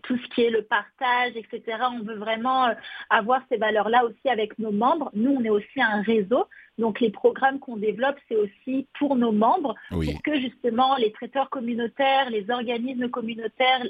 tout 0.02 0.16
ce 0.16 0.26
qui 0.34 0.42
est 0.42 0.50
le 0.50 0.62
partage, 0.62 1.36
etc. 1.36 1.62
On 1.92 2.02
veut 2.02 2.16
vraiment 2.16 2.68
avoir 3.10 3.42
ces 3.50 3.56
valeurs-là 3.58 4.04
aussi 4.06 4.28
avec 4.28 4.58
nos 4.58 4.72
membres. 4.72 5.10
Nous, 5.14 5.30
on 5.38 5.44
est 5.44 5.50
aussi 5.50 5.80
un 5.82 6.00
réseau. 6.02 6.46
Donc, 6.78 6.98
les 6.98 7.10
programmes 7.10 7.58
qu'on 7.60 7.76
développe, 7.76 8.16
c'est 8.28 8.34
aussi 8.36 8.86
pour 8.98 9.16
nos 9.16 9.32
membres 9.32 9.74
Oui, 9.92 10.10
pour 10.12 10.22
que 10.22 10.40
justement 10.40 10.96
les 10.96 11.12
traiteurs 11.12 11.50
communautaires, 11.50 12.30
les 12.30 12.50
organismes 12.50 13.10
communautaires, 13.10 13.82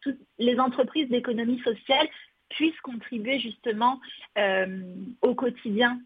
toutes 0.00 0.18
les 0.38 0.58
entreprises 0.60 1.08
d'économie 1.08 1.58
sociale 1.60 2.08
puissent 2.50 2.80
contribuer 2.82 3.40
justement 3.40 4.00
euh, 4.36 4.82
au 5.22 5.34
quotidien, 5.34 6.00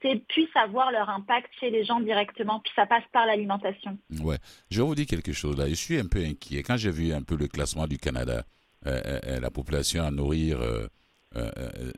puissent 0.00 0.54
avoir 0.54 0.92
leur 0.92 1.10
impact 1.10 1.50
chez 1.58 1.70
les 1.70 1.84
gens 1.84 2.00
directement, 2.00 2.60
puis 2.60 2.72
ça 2.76 2.86
passe 2.86 3.04
par 3.12 3.26
l'alimentation. 3.26 3.98
ouais. 4.22 4.38
Je 4.70 4.80
vous 4.80 4.94
dire 4.94 5.06
quelque 5.06 5.32
chose 5.32 5.56
là. 5.56 5.68
Je 5.68 5.74
suis 5.74 5.98
un 5.98 6.06
peu 6.06 6.24
inquiet. 6.24 6.62
Quand 6.62 6.76
j'ai 6.76 6.90
vu 6.90 7.12
un 7.12 7.22
peu 7.22 7.36
le 7.36 7.48
classement 7.48 7.86
du 7.86 7.98
Canada, 7.98 8.44
euh, 8.86 9.20
euh, 9.26 9.40
la 9.40 9.50
population 9.50 10.04
à 10.04 10.10
nourrir 10.10 10.60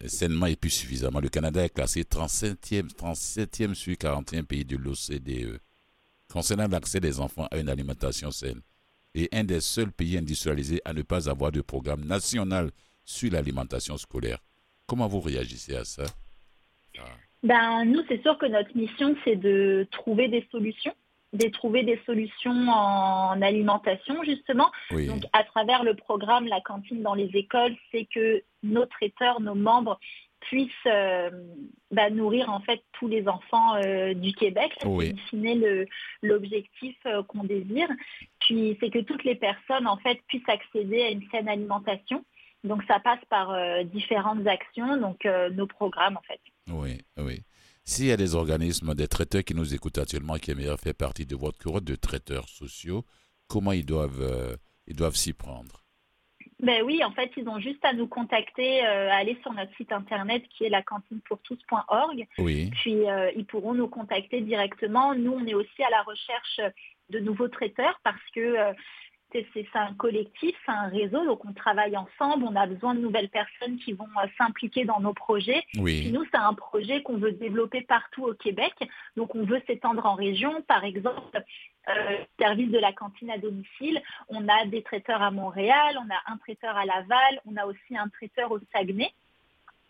sainement 0.07 0.47
et 0.47 0.57
plus 0.57 0.71
suffisamment, 0.71 1.21
le 1.21 1.29
Canada 1.29 1.65
est 1.65 1.75
classé 1.75 2.03
37e, 2.03 2.91
37e 2.95 3.75
sur 3.75 3.97
41 3.97 4.45
pays 4.45 4.65
de 4.65 4.77
l'OCDE 4.77 5.61
concernant 6.31 6.69
l'accès 6.69 7.01
des 7.01 7.21
enfants 7.21 7.49
à 7.51 7.59
une 7.59 7.69
alimentation 7.69 8.31
saine. 8.31 8.61
Et 9.15 9.29
un 9.33 9.45
des 9.45 9.61
seuls 9.61 9.93
pays 9.93 10.17
industrialisés 10.17 10.81
à 10.85 10.93
ne 10.93 11.03
pas 11.03 11.29
avoir 11.29 11.51
de 11.53 11.61
programme 11.61 12.05
national 12.05 12.71
sur 13.05 13.31
l'alimentation 13.33 13.97
scolaire. 13.97 14.39
Comment 14.87 15.09
vous 15.09 15.21
réagissez 15.21 15.77
à 15.77 15.85
ça? 15.85 16.05
Ben, 17.43 17.85
nous, 17.85 18.03
c'est 18.09 18.21
sûr 18.23 18.37
que 18.39 18.47
notre 18.47 18.77
mission, 18.77 19.17
c'est 19.25 19.37
de 19.37 19.87
trouver 19.91 20.29
des 20.29 20.47
solutions, 20.51 20.95
de 21.33 21.49
trouver 21.49 21.85
des 21.85 21.99
solutions 22.05 22.51
en 22.69 23.41
alimentation, 23.41 24.23
justement. 24.25 24.71
Oui, 24.91 25.07
Donc, 25.07 25.23
à 25.33 25.45
travers 25.45 25.83
le 25.85 25.95
programme 25.95 26.47
La 26.47 26.61
cantine 26.61 27.03
dans 27.03 27.15
les 27.15 27.31
écoles, 27.35 27.75
c'est 27.93 28.05
que 28.13 28.43
nos 28.63 28.85
traiteurs, 28.85 29.41
nos 29.41 29.55
membres 29.55 29.99
puissent 30.41 30.71
euh, 30.87 31.31
bah, 31.91 32.11
nourrir 32.11 32.51
en 32.51 32.61
fait 32.61 32.83
tous 32.93 33.09
les 33.09 33.29
enfants 33.29 33.75
euh, 33.77 34.13
du 34.15 34.33
Québec. 34.33 34.73
C'est 34.81 34.87
Oui. 34.89 35.15
le- 35.33 35.87
l'objectif 36.23 36.97
euh, 37.07 37.23
qu'on 37.23 37.45
désire. 37.45 37.89
Puis, 38.41 38.77
c'est 38.81 38.91
que 38.91 39.01
toutes 39.01 39.25
les 39.25 39.35
personnes 39.35 39.87
en 39.87 39.97
fait 39.99 40.19
puissent 40.29 40.49
accéder 40.49 41.03
à 41.03 41.11
une 41.11 41.23
saine 41.31 41.49
alimentation. 41.49 42.25
Donc, 42.65 42.83
ça 42.87 43.01
passe 43.01 43.25
par 43.29 43.51
euh, 43.51 43.85
différentes 43.85 44.47
actions, 44.47 44.97
donc 44.99 45.25
euh, 45.25 45.49
nos 45.51 45.67
programmes 45.67 46.17
en 46.17 46.23
fait. 46.23 46.41
oui, 46.69 47.01
oui. 47.17 47.43
S'il 47.85 48.07
y 48.07 48.13
a 48.13 48.17
des 48.17 48.35
organismes, 48.35 48.95
des 48.95 49.09
traiteurs 49.09 49.43
qui 49.43 49.55
nous 49.55 49.75
écoutent 49.75 49.99
actuellement, 49.99 50.35
qui 50.35 50.51
aimeraient 50.51 50.77
faire 50.77 50.95
partie 50.95 51.27
de 51.27 51.35
votre 51.35 51.59
cohorte 51.59 51.85
de 51.85 51.97
traiteurs 51.97 52.49
sociaux, 52.49 53.05
comment 53.49 53.73
ils 53.73 53.87
doivent, 53.87 54.21
euh, 54.21 54.55
ils 54.87 54.95
doivent 54.95 55.17
s'y 55.17 55.33
prendre? 55.33 55.83
Ben 56.63 56.83
oui, 56.85 57.03
en 57.03 57.11
fait, 57.11 57.33
ils 57.39 57.49
ont 57.49 57.59
juste 57.59 57.83
à 57.85 57.95
nous 57.95 58.07
contacter, 58.07 58.83
à 58.83 59.17
aller 59.17 59.37
sur 59.41 59.53
notre 59.55 59.75
site 59.77 59.93
internet 59.93 60.43
qui 60.51 60.65
est 60.65 60.69
la 60.69 60.83
cantinepourtous.org. 60.83 62.29
Oui. 62.37 62.71
Puis 62.71 62.99
ils 63.35 63.47
pourront 63.47 63.73
nous 63.73 63.89
contacter 63.89 64.43
directement. 64.43 65.15
Nous, 65.15 65.33
on 65.33 65.47
est 65.47 65.55
aussi 65.55 65.83
à 65.83 65.89
la 65.89 66.03
recherche 66.03 66.61
de 67.09 67.19
nouveaux 67.19 67.49
traiteurs 67.49 67.99
parce 68.05 68.23
que 68.35 68.75
c'est 69.33 69.67
un 69.75 69.95
collectif, 69.95 70.55
c'est 70.65 70.73
un 70.73 70.89
réseau, 70.89 71.25
donc 71.25 71.45
on 71.45 71.53
travaille 71.53 71.97
ensemble. 71.97 72.45
On 72.45 72.57
a 72.57 72.67
besoin 72.67 72.95
de 72.95 73.01
nouvelles 73.01 73.29
personnes 73.29 73.79
qui 73.79 73.93
vont 73.93 74.09
euh, 74.23 74.27
s'impliquer 74.39 74.85
dans 74.85 75.01
nos 75.01 75.15
projets. 75.15 75.63
Puis 75.73 76.11
nous, 76.13 76.25
c'est 76.31 76.39
un 76.39 76.55
projet 76.55 77.03
qu'on 77.03 77.19
veut 77.19 77.33
développer 77.33 77.83
partout 77.83 78.25
au 78.25 78.35
Québec. 78.35 78.75
Donc, 79.17 79.35
on 79.35 79.45
veut 79.45 79.63
s'étendre 79.67 80.05
en 80.07 80.15
région. 80.15 80.63
Par 80.63 80.85
exemple, 80.85 81.43
euh, 81.89 82.19
service 82.39 82.71
de 82.71 82.79
la 82.79 82.93
cantine 82.93 83.31
à 83.31 83.39
domicile. 83.39 84.03
On 84.29 84.47
a 84.49 84.67
des 84.67 84.83
traiteurs 84.83 85.23
à 85.23 85.31
Montréal, 85.31 85.99
on 85.99 86.11
a 86.11 86.33
un 86.33 86.37
traiteur 86.37 86.77
à 86.77 86.85
Laval, 86.85 87.41
on 87.47 87.57
a 87.57 87.65
aussi 87.65 87.97
un 87.97 88.09
traiteur 88.09 88.53
au 88.53 88.59
Saguenay. 88.73 89.11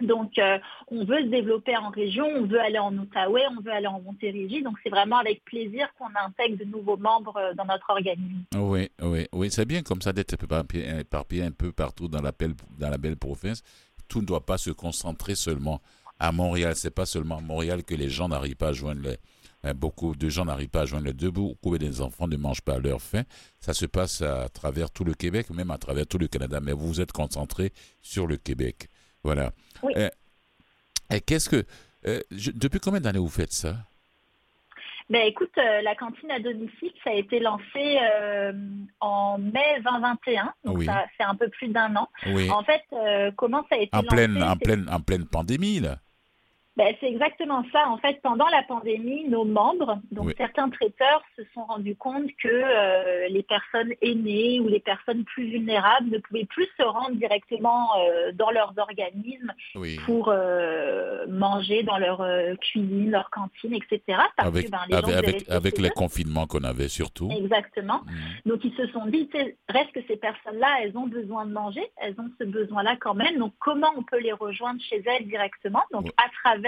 Donc, 0.03 0.39
euh, 0.39 0.59
on 0.89 1.05
veut 1.05 1.21
se 1.21 1.27
développer 1.29 1.77
en 1.77 1.91
région, 1.91 2.27
on 2.27 2.47
veut 2.47 2.61
aller 2.61 2.79
en 2.79 2.97
Outaouais, 2.97 3.43
on 3.57 3.61
veut 3.61 3.73
aller 3.73 3.87
en 3.87 4.01
Montérégie. 4.01 4.63
Donc, 4.63 4.77
c'est 4.83 4.91
vraiment 4.91 5.19
avec 5.19 5.45
plaisir 5.45 5.89
qu'on 5.99 6.07
intègre 6.27 6.59
de 6.59 6.65
nouveaux 6.65 6.97
membres 6.97 7.37
euh, 7.37 7.55
dans 7.55 7.65
notre 7.65 7.89
organisme. 7.91 8.45
Oui, 8.57 8.91
oui, 9.03 9.27
oui. 9.33 9.51
C'est 9.51 9.65
bien 9.67 9.83
comme 9.83 10.03
ça 10.03 10.13
d'être 10.13 10.33
éparpillé, 10.35 11.01
éparpillé 11.01 11.45
un 11.45 11.51
peu 11.51 11.73
partout 11.73 12.09
dans 12.09 12.23
la, 12.23 12.33
belle, 12.33 13.17
province. 13.17 13.63
Tout 14.09 14.21
ne 14.21 14.27
doit 14.27 14.45
pas 14.45 14.59
se 14.59 14.71
concentrer 14.71 15.35
seulement 15.35 15.81
à 16.19 16.33
Montréal. 16.33 16.75
C'est 16.77 16.95
pas 16.95 17.07
seulement 17.07 17.39
à 17.39 17.41
Montréal 17.41 17.83
que 17.85 17.95
les 17.95 18.09
gens 18.09 18.29
n'arrivent 18.29 18.57
pas 18.57 18.69
à 18.69 18.73
joindre 18.73 19.03
les. 19.03 19.17
euh, 19.65 19.73
Beaucoup 19.75 20.15
de 20.15 20.29
gens 20.29 20.45
n'arrivent 20.45 20.69
pas 20.69 20.83
à 20.83 20.87
joindre 20.87 21.07
les 21.07 21.13
deux 21.15 21.31
bouts. 21.31 21.57
Beaucoup 21.63 21.79
des 21.79 22.01
enfants 22.03 22.29
ne 22.29 22.37
mangent 22.37 22.63
pas 22.63 22.75
à 22.75 22.79
leur 22.79 23.01
faim. 23.01 23.23
Ça 23.61 23.73
se 23.73 23.87
passe 23.87 24.21
à 24.23 24.49
travers 24.49 24.91
tout 24.91 25.05
le 25.05 25.15
Québec, 25.15 25.49
même 25.51 25.71
à 25.71 25.79
travers 25.79 26.07
tout 26.07 26.19
le 26.19 26.29
Canada. 26.29 26.61
Mais 26.61 26.73
vous 26.73 26.89
vous 26.89 27.01
êtes 27.01 27.13
concentré 27.13 27.73
sur 28.03 28.27
le 28.27 28.37
Québec. 28.37 28.89
Voilà. 29.23 29.53
Oui. 29.83 29.93
Euh, 29.97 30.09
et 31.13 31.21
qu'est-ce 31.21 31.49
que. 31.49 31.65
euh, 32.07 32.21
je- 32.31 32.51
depuis 32.53 32.81
combien 32.81 33.01
d'années 33.01 33.19
vous 33.19 33.29
faites 33.29 33.53
ça? 33.53 33.77
Ben 35.11 35.27
écoute, 35.27 35.51
euh, 35.59 35.83
la 35.83 35.97
cantine 35.97 36.31
à 36.31 36.39
domicile, 36.39 36.93
ça 37.03 37.11
a 37.11 37.15
été 37.15 37.41
lancé 37.41 37.99
euh, 38.01 38.53
en 39.01 39.39
mai 39.39 39.81
2021, 39.85 40.55
donc 40.65 40.79
Oui. 40.79 40.87
ça 40.87 41.05
fait 41.19 41.25
un 41.25 41.35
peu 41.35 41.49
plus 41.49 41.67
d'un 41.69 41.97
an. 41.97 42.09
Oui. 42.27 42.49
En 42.49 42.63
fait, 42.63 42.83
euh, 42.93 43.33
comment 43.37 43.63
ça 43.69 43.75
a 43.75 43.79
été 43.79 43.91
En 43.93 44.03
lancé 44.03 44.09
pleine, 44.15 44.41
en 44.43 44.57
pleine, 44.57 44.89
en 44.89 45.01
pleine 45.01 45.27
pandémie, 45.27 45.81
là. 45.81 45.99
Ben, 46.77 46.95
c'est 47.01 47.09
exactement 47.09 47.65
ça. 47.73 47.89
En 47.89 47.99
fait, 47.99 48.21
pendant 48.23 48.47
la 48.49 48.63
pandémie, 48.63 49.29
nos 49.29 49.45
membres, 49.45 49.99
donc 50.13 50.27
Oui. 50.27 50.35
certains 50.37 50.71
traiteurs, 50.71 51.23
se 51.37 51.43
sont 51.53 51.65
rendus 51.65 51.97
compte 51.97 52.29
que 52.43 52.49
euh, 52.49 53.29
les 53.29 53.43
personnes 53.43 53.93
aînées 54.03 54.61
ou 54.61 54.69
les 54.69 54.79
personnes 54.79 55.25
plus 55.25 55.51
vulnérables 55.51 56.09
ne 56.09 56.19
pouvaient 56.19 56.45
plus 56.45 56.69
se 56.79 56.83
rendre 56.85 57.17
directement 57.17 57.89
euh, 57.99 58.33
dans 58.33 58.51
leurs 58.51 58.73
organismes 58.77 59.53
Oui. 59.75 59.99
pour 60.07 60.29
euh, 60.29 61.27
manger 61.27 61.83
dans 61.83 61.99
leur 61.99 62.25
cuisine, 62.61 63.11
leur 63.11 63.31
cantine, 63.31 63.75
etc. 63.75 64.01
Parce 64.37 64.49
Avec, 64.49 64.67
que 64.67 64.71
ben, 64.71 64.81
les 64.89 65.51
avec, 65.51 65.79
les 65.79 65.91
confinements 65.91 66.47
qu'on 66.47 66.63
avait 66.63 66.89
surtout. 66.89 67.29
Exactement. 67.31 68.03
Mhm. 68.07 68.53
Donc 68.53 68.65
ils 68.65 68.75
se 68.75 68.87
sont 68.89 69.07
dit, 69.07 69.29
reste 69.69 69.93
que 69.93 70.01
ces 70.07 70.17
personnes-là, 70.17 70.69
elles 70.83 70.97
ont 70.97 71.09
besoin 71.09 71.47
de 71.47 71.53
manger, 71.53 71.85
elles 71.97 72.15
ont 72.19 72.31
ce 72.39 72.45
besoin-là 72.45 72.97
quand 73.01 73.15
même. 73.15 73.39
Donc 73.39 73.55
comment 73.59 73.91
on 73.97 74.03
peut 74.05 74.21
les 74.21 74.33
rejoindre 74.33 74.81
chez 74.81 75.03
elles 75.05 75.27
directement? 75.27 75.83
Donc 75.93 76.07
à 76.17 76.29
travers 76.43 76.60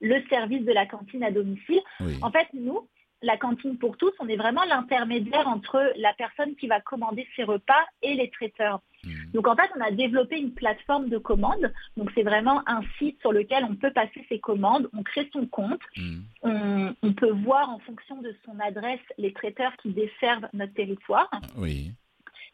le 0.00 0.22
service 0.28 0.64
de 0.64 0.72
la 0.72 0.86
cantine 0.86 1.22
à 1.22 1.30
domicile. 1.30 1.80
Oui. 2.00 2.16
En 2.22 2.30
fait, 2.30 2.48
nous, 2.52 2.88
la 3.22 3.36
cantine 3.36 3.78
pour 3.78 3.96
tous, 3.96 4.12
on 4.20 4.28
est 4.28 4.36
vraiment 4.36 4.64
l'intermédiaire 4.64 5.48
entre 5.48 5.92
la 5.96 6.12
personne 6.14 6.54
qui 6.56 6.66
va 6.66 6.80
commander 6.80 7.26
ses 7.34 7.44
repas 7.44 7.84
et 8.02 8.14
les 8.14 8.30
traiteurs. 8.30 8.80
Mhm. 9.04 9.30
Donc 9.32 9.46
en 9.48 9.56
fait, 9.56 9.70
on 9.76 9.80
a 9.80 9.90
développé 9.90 10.38
une 10.38 10.52
plateforme 10.52 11.08
de 11.08 11.18
commande. 11.18 11.72
Donc 11.96 12.10
c'est 12.14 12.22
vraiment 12.22 12.62
un 12.66 12.82
site 12.98 13.18
sur 13.20 13.32
lequel 13.32 13.64
on 13.64 13.74
peut 13.74 13.92
passer 13.92 14.24
ses 14.28 14.38
commandes. 14.38 14.88
On 14.92 15.02
crée 15.02 15.28
son 15.32 15.46
compte. 15.46 15.80
Mhm. 15.96 16.22
On, 16.42 16.94
on 17.02 17.12
peut 17.12 17.32
voir 17.32 17.70
en 17.70 17.78
fonction 17.80 18.20
de 18.20 18.34
son 18.44 18.58
adresse 18.60 19.00
les 19.18 19.32
traiteurs 19.32 19.76
qui 19.78 19.90
desservent 19.90 20.48
notre 20.52 20.74
territoire. 20.74 21.30
Oui. 21.56 21.92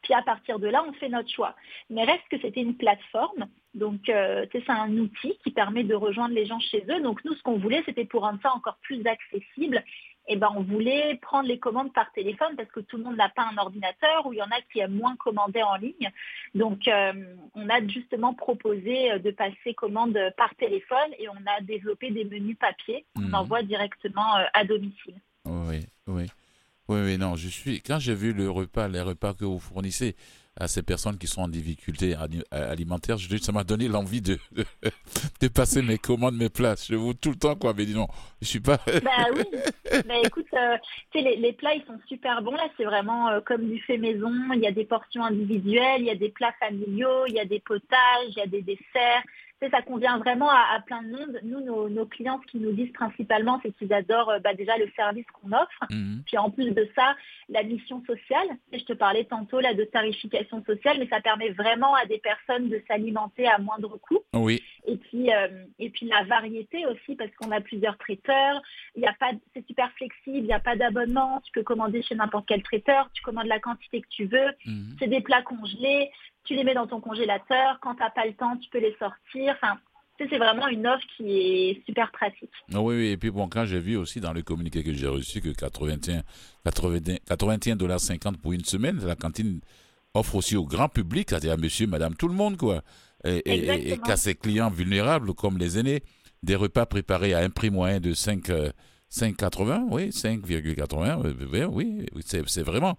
Puis 0.02 0.14
à 0.14 0.22
partir 0.22 0.58
de 0.58 0.66
là, 0.66 0.84
on 0.86 0.92
fait 0.94 1.08
notre 1.08 1.30
choix. 1.30 1.54
Mais 1.90 2.04
reste 2.04 2.26
que 2.30 2.40
c'était 2.40 2.60
une 2.60 2.76
plateforme. 2.76 3.46
Donc, 3.74 4.08
euh, 4.08 4.44
c'est 4.52 4.68
un 4.68 4.90
outil 4.98 5.38
qui 5.42 5.50
permet 5.50 5.84
de 5.84 5.94
rejoindre 5.94 6.34
les 6.34 6.44
gens 6.44 6.60
chez 6.60 6.84
eux. 6.90 7.00
Donc, 7.00 7.24
nous, 7.24 7.34
ce 7.34 7.42
qu'on 7.42 7.58
voulait, 7.58 7.82
c'était 7.86 8.04
pour 8.04 8.22
rendre 8.22 8.40
ça 8.42 8.52
encore 8.54 8.76
plus 8.82 9.02
accessible. 9.06 9.82
Et 10.28 10.36
ben, 10.36 10.50
on 10.54 10.62
voulait 10.62 11.16
prendre 11.22 11.48
les 11.48 11.58
commandes 11.58 11.92
par 11.92 12.12
téléphone 12.12 12.54
parce 12.56 12.70
que 12.70 12.78
tout 12.80 12.96
le 12.96 13.02
monde 13.02 13.16
n'a 13.16 13.28
pas 13.28 13.48
un 13.52 13.56
ordinateur 13.58 14.24
ou 14.26 14.32
il 14.32 14.38
y 14.38 14.42
en 14.42 14.50
a 14.50 14.60
qui 14.72 14.78
aiment 14.78 14.94
moins 14.94 15.16
commander 15.16 15.62
en 15.62 15.76
ligne. 15.76 16.10
Donc, 16.54 16.86
euh, 16.86 17.12
on 17.54 17.68
a 17.68 17.84
justement 17.88 18.32
proposé 18.34 19.10
euh, 19.12 19.18
de 19.18 19.30
passer 19.32 19.74
commande 19.74 20.16
par 20.36 20.54
téléphone 20.56 21.10
et 21.18 21.28
on 21.28 21.34
a 21.46 21.60
développé 21.62 22.10
des 22.10 22.24
menus 22.24 22.56
papier 22.56 23.04
qu'on 23.16 23.22
Mhm. 23.22 23.34
envoie 23.34 23.62
directement 23.62 24.34
à 24.52 24.64
domicile. 24.64 25.14
Oui, 25.44 25.80
oui. 26.06 26.26
Oui, 26.88 27.00
oui, 27.00 27.18
non, 27.18 27.36
je 27.36 27.48
suis. 27.48 27.80
Quand 27.80 27.98
j'ai 27.98 28.14
vu 28.14 28.32
le 28.32 28.50
repas, 28.50 28.88
les 28.88 29.00
repas 29.00 29.34
que 29.34 29.44
vous 29.44 29.60
fournissez 29.60 30.16
à 30.56 30.68
ces 30.68 30.82
personnes 30.82 31.16
qui 31.16 31.26
sont 31.26 31.42
en 31.42 31.48
difficulté 31.48 32.14
euh, 32.14 32.70
alimentaire, 32.72 33.16
je, 33.16 33.34
ça 33.38 33.52
m'a 33.52 33.64
donné 33.64 33.88
l'envie 33.88 34.20
de, 34.20 34.38
de 35.40 35.48
passer 35.48 35.80
mes 35.80 35.96
commandes, 35.96 36.36
mes 36.36 36.50
plats. 36.50 36.74
Je 36.76 36.94
vous 36.94 37.14
tout 37.14 37.30
le 37.30 37.36
temps, 37.36 37.54
quoi. 37.54 37.72
Mais 37.74 37.86
dis 37.86 37.94
non, 37.94 38.08
je 38.40 38.46
suis 38.46 38.60
pas. 38.60 38.78
Bah 39.02 39.26
oui. 39.34 39.42
Bah 40.06 40.14
écoute, 40.24 40.46
euh, 40.54 40.76
tu 41.10 41.18
sais, 41.18 41.24
les, 41.24 41.36
les 41.36 41.52
plats, 41.52 41.74
ils 41.74 41.84
sont 41.84 41.98
super 42.08 42.40
bons. 42.42 42.52
Là, 42.52 42.66
c'est 42.76 42.84
vraiment 42.84 43.28
euh, 43.28 43.40
comme 43.44 43.68
du 43.68 43.78
fait 43.82 43.98
maison. 43.98 44.32
Il 44.54 44.60
y 44.60 44.66
a 44.66 44.72
des 44.72 44.86
portions 44.86 45.22
individuelles, 45.22 46.00
il 46.00 46.06
y 46.06 46.10
a 46.10 46.16
des 46.16 46.30
plats 46.30 46.54
familiaux, 46.58 47.26
il 47.28 47.34
y 47.34 47.40
a 47.40 47.44
des 47.44 47.60
potages, 47.60 48.28
il 48.28 48.38
y 48.38 48.40
a 48.40 48.46
des 48.46 48.62
desserts. 48.62 49.22
Ça 49.70 49.82
convient 49.82 50.18
vraiment 50.18 50.50
à, 50.50 50.76
à 50.76 50.80
plein 50.80 51.02
de 51.02 51.10
monde. 51.10 51.40
Nous, 51.42 51.60
nos, 51.60 51.88
nos 51.88 52.06
clients, 52.06 52.40
ce 52.42 52.50
qu'ils 52.50 52.62
nous 52.62 52.72
disent 52.72 52.92
principalement, 52.92 53.60
c'est 53.62 53.72
qu'ils 53.72 53.92
adorent 53.92 54.30
euh, 54.30 54.38
bah, 54.38 54.54
déjà 54.54 54.76
le 54.76 54.90
service 54.96 55.26
qu'on 55.32 55.52
offre. 55.52 55.84
Mhm. 55.90 56.22
Puis 56.26 56.38
en 56.38 56.50
plus 56.50 56.70
de 56.70 56.88
ça, 56.94 57.16
la 57.48 57.62
mission 57.62 58.02
sociale. 58.06 58.48
Je 58.72 58.84
te 58.84 58.92
parlais 58.92 59.24
tantôt 59.24 59.60
là 59.60 59.74
de 59.74 59.84
tarification 59.84 60.64
sociale, 60.64 60.96
mais 60.98 61.08
ça 61.08 61.20
permet 61.20 61.50
vraiment 61.50 61.94
à 61.94 62.06
des 62.06 62.18
personnes 62.18 62.68
de 62.68 62.82
s'alimenter 62.88 63.46
à 63.46 63.58
moindre 63.58 63.98
coût. 63.98 64.20
Oui, 64.34 64.62
Et 64.86 64.96
puis, 64.96 65.32
euh, 65.32 65.64
et 65.78 65.90
puis 65.90 66.06
la 66.06 66.24
variété 66.24 66.86
aussi, 66.86 67.16
parce 67.16 67.30
qu'on 67.36 67.50
a 67.50 67.60
plusieurs 67.60 67.98
traiteurs. 67.98 68.62
Il 68.96 69.02
y 69.02 69.06
a 69.06 69.12
pas, 69.12 69.30
c'est 69.54 69.66
super 69.66 69.90
flexible, 69.92 70.38
il 70.38 70.44
n'y 70.44 70.52
a 70.52 70.60
pas 70.60 70.76
d'abonnement. 70.76 71.40
Tu 71.44 71.52
peux 71.52 71.62
commander 71.62 72.02
chez 72.02 72.14
n'importe 72.14 72.46
quel 72.46 72.62
traiteur. 72.62 73.10
Tu 73.12 73.22
commandes 73.22 73.46
la 73.46 73.60
quantité 73.60 74.00
que 74.00 74.08
tu 74.08 74.24
veux. 74.26 74.50
Mhm. 74.66 74.96
C'est 74.98 75.08
des 75.08 75.20
plats 75.20 75.42
congelés. 75.42 76.10
Tu 76.44 76.54
les 76.54 76.64
mets 76.64 76.74
dans 76.74 76.86
ton 76.86 77.00
congélateur. 77.00 77.78
Quand 77.80 77.94
tu 77.94 78.00
n'as 78.00 78.10
pas 78.10 78.26
le 78.26 78.34
temps, 78.34 78.56
tu 78.56 78.68
peux 78.70 78.80
les 78.80 78.94
sortir. 78.98 79.54
Enfin, 79.54 79.78
c'est 80.18 80.38
vraiment 80.38 80.68
une 80.68 80.86
offre 80.86 81.04
qui 81.16 81.30
est 81.36 81.82
super 81.86 82.10
pratique. 82.12 82.50
Ah 82.72 82.80
oui, 82.80 82.94
oui. 82.96 83.06
Et 83.08 83.16
puis 83.16 83.30
bon, 83.30 83.48
quand 83.48 83.64
j'ai 83.64 83.80
vu 83.80 83.96
aussi 83.96 84.20
dans 84.20 84.32
le 84.32 84.42
communiqué 84.42 84.82
que 84.84 84.92
j'ai 84.92 85.06
reçu 85.08 85.40
que 85.40 85.48
81, 85.50 86.22
80 86.64 87.16
81 87.26 87.76
dollars 87.76 88.00
50 88.00 88.38
pour 88.40 88.52
une 88.52 88.64
semaine, 88.64 89.00
la 89.04 89.16
cantine 89.16 89.60
offre 90.14 90.36
aussi 90.36 90.56
au 90.56 90.64
grand 90.64 90.88
public, 90.88 91.30
c'est-à-dire 91.30 91.52
à 91.52 91.56
monsieur, 91.56 91.86
madame, 91.86 92.14
tout 92.14 92.28
le 92.28 92.34
monde, 92.34 92.56
quoi. 92.56 92.82
Et, 93.24 93.92
et- 93.92 93.98
qu'à 93.98 94.16
ses 94.16 94.34
clients 94.34 94.68
vulnérables 94.70 95.32
comme 95.34 95.56
les 95.58 95.78
aînés, 95.78 96.02
des 96.42 96.56
repas 96.56 96.86
préparés 96.86 97.34
à 97.34 97.38
un 97.38 97.50
prix 97.50 97.70
moyen 97.70 98.00
de 98.00 98.14
5, 98.14 98.50
euh, 98.50 98.70
5,80, 99.10 99.86
oui, 99.90 100.08
5,80, 100.10 101.24
euh, 101.24 101.32
oui, 101.52 101.64
oui, 101.64 102.06
oui, 102.14 102.22
c'est 102.24 102.62
vraiment 102.62 102.98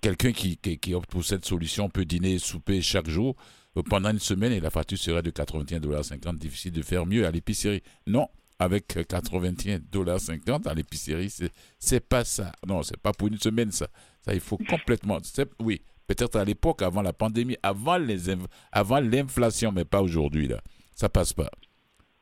quelqu'un 0.00 0.32
qui, 0.32 0.56
qui, 0.56 0.78
qui 0.78 0.94
opte 0.94 1.10
pour 1.10 1.24
cette 1.24 1.44
solution 1.44 1.88
peut 1.88 2.04
dîner 2.04 2.34
et 2.34 2.38
souper 2.38 2.80
chaque 2.82 3.08
jour 3.08 3.36
euh, 3.76 3.82
pendant 3.82 4.10
une 4.10 4.18
semaine 4.18 4.52
et 4.52 4.60
la 4.60 4.70
facture 4.70 4.98
serait 4.98 5.22
de 5.22 5.30
81,50 5.30 6.38
Difficile 6.38 6.72
de 6.72 6.82
faire 6.82 7.06
mieux 7.06 7.26
à 7.26 7.30
l'épicerie. 7.30 7.82
Non, 8.06 8.28
avec 8.58 8.96
euh, 8.96 9.02
81,50 9.02 10.68
à 10.68 10.74
l'épicerie, 10.74 11.32
c'est 11.78 12.00
pas 12.00 12.24
ça. 12.24 12.52
Non, 12.66 12.82
c'est 12.82 12.96
pas 12.98 13.12
pour 13.12 13.28
une 13.28 13.38
semaine 13.38 13.70
ça. 13.72 13.88
Ça, 14.22 14.34
il 14.34 14.40
faut 14.40 14.58
complètement. 14.58 15.18
Oui, 15.60 15.82
peut-être 16.06 16.36
à 16.36 16.44
l'époque, 16.44 16.82
avant 16.82 17.02
la 17.02 17.12
pandémie, 17.12 17.56
avant 17.62 17.96
les 17.98 18.28
inv- 18.30 18.46
avant 18.72 19.00
l'inflation, 19.00 19.72
mais 19.72 19.84
pas 19.84 20.02
aujourd'hui 20.02 20.48
là. 20.48 20.60
Ça 20.94 21.08
passe 21.08 21.32
pas. 21.32 21.50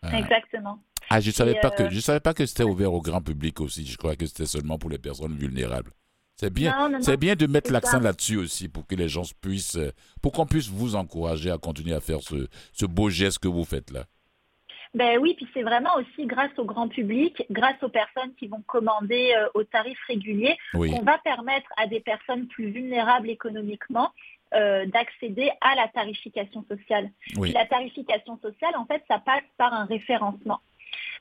Ah. 0.03 0.19
Exactement. 0.19 0.83
Ah, 1.11 1.21
je 1.21 1.31
savais 1.31 1.53
Et, 1.53 1.61
pas 1.61 1.69
euh, 1.69 1.89
que 1.89 1.91
je 1.91 2.01
savais 2.01 2.21
pas 2.21 2.35
que 2.35 2.45
c'était 2.47 2.65
ouvert 2.65 2.93
au 2.93 3.01
grand 3.01 3.21
public 3.23 3.61
aussi. 3.61 3.87
Je 3.87 3.97
crois 3.97 4.17
que 4.17 4.27
c'était 4.27 4.47
seulement 4.47 4.79
pour 4.79 4.91
les 4.91 4.99
personnes 4.99 5.37
vulnérables. 5.37 5.93
C'est 6.37 6.53
bien, 6.53 7.01
c'est 7.01 7.17
de 7.17 7.47
mettre 7.47 7.73
l'accent 7.73 8.01
là-dessus 8.01 8.37
aussi 8.37 8.69
pour 8.69 8.87
que 8.87 8.95
les 8.97 9.09
gens 9.09 9.23
puissent, 9.41 9.77
euh, 9.77 9.93
pour 10.21 10.33
qu'on 10.33 10.47
puisse 10.47 10.69
vous 10.69 10.97
encourager 10.97 11.51
à 11.51 11.59
continuer 11.59 11.95
à 11.95 12.01
faire 12.01 12.21
ce, 12.23 12.49
ce 12.73 12.87
beau 12.87 13.09
geste 13.09 13.39
que 13.39 13.49
vous 13.49 13.65
faites 13.65 13.91
là. 13.93 14.05
Ben 14.95 15.19
oui, 15.19 15.35
puis 15.35 15.49
c'est 15.53 15.63
vraiment 15.63 15.91
aussi 15.97 16.27
grâce 16.27 16.57
au 16.57 16.65
grand 16.65 16.89
public, 16.89 17.43
grâce 17.51 17.83
aux 17.83 17.89
personnes 17.89 18.33
qui 18.39 18.47
vont 18.47 18.63
commander 18.67 19.33
euh, 19.37 19.49
au 19.55 19.65
tarif 19.65 19.99
régulier, 20.07 20.57
Oui, 20.73 20.91
qu'on 20.91 21.03
va 21.03 21.19
permettre 21.19 21.69
à 21.77 21.89
des 21.89 22.01
personnes 22.01 22.47
plus 22.47 22.71
vulnérables 22.71 23.29
économiquement 23.29 24.13
euh, 24.55 24.87
d'accéder 24.87 25.51
à 25.61 25.75
la 25.75 25.89
tarification 25.89 26.65
sociale. 26.69 27.11
oui, 27.37 27.51
la 27.53 27.67
tarification 27.67 28.39
sociale, 28.41 28.77
en 28.77 28.87
fait, 28.87 29.03
ça 29.09 29.19
passe 29.19 29.43
par 29.57 29.75
un 29.75 29.85
référencement. 29.85 30.61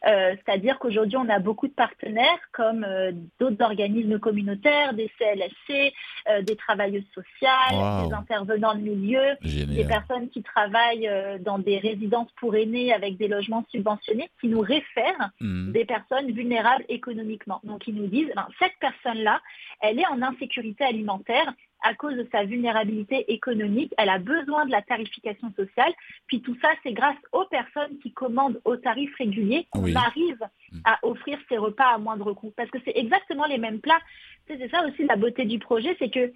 Euh, 0.06 0.36
C'est-à-dire 0.46 0.80
qu'aujourd'hui, 0.80 1.18
on 1.18 1.30
a 1.30 1.40
beaucoup 1.40 1.68
de 1.68 1.74
partenaires 1.74 2.40
comme 2.52 2.84
euh, 2.84 3.12
d'autres 3.40 3.64
organismes 3.64 4.20
communautaires, 4.20 4.94
des 4.94 5.10
CLSC, 5.18 5.94
euh, 6.30 6.42
des 6.42 6.56
travailleuses 6.56 7.08
sociales, 7.14 7.74
Wow. 7.74 8.08
des 8.10 8.14
intervenants 8.14 8.76
de 8.76 8.82
milieu, 8.82 9.24
des 9.42 9.86
personnes 9.86 10.30
qui 10.30 10.44
travaillent 10.44 11.10
dans 11.42 11.58
des 11.60 11.78
résidences 11.80 12.30
pour 12.38 12.56
aînés 12.56 12.94
avec 12.94 13.18
des 13.18 13.28
logements 13.28 13.66
subventionnés, 13.72 14.30
qui 14.42 14.48
nous 14.48 14.60
réfèrent 14.62 15.30
Mhm. 15.40 15.72
des 15.72 15.86
personnes 15.86 16.32
vulnérables 16.32 16.86
économiquement. 16.90 17.60
Donc 17.64 17.88
ils 17.88 17.96
nous 17.96 18.08
disent, 18.08 18.32
ben, 18.36 18.48
cette 18.60 18.78
personne-là, 18.80 19.42
elle 19.82 20.00
est 20.00 20.08
en 20.08 20.22
insécurité 20.22 20.84
alimentaire 20.84 21.54
à 21.84 21.94
cause 21.94 22.16
de 22.16 22.28
sa 22.32 22.44
vulnérabilité 22.46 23.32
économique, 23.32 23.94
elle 23.98 24.10
a 24.10 24.18
besoin 24.18 24.66
de 24.66 24.72
la 24.72 24.82
tarification 24.82 25.52
sociale, 25.56 25.92
puis 26.28 26.42
tout 26.42 26.58
ça, 26.62 26.70
c'est 26.82 26.94
grâce 26.94 27.18
aux 27.32 27.46
personnes 27.46 27.98
qui 28.02 28.12
commandent 28.12 28.60
au 28.66 28.76
tarif 28.78 29.14
régulier 29.18 29.68
qu'on 29.72 29.84
Oui. 29.84 29.94
arrive 29.96 30.40
Mm. 30.72 30.78
à 30.86 31.00
offrir 31.04 31.38
ces 31.50 31.58
repas 31.58 31.94
à 31.94 31.98
moindre 31.98 32.34
coût. 32.34 32.52
Parce 32.58 32.70
que 32.72 32.80
c'est 32.86 32.96
exactement 32.96 33.46
les 33.46 33.58
mêmes 33.58 33.80
plats. 33.80 34.02
C'est 34.48 34.70
ça 34.72 34.84
aussi 34.88 35.06
la 35.06 35.16
beauté 35.16 35.46
du 35.46 35.60
projet, 35.60 35.96
c'est 36.00 36.10
que 36.10 36.32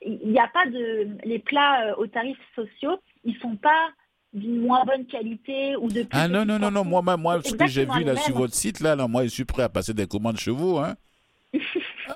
il 0.00 0.30
n'y 0.30 0.38
a 0.38 0.46
pas 0.46 0.64
de... 0.66 1.08
Les 1.24 1.40
plats 1.40 1.88
euh, 1.88 1.94
aux 1.96 2.06
tarifs 2.06 2.38
sociaux, 2.54 2.98
ils 3.24 3.36
sont 3.38 3.56
pas 3.56 3.90
d'une 4.32 4.60
moins 4.60 4.84
bonne 4.84 5.06
qualité 5.06 5.74
ou 5.76 5.88
de 5.88 6.02
plus 6.02 6.08
Ah 6.12 6.28
non, 6.28 6.44
non, 6.44 6.58
non, 6.58 6.70
non, 6.70 6.84
moi, 6.84 7.02
moi, 7.16 7.40
ce 7.42 7.54
que 7.54 7.66
j'ai 7.66 7.84
vu 7.84 8.04
là 8.04 8.14
sur 8.16 8.36
votre 8.36 8.54
site, 8.54 8.78
là, 8.80 8.94
là, 8.94 9.08
moi, 9.08 9.24
je 9.24 9.28
suis 9.30 9.44
prêt 9.44 9.64
à 9.64 9.68
passer 9.68 9.92
des 9.94 10.06
commandes 10.06 10.36
chez 10.38 10.52
vous. 10.52 10.78
Hein. 10.78 10.94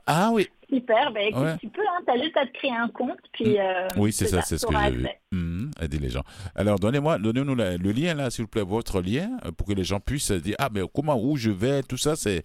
ah 0.07 0.31
oui, 0.33 0.49
Super, 0.73 1.13
ben 1.13 1.29
écoute, 1.29 1.43
Ouais. 1.43 1.57
tu 1.61 1.69
peux, 1.69 1.83
hein, 1.83 2.01
tu 2.07 2.13
as 2.13 2.23
juste 2.23 2.37
à 2.37 2.47
te 2.47 2.53
créer 2.53 2.71
un 2.73 2.89
compte, 2.89 3.19
puis... 3.33 3.59
euh, 3.59 3.89
oui, 3.97 4.13
c'est 4.13 4.27
ça, 4.27 4.41
c'est 4.43 4.57
ce 4.59 4.67
que 4.67 4.73
j'ai 4.75 4.91
vu. 4.91 5.07
Mhm, 5.33 5.71
Aider 5.81 5.99
les 5.99 6.09
gens. 6.09 6.23
Alors, 6.55 6.79
donnez-moi, 6.79 7.19
donnez-nous 7.19 7.55
le 7.55 7.77
lien, 7.93 8.15
là, 8.15 8.31
s'il 8.31 8.43
vous 8.45 8.49
plaît, 8.49 8.63
votre 8.65 9.01
lien, 9.03 9.37
euh, 9.45 9.53
pour 9.53 9.67
que 9.67 9.73
les 9.75 9.85
gens 9.85 10.01
puissent 10.01 10.33
dire, 10.33 10.57
ah, 10.59 10.69
mais 10.73 10.81
comment, 10.95 11.21
où 11.23 11.37
je 11.37 11.51
vais, 11.51 11.83
tout 11.83 11.99
ça, 11.99 12.17
c'est... 12.17 12.45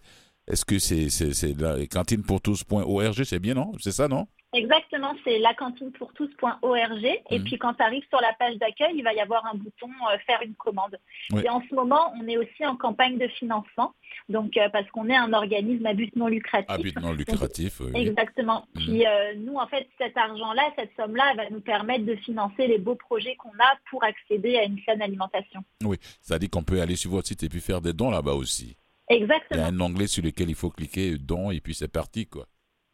Est-ce 0.49 0.63
que 0.63 0.79
c'est 0.79 1.09
c'est 1.09 1.33
c'est 1.33 1.53
la 1.59 1.75
cantinepourtous.org, 1.87 3.23
c'est 3.25 3.39
bien, 3.39 3.53
non? 3.53 3.73
C'est 3.79 3.91
ça, 3.91 4.07
non? 4.07 4.27
Exactement, 4.57 5.13
c'est 5.23 5.39
lacantinepourtous.org. 5.39 7.05
Et 7.29 7.39
Mhm. 7.39 7.43
puis 7.45 7.57
quand 7.57 7.73
tu 7.75 7.83
arrives 7.83 8.03
sur 8.09 8.19
la 8.21 8.33
page 8.33 8.55
d'accueil, 8.57 8.93
il 8.95 9.03
va 9.03 9.13
y 9.13 9.19
avoir 9.19 9.45
un 9.45 9.55
bouton 9.55 9.89
euh, 10.11 10.17
faire 10.25 10.41
une 10.41 10.55
commande. 10.55 10.97
Et 11.43 11.49
en 11.49 11.61
ce 11.69 11.75
moment, 11.75 12.13
on 12.19 12.27
est 12.27 12.37
aussi 12.37 12.65
en 12.65 12.75
campagne 12.75 13.17
de 13.17 13.27
financement, 13.27 13.93
donc 14.29 14.57
euh, 14.57 14.69
parce 14.69 14.89
qu'on 14.91 15.09
est 15.09 15.15
un 15.15 15.33
organisme 15.33 15.85
à 15.85 15.93
but 15.93 16.15
non 16.15 16.27
lucratif. 16.27 16.69
À 16.69 16.77
but 16.77 16.95
non 16.99 17.11
lucratif, 17.13 17.79
oui. 17.81 17.91
Exactement. 17.95 18.65
Mhm. 18.75 18.83
Puis 18.83 19.05
euh, 19.05 19.33
nous, 19.35 19.55
en 19.55 19.67
fait, 19.67 19.87
cet 19.97 20.17
argent-là, 20.17 20.71
cette 20.77 20.91
somme-là, 20.95 21.29
elle 21.31 21.37
va 21.37 21.49
nous 21.49 21.61
permettre 21.61 22.05
de 22.05 22.15
financer 22.15 22.67
les 22.67 22.77
beaux 22.79 22.95
projets 22.95 23.35
qu'on 23.35 23.49
a 23.59 23.77
pour 23.89 24.03
accéder 24.03 24.57
à 24.57 24.63
une 24.63 24.79
saine 24.85 25.01
alimentation. 25.01 25.63
Oui, 25.83 25.97
c'est-à-dire 26.21 26.49
qu'on 26.49 26.63
peut 26.63 26.81
aller 26.81 26.95
sur 26.95 27.11
votre 27.11 27.27
site 27.27 27.43
et 27.43 27.49
puis 27.49 27.61
faire 27.61 27.81
des 27.81 27.93
dons 27.93 28.11
là-bas 28.11 28.33
aussi. 28.33 28.75
Il 29.09 29.13
y 29.15 29.19
a 29.19 29.23
Exactement, 29.23 29.63
un 29.63 29.79
onglet 29.79 30.07
sur 30.07 30.23
lequel 30.23 30.49
il 30.49 30.55
faut 30.55 30.69
cliquer, 30.69 31.17
dons, 31.17 31.49
et 31.51 31.61
puis 31.61 31.73
c'est 31.73 31.87
parti, 31.91 32.27
quoi. 32.27 32.45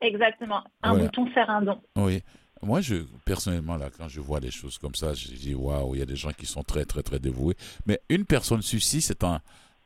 Exactement. 0.03 0.63
Un 0.81 0.93
Ouais. 0.95 1.01
bouton 1.03 1.25
faire 1.27 1.49
un 1.49 1.61
don. 1.61 1.81
Oui. 1.95 2.21
Moi, 2.61 2.79
je, 2.81 2.95
personnellement, 3.25 3.75
là, 3.75 3.89
quand 3.97 4.07
je 4.07 4.21
vois 4.21 4.39
des 4.39 4.51
choses 4.51 4.77
comme 4.77 4.95
ça, 4.95 5.13
je 5.13 5.27
dis, 5.27 5.53
waouh, 5.53 5.95
il 5.95 5.99
y 5.99 6.01
a 6.01 6.05
des 6.05 6.15
gens 6.15 6.31
qui 6.31 6.45
sont 6.45 6.63
très, 6.63 6.85
très, 6.85 7.03
très 7.03 7.19
dévoués. 7.19 7.55
Mais 7.85 7.99
une 8.09 8.25
personne 8.25 8.61
sur 8.61 8.81
six, 8.81 9.01
c'est 9.01 9.23
en, 9.23 9.39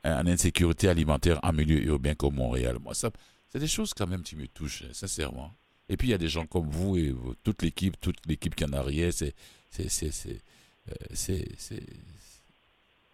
en 0.03 0.27
insécurité 0.27 0.87
alimentaire 0.87 1.39
en 1.41 1.53
milieu 1.53 1.81
urbain 1.83 2.13
comme 2.13 2.35
Montréal. 2.35 2.77
Moi, 2.79 2.93
ça, 2.93 3.09
c'est 3.49 3.57
des 3.59 3.67
choses 3.67 3.93
quand 3.95 4.05
même 4.07 4.21
qui 4.21 4.35
me 4.35 4.47
touchent, 4.47 4.83
sincèrement. 4.91 5.51
Et 5.89 5.97
puis, 5.97 6.09
il 6.09 6.11
y 6.11 6.13
a 6.13 6.17
des 6.19 6.27
gens 6.27 6.45
comme 6.45 6.69
vous 6.69 6.97
et 6.97 7.09
vous- 7.09 7.33
toute 7.43 7.63
l'équipe, 7.63 7.99
toute 7.99 8.17
l'équipe 8.27 8.53
qui 8.53 8.65
en 8.65 8.73
arrière, 8.73 9.11
c'est, 9.11 9.33
c'est, 9.71 9.89
c'est, 9.89 10.11
c'est, 10.11 10.41
euh, 10.89 10.93
c'est, 11.13 11.47
c'est, 11.57 11.83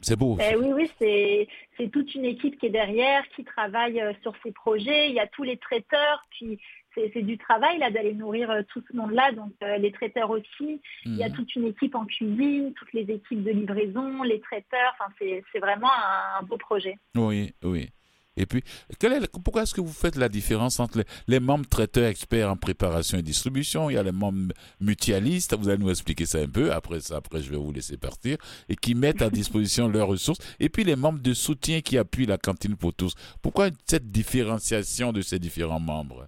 c'est 0.01 0.15
beau. 0.17 0.37
Eh 0.41 0.55
oui, 0.57 0.73
oui, 0.73 0.91
c'est 0.99 1.47
c'est 1.77 1.89
toute 1.89 2.13
une 2.15 2.25
équipe 2.25 2.59
qui 2.59 2.65
est 2.65 2.69
derrière, 2.71 3.23
qui 3.35 3.43
travaille 3.45 4.01
euh, 4.01 4.11
sur 4.21 4.33
ces 4.43 4.51
projets. 4.51 5.09
Il 5.09 5.15
y 5.15 5.19
a 5.19 5.27
tous 5.27 5.43
les 5.43 5.57
traiteurs, 5.57 6.21
puis 6.31 6.59
c'est 6.95 7.21
du 7.21 7.37
travail 7.37 7.77
là 7.79 7.89
d'aller 7.91 8.13
nourrir 8.13 8.49
euh, 8.51 8.61
tout 8.71 8.83
ce 8.89 8.95
monde-là. 8.95 9.31
Donc 9.33 9.51
euh, 9.63 9.77
les 9.77 9.91
traiteurs 9.91 10.29
aussi. 10.29 10.81
Il 11.05 11.15
y 11.17 11.23
a 11.23 11.29
Mhm. 11.29 11.35
toute 11.35 11.55
une 11.55 11.65
équipe 11.67 11.95
en 11.95 12.05
cuisine, 12.05 12.73
toutes 12.75 12.93
les 12.93 13.01
équipes 13.13 13.43
de 13.43 13.51
livraison, 13.51 14.23
les 14.23 14.39
traiteurs. 14.41 14.93
Enfin, 14.99 15.11
c'est 15.19 15.59
vraiment 15.59 15.91
un, 15.91 16.39
un 16.39 16.43
beau 16.43 16.57
projet. 16.57 16.97
Oui, 17.15 17.53
oui. 17.63 17.89
Et 18.35 18.47
puis, 18.47 18.63
quelle 18.99 19.13
est 19.13 19.19
la- 19.19 19.27
pourquoi 19.27 19.61
est-ce 19.61 19.75
que 19.75 19.81
vous 19.81 19.93
faites 19.93 20.15
la 20.15 20.27
différence 20.27 20.79
entre 20.79 20.97
les, 20.97 21.03
les 21.27 21.39
membres 21.39 21.67
traiteurs 21.67 22.07
experts 22.07 22.49
en 22.49 22.55
préparation 22.57 23.19
et 23.19 23.21
distribution? 23.21 23.91
Il 23.91 23.93
y 23.93 23.97
a 23.97 24.01
les 24.01 24.11
membres 24.11 24.51
mutualistes, 24.81 25.55
vous 25.55 25.69
allez 25.69 25.77
nous 25.77 25.91
expliquer 25.91 26.25
ça 26.25 26.39
un 26.39 26.47
peu, 26.47 26.71
après 26.71 26.99
ça, 26.99 27.17
après 27.17 27.41
je 27.41 27.51
vais 27.51 27.57
vous 27.57 27.71
laisser 27.71 27.95
partir, 27.95 28.37
et 28.69 28.75
qui 28.75 28.95
mettent 28.95 29.21
à 29.21 29.29
disposition 29.41 29.87
leurs 29.87 30.07
ressources, 30.07 30.39
et 30.59 30.69
puis 30.69 30.83
les 30.83 30.95
membres 30.95 31.19
de 31.19 31.33
soutien 31.35 31.81
qui 31.81 31.95
appuient 31.95 32.25
la 32.25 32.39
cantine 32.39 32.75
pour 32.75 32.95
tous. 32.95 33.13
Pourquoi 33.43 33.69
cette 33.85 34.09
différenciation 34.11 35.13
de 35.13 35.21
ces 35.21 35.37
différents 35.37 35.79
membres? 35.79 36.27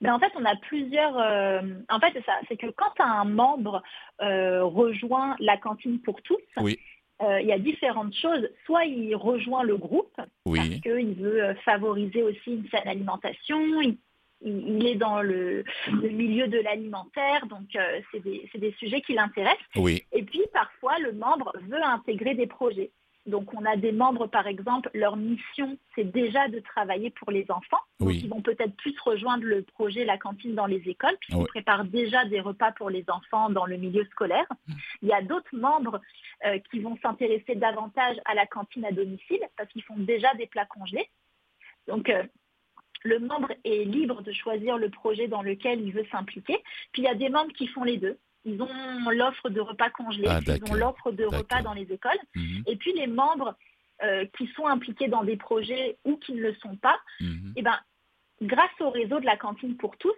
Mais 0.00 0.10
en 0.10 0.18
fait, 0.18 0.32
on 0.34 0.44
a 0.44 0.56
plusieurs. 0.56 1.18
euh, 1.18 1.60
En 1.90 2.00
fait, 2.00 2.10
c'est 2.14 2.24
ça. 2.24 2.38
C'est 2.48 2.56
que 2.56 2.68
quand 2.70 2.92
un 3.00 3.24
membre 3.24 3.82
euh, 4.22 4.64
rejoint 4.64 5.36
la 5.40 5.56
cantine 5.56 6.00
pour 6.00 6.22
tous, 6.22 6.38
Oui. 6.58 6.78
euh, 7.22 7.40
il 7.40 7.46
y 7.46 7.52
a 7.52 7.58
différentes 7.58 8.14
choses. 8.14 8.48
Soit 8.64 8.86
il 8.86 9.14
rejoint 9.14 9.62
le 9.62 9.76
groupe, 9.76 10.18
Oui, 10.46 10.58
parce 10.58 10.80
qu'il 10.80 11.14
veut 11.14 11.54
favoriser 11.64 12.22
aussi 12.22 12.54
une 12.54 12.68
saine 12.68 12.88
alimentation. 12.88 13.60
Il, 14.42 14.86
est 14.86 14.94
dans 14.94 15.20
le, 15.20 15.64
le 15.92 16.08
milieu 16.08 16.48
de 16.48 16.58
l'alimentaire, 16.60 17.44
donc 17.46 17.76
c'est 18.10 18.20
des, 18.20 18.48
des 18.54 18.72
sujets 18.78 19.02
qui 19.02 19.12
l'intéressent. 19.12 19.60
oui, 19.76 20.02
Et 20.12 20.22
puis 20.22 20.40
parfois, 20.54 20.98
le 20.98 21.12
membre 21.12 21.52
veut 21.68 21.82
intégrer 21.84 22.34
des 22.34 22.46
projets. 22.46 22.90
Donc 23.26 23.52
on 23.54 23.64
a 23.66 23.76
des 23.76 23.92
membres, 23.92 24.26
par 24.26 24.46
exemple, 24.46 24.90
leur 24.94 25.16
mission, 25.16 25.76
c'est 25.94 26.10
déjà 26.10 26.48
de 26.48 26.58
travailler 26.58 27.10
pour 27.10 27.30
les 27.30 27.44
enfants. 27.50 27.80
Donc 27.98 28.08
Oui. 28.08 28.20
ils 28.24 28.30
vont 28.30 28.40
peut-être 28.40 28.74
plus 28.76 28.98
rejoindre 29.00 29.44
le 29.44 29.62
projet 29.62 30.04
La 30.04 30.16
cantine 30.16 30.54
dans 30.54 30.66
les 30.66 30.88
écoles, 30.88 31.16
puisqu'ils 31.20 31.42
Ouais. 31.42 31.46
préparent 31.48 31.84
déjà 31.84 32.24
des 32.24 32.40
repas 32.40 32.72
pour 32.72 32.88
les 32.88 33.04
enfants 33.08 33.50
dans 33.50 33.66
le 33.66 33.76
milieu 33.76 34.04
scolaire. 34.06 34.46
Mmh. 34.66 34.72
Il 35.02 35.08
y 35.08 35.12
a 35.12 35.22
d'autres 35.22 35.54
membres 35.54 36.00
euh, 36.46 36.58
qui 36.70 36.80
vont 36.80 36.96
s'intéresser 37.02 37.54
davantage 37.56 38.16
à 38.24 38.34
la 38.34 38.46
cantine 38.46 38.84
à 38.86 38.92
domicile, 38.92 39.40
parce 39.56 39.68
qu'ils 39.70 39.82
font 39.84 39.98
déjà 39.98 40.32
des 40.34 40.46
plats 40.46 40.66
congelés. 40.66 41.08
Donc 41.88 42.08
euh, 42.08 42.22
le 43.04 43.18
membre 43.18 43.52
est 43.64 43.84
libre 43.84 44.22
de 44.22 44.32
choisir 44.32 44.78
le 44.78 44.88
projet 44.90 45.28
dans 45.28 45.42
lequel 45.42 45.80
il 45.80 45.92
veut 45.92 46.06
s'impliquer. 46.10 46.56
Puis 46.92 47.02
il 47.02 47.04
y 47.04 47.08
a 47.08 47.14
des 47.14 47.28
membres 47.28 47.52
qui 47.52 47.66
font 47.66 47.84
les 47.84 47.98
deux. 47.98 48.18
Ils 48.44 48.60
ont 48.62 49.10
l'offre 49.10 49.50
de 49.50 49.60
repas 49.60 49.90
congelés, 49.90 50.28
Ah, 50.28 50.40
ils 50.46 50.72
ont 50.72 50.74
l'offre 50.74 51.12
de 51.12 51.24
repas 51.24 51.62
dans 51.62 51.74
les 51.74 51.92
écoles. 51.92 52.18
mhm, 52.34 52.62
Et 52.66 52.76
puis 52.76 52.92
les 52.94 53.06
membres 53.06 53.54
euh, 54.02 54.24
qui 54.38 54.46
sont 54.56 54.66
impliqués 54.66 55.08
dans 55.08 55.24
des 55.24 55.36
projets 55.36 55.98
ou 56.04 56.16
qui 56.16 56.32
ne 56.32 56.40
le 56.40 56.54
sont 56.56 56.76
pas, 56.76 56.98
mhm. 57.20 57.52
eh 57.56 57.62
ben, 57.62 57.78
grâce 58.40 58.80
au 58.80 58.90
réseau 58.90 59.20
de 59.20 59.26
la 59.26 59.36
cantine 59.36 59.76
pour 59.76 59.96
tous, 59.98 60.16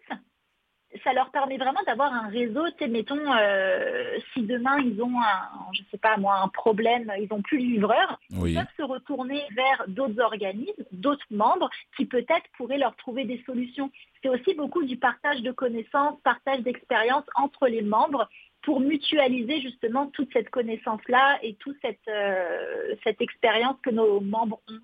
ça 1.05 1.12
leur 1.12 1.30
permet 1.30 1.57
vraiment 1.57 1.80
d'avoir 1.86 2.12
un 2.12 2.28
réseau, 2.28 2.64
tu 2.72 2.84
sais, 2.84 2.88
mettons, 2.88 3.32
euh, 3.34 4.18
si 4.32 4.43
demain 4.43 4.78
ils 4.80 5.01
ont 5.03 5.20
un, 5.20 5.72
je 5.72 5.82
sais 5.90 5.99
pas 5.99 6.16
moi, 6.16 6.36
un 6.36 6.49
problème, 6.49 7.12
ils 7.18 7.28
n'ont 7.30 7.43
plus 7.43 7.59
de 7.59 7.64
livreur, 7.64 8.20
oui, 8.32 8.53
ils 8.53 8.55
peuvent 8.57 8.66
se 8.76 8.82
retourner 8.82 9.43
vers 9.57 9.84
d'autres 9.88 10.20
organismes, 10.20 10.84
d'autres 10.93 11.26
membres 11.30 11.70
qui 11.97 12.05
peut-être 12.07 12.47
pourraient 12.57 12.78
leur 12.78 12.95
trouver 12.97 13.24
des 13.24 13.43
solutions. 13.47 13.90
C'est 14.22 14.28
aussi 14.28 14.55
beaucoup 14.55 14.84
du 14.84 14.97
partage 14.97 15.43
de 15.43 15.51
connaissances, 15.51 16.20
partage 16.22 16.61
d'expériences 16.61 17.26
entre 17.36 17.68
les 17.68 17.82
membres 17.82 18.28
pour 18.62 18.80
mutualiser 18.80 19.61
justement 19.61 20.07
toute 20.09 20.32
cette 20.32 20.51
connaissance-là 20.51 21.38
et 21.43 21.55
toute 21.55 21.76
cette, 21.82 21.99
euh, 22.09 22.95
cette 23.03 23.20
expérience 23.20 23.76
que 23.82 23.90
nos 23.90 24.20
membres 24.20 24.61
ont. 24.68 24.80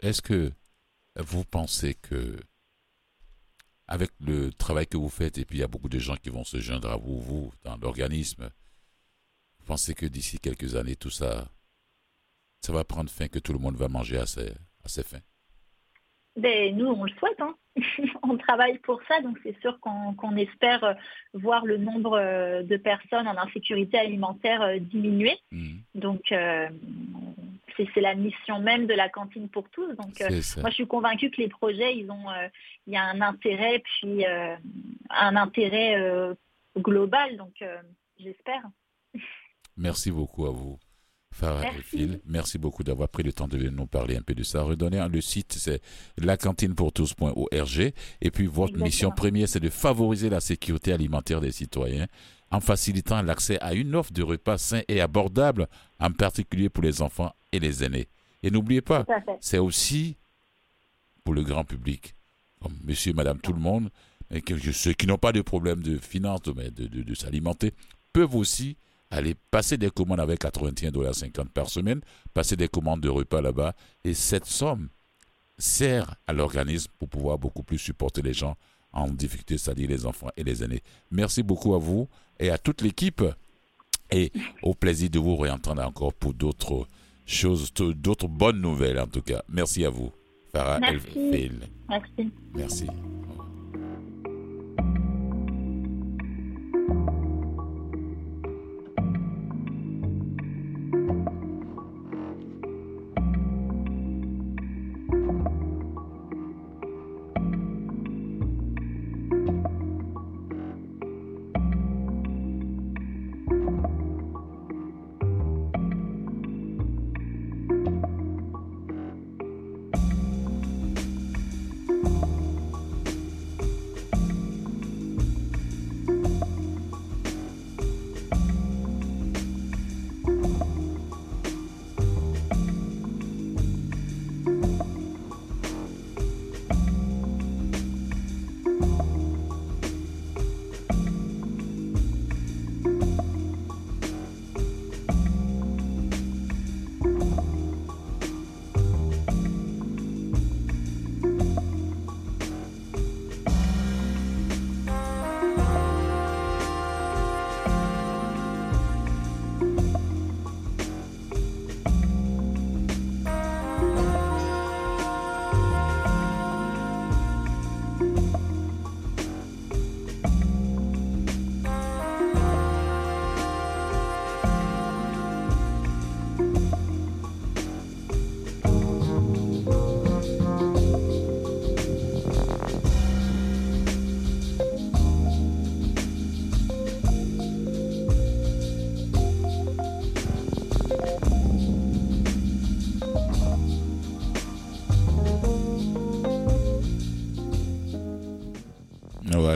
Est-ce 0.00 0.20
que 0.20 0.50
vous 1.16 1.44
pensez 1.44 1.94
que, 1.94 2.36
avec 3.88 4.10
le 4.20 4.52
travail 4.52 4.86
que 4.86 4.96
vous 4.96 5.08
faites, 5.08 5.38
et 5.38 5.44
puis 5.44 5.58
il 5.58 5.60
y 5.60 5.64
a 5.64 5.68
beaucoup 5.68 5.88
de 5.88 5.98
gens 5.98 6.16
qui 6.16 6.30
vont 6.30 6.44
se 6.44 6.58
joindre 6.58 6.90
à 6.90 6.96
vous, 6.96 7.20
vous, 7.20 7.52
dans 7.64 7.76
l'organisme, 7.76 8.50
vous 9.58 9.66
pensez 9.66 9.94
que 9.94 10.06
d'ici 10.06 10.38
quelques 10.38 10.74
années, 10.74 10.96
tout 10.96 11.10
ça, 11.10 11.48
ça 12.60 12.72
va 12.72 12.84
prendre 12.84 13.10
fin, 13.10 13.28
que 13.28 13.38
tout 13.38 13.52
le 13.52 13.58
monde 13.58 13.76
va 13.76 13.88
manger 13.88 14.18
à 14.18 14.26
ses, 14.26 14.50
à 14.84 14.88
ses 14.88 15.04
fins? 15.04 15.22
Ben, 16.36 16.76
nous, 16.76 16.86
on 16.86 17.04
le 17.04 17.12
souhaite. 17.18 17.40
hein. 17.40 17.54
on 18.22 18.36
travaille 18.36 18.78
pour 18.78 19.00
ça, 19.08 19.20
donc 19.20 19.38
c'est 19.42 19.58
sûr 19.60 19.78
qu'on 19.80 20.36
espère 20.36 20.84
euh, 20.84 20.94
voir 21.34 21.64
le 21.64 21.76
nombre 21.76 22.18
euh, 22.18 22.62
de 22.62 22.76
personnes 22.76 23.28
en 23.28 23.36
insécurité 23.38 23.98
alimentaire 23.98 24.62
euh, 24.62 24.78
diminuer. 24.78 25.36
Mhm. 25.52 25.80
Donc, 25.94 26.32
euh, 26.32 26.68
c'est 27.94 28.00
la 28.00 28.14
mission 28.14 28.60
même 28.60 28.86
de 28.86 28.94
la 28.94 29.08
cantine 29.08 29.48
pour 29.48 29.68
tous. 29.70 29.92
Donc, 29.94 30.20
euh, 30.20 30.40
moi, 30.58 30.70
je 30.70 30.74
suis 30.74 30.86
convaincue 30.86 31.30
que 31.30 31.40
les 31.40 31.48
projets, 31.48 31.96
ils 31.96 32.10
ont, 32.10 32.30
euh, 32.30 32.48
il 32.86 32.94
y 32.94 32.96
a 32.96 33.04
un 33.04 33.20
intérêt, 33.20 33.80
puis 33.80 34.24
euh, 34.24 34.56
un 35.10 35.36
intérêt 35.36 35.96
global. 36.78 37.36
Donc, 37.36 37.62
j'espère. 38.18 38.62
Merci 39.76 40.10
beaucoup 40.10 40.46
à 40.46 40.50
vous, 40.50 40.78
Farah 41.32 41.60
Merci. 41.60 41.78
et 41.78 41.82
Phil. 41.82 42.20
Merci 42.24 42.58
beaucoup 42.58 42.82
d'avoir 42.82 43.10
pris 43.10 43.22
le 43.22 43.32
temps 43.32 43.48
de 43.48 43.58
nous 43.58 43.86
parler 43.86 44.16
un 44.16 44.22
peu 44.22 44.34
de 44.34 44.42
ça. 44.42 44.62
Redonner 44.62 45.06
le 45.10 45.20
site, 45.20 45.52
c'est 45.52 45.82
lacantinepourtous.org. 46.16 47.92
Et 48.22 48.30
puis, 48.30 48.46
votre 48.46 48.70
Exactement. 48.70 48.84
mission 48.84 49.10
première, 49.10 49.48
c'est 49.48 49.60
de 49.60 49.68
favoriser 49.68 50.30
la 50.30 50.40
sécurité 50.40 50.92
alimentaire 50.92 51.42
des 51.42 51.52
citoyens 51.52 52.06
en 52.50 52.60
facilitant 52.60 53.22
l'accès 53.22 53.58
à 53.60 53.74
une 53.74 53.94
offre 53.94 54.12
de 54.12 54.22
repas 54.22 54.58
sains 54.58 54.82
et 54.88 55.00
abordables, 55.00 55.68
en 55.98 56.10
particulier 56.12 56.68
pour 56.68 56.84
les 56.84 57.02
enfants 57.02 57.32
et 57.56 57.60
les 57.60 57.82
aînés. 57.84 58.08
Et 58.42 58.50
n'oubliez 58.50 58.80
pas, 58.82 59.04
c'est 59.40 59.58
aussi 59.58 60.16
pour 61.24 61.34
le 61.34 61.42
grand 61.42 61.64
public, 61.64 62.14
comme 62.62 62.74
monsieur, 62.84 63.12
madame, 63.12 63.40
tout 63.40 63.52
le 63.52 63.58
monde, 63.60 63.90
et 64.30 64.40
que 64.42 64.58
ceux 64.72 64.92
qui 64.92 65.06
n'ont 65.06 65.18
pas 65.18 65.32
de 65.32 65.40
problème 65.40 65.82
de 65.82 65.98
finances, 65.98 66.42
de, 66.42 66.52
de, 66.52 66.86
de- 66.86 67.02
de 67.02 67.14
s'alimenter, 67.14 67.72
peuvent 68.12 68.34
aussi 68.34 68.76
aller 69.10 69.34
passer 69.50 69.76
des 69.76 69.90
commandes 69.90 70.20
avec 70.20 70.40
81,50$ 70.40 71.48
par 71.48 71.68
semaine, 71.70 72.00
passer 72.34 72.56
des 72.56 72.68
commandes 72.68 73.00
de 73.00 73.08
repas 73.08 73.40
là-bas, 73.40 73.74
et 74.04 74.14
cette 74.14 74.46
somme 74.46 74.88
sert 75.58 76.14
à 76.26 76.32
l'organisme 76.32 76.90
pour 76.98 77.08
pouvoir 77.08 77.38
beaucoup 77.38 77.62
plus 77.62 77.78
supporter 77.78 78.20
les 78.22 78.34
gens 78.34 78.56
en 78.92 79.08
difficulté, 79.08 79.58
c'est-à-dire 79.58 79.88
les 79.88 80.06
enfants 80.06 80.28
et 80.36 80.44
les 80.44 80.62
aînés. 80.62 80.82
Merci 81.10 81.42
beaucoup 81.42 81.74
à 81.74 81.78
vous 81.78 82.08
et 82.38 82.50
à 82.50 82.58
toute 82.58 82.82
l'équipe, 82.82 83.22
et 84.10 84.32
au 84.62 84.74
plaisir 84.74 85.10
de 85.10 85.18
vous 85.18 85.36
réentendre 85.36 85.82
encore 85.84 86.12
pour 86.14 86.32
d'autres 86.34 86.86
choses, 87.26 87.72
d'autres 87.74 88.28
bonnes 88.28 88.60
nouvelles 88.60 88.98
en 88.98 89.06
tout 89.06 89.22
cas. 89.22 89.42
Merci 89.48 89.84
à 89.84 89.90
vous. 89.90 90.10
Farah 90.52 90.78
Merci. 90.80 90.94
Elfil. 91.18 91.60
Merci. 91.88 92.32
Merci. 92.54 92.86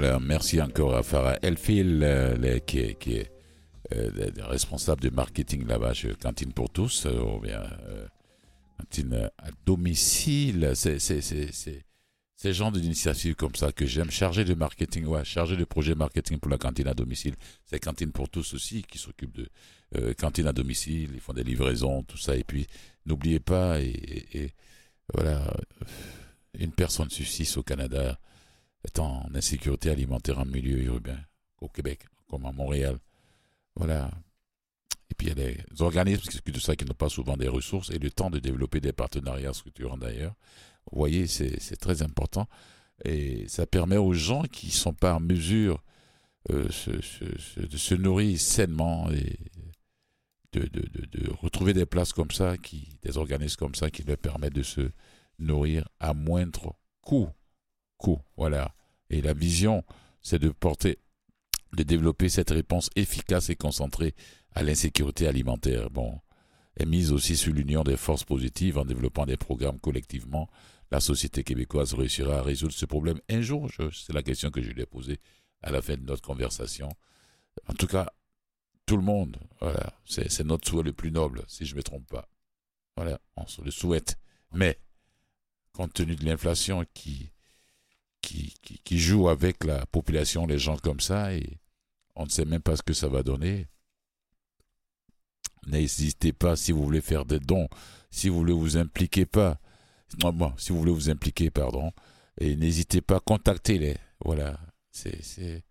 Voilà, 0.01 0.19
merci 0.19 0.63
encore 0.63 0.97
à 0.97 1.03
Farah 1.03 1.37
Elfil, 1.43 2.01
euh, 2.03 2.59
qui 2.61 2.79
est, 2.79 3.31
euh, 3.93 4.11
le- 4.15 4.31
le 4.35 4.45
responsable 4.47 5.03
de 5.03 5.11
marketing 5.11 5.67
là-bas 5.67 5.93
chez 5.93 6.15
Cantine 6.15 6.55
pour 6.55 6.71
tous, 6.71 7.05
euh, 7.05 8.07
Cantine 8.79 9.31
à 9.37 9.51
domicile. 9.67 10.73
C'est 10.75 10.99
ces 11.01 12.53
genres 12.55 12.73
d'initiatives 12.73 13.35
comme 13.35 13.55
ça 13.55 13.73
que 13.73 13.85
j'aime. 13.85 14.11
Chargé 14.11 14.47
de 14.47 14.55
marketing, 14.55 15.05
ouais, 15.05 15.23
chargé 15.23 15.55
de 15.55 15.65
projet 15.65 15.95
marketing 15.95 16.39
pour 16.39 16.51
la 16.51 16.57
cantine 16.57 16.89
à 16.89 16.95
domicile. 16.95 17.35
C'est 17.67 17.79
Cantine 17.79 18.11
pour 18.11 18.31
tous 18.31 18.55
aussi 18.55 18.83
qui 18.85 18.97
s'occupe 18.97 19.37
de 19.37 20.13
cantine 20.15 20.47
à 20.47 20.55
domicile. 20.55 21.11
Ils 21.13 21.21
font 21.21 21.35
des 21.35 21.45
livraisons, 21.45 22.05
tout 22.05 22.17
ça. 22.17 22.37
Et 22.37 22.45
puis, 22.45 22.67
n'oubliez 23.05 23.39
pas, 23.39 23.79
et, 23.83 24.55
voilà, 25.13 25.55
une 26.59 26.73
personne 26.73 27.11
sur 27.11 27.59
au 27.59 27.63
Canada 27.63 28.19
est 28.85 28.99
en 28.99 29.26
insécurité 29.35 29.91
alimentaire 29.91 30.39
en 30.39 30.47
milieu 30.47 30.83
urbain, 30.83 31.18
au 31.61 31.68
Québec, 31.68 32.07
comme 32.28 32.47
à 32.47 32.53
Montréal. 32.53 32.99
Voilà. 33.76 34.11
Et 35.11 35.14
puis 35.14 35.26
il 35.26 35.31
y 35.31 35.33
a 35.33 35.35
des 35.35 35.83
organismes 35.83 36.22
qui 36.22 36.37
s'occupent 36.37 36.55
de 36.55 36.61
ça 36.61 36.76
qui 36.76 36.85
n'ont 36.85 36.95
pas 36.95 37.09
souvent 37.09 37.37
des 37.37 37.49
ressources 37.49 37.91
et 37.91 37.99
le 37.99 38.11
temps 38.11 38.31
de 38.31 38.39
développer 38.39 38.81
des 38.81 38.93
partenariats 38.93 39.53
structurants 39.53 39.99
d'ailleurs. 39.99 40.35
Vous 40.91 40.99
voyez, 40.99 41.26
c'est 41.26 41.76
très 41.76 42.03
important. 42.03 42.49
Et 43.05 43.49
ça 43.49 43.66
permet 43.66 43.97
aux 43.97 44.12
gens 44.12 44.43
qui 44.43 44.66
ne 44.66 44.72
sont 44.72 44.93
pas 44.93 45.14
en 45.14 45.20
mesure 45.20 45.83
euh, 46.51 46.68
de 47.57 47.76
se 47.76 47.95
nourrir 47.95 48.39
sainement 48.41 49.11
et 49.11 49.39
de, 50.53 50.66
de 50.66 51.31
retrouver 51.41 51.72
des 51.72 51.87
places 51.87 52.12
comme 52.12 52.31
ça, 52.31 52.57
qui, 52.57 52.99
des 53.03 53.18
organismes 53.18 53.57
comme 53.57 53.74
ça 53.74 53.91
qui 53.91 54.03
leur 54.03 54.18
permettent 54.18 54.55
de 54.55 54.62
se 54.62 54.91
nourrir 55.39 55.89
à 55.99 56.12
moindre 56.12 56.76
coût. 57.03 57.28
Voilà. 58.37 58.75
Et 59.11 59.21
la 59.21 59.35
vision, 59.35 59.85
c'est 60.23 60.39
de 60.39 60.51
porter, 60.51 60.99
de 61.73 61.83
développer 61.83 62.29
cette 62.29 62.51
réponse 62.51 62.91
efficace 62.97 63.51
et 63.51 63.57
concentrée 63.57 64.15
à 64.53 64.63
l'insécurité 64.63 65.27
alimentaire. 65.27 65.91
Bon, 65.91 66.21
est 66.77 66.87
mise 66.87 67.13
aussi 67.13 67.37
sur 67.37 67.53
l'union 67.53 67.83
des 67.83 67.97
forces 67.97 68.25
positives 68.25 68.79
en 68.79 68.85
développant 68.85 69.27
des 69.27 69.37
programmes 69.37 69.79
collectivement. 69.79 70.49
La 70.91 71.01
société 71.01 71.45
québécoise 71.45 71.95
réussira 71.95 72.39
à 72.39 72.43
résoudre 72.43 72.73
ce 72.73 72.87
problème 72.87 73.21
un 73.29 73.43
jour. 73.43 73.69
C'est 73.93 74.13
la 74.13 74.23
question 74.23 74.51
que 74.51 74.63
je 74.63 74.71
lui 74.71 74.83
ai 74.83 74.87
posée 74.87 75.21
à 75.63 75.71
la 75.71 75.83
fin 75.83 75.97
de 75.97 76.03
notre 76.03 76.23
conversation. 76.23 76.89
En 77.69 77.75
tout 77.75 77.87
cas, 77.87 78.11
tout 78.87 78.97
le 78.97 79.03
monde, 79.03 79.37
voilà, 79.61 79.93
c'est 80.05 80.43
notre 80.43 80.69
souhait 80.69 80.83
le 80.83 80.93
plus 80.93 81.13
noble, 81.13 81.45
si 81.47 81.65
je 81.65 81.75
ne 81.75 81.79
me 81.79 81.83
trompe 81.83 82.07
pas. 82.09 82.29
Voilà, 82.97 83.21
on 83.37 83.47
se 83.47 83.63
le 83.63 83.71
souhaite. 83.71 84.19
Mais, 84.53 84.81
compte 85.73 85.95
tenu 85.95 86.17
de 86.17 86.25
l'inflation 86.25 86.85
qui, 86.93 87.31
qui, 88.21 88.55
qui, 88.85 88.99
joue 88.99 89.29
avec 89.29 89.64
la 89.64 89.87
population, 89.87 90.47
les 90.47 90.59
gens 90.59 90.77
comme 90.77 91.01
ça, 91.01 91.35
et 91.35 91.59
on 92.14 92.25
ne 92.25 92.31
sait 92.31 92.45
même 92.45 92.62
pas 92.62 92.77
ce 92.77 92.83
que 92.83 92.93
ça 92.93 93.09
va 93.09 93.23
donner, 93.23 93.66
n'hésitez 95.66 96.33
pas 96.33 96.57
si 96.57 96.73
vous 96.73 96.83
voulez 96.83 97.01
faire 97.01 97.25
des 97.25 97.41
dons, 97.41 97.68
si 98.11 98.29
vous 98.29 98.37
voulez 98.37 98.53
vous 98.53 98.77
impliquer 98.77 99.27
pas, 99.27 99.59
non, 100.23 100.33
bon, 100.33 100.53
si 100.59 100.73
vous 100.73 100.79
voulez 100.79 100.93
vous 100.93 101.11
impliquer, 101.11 101.51
pardon, 101.51 101.93
et 102.39 102.57
n'hésitez 102.57 103.01
pas 103.01 103.16
à 103.16 103.21
contacter 103.21 103.79
les, 103.79 103.97
voilà, 104.25 104.59
c'est, 104.91 105.64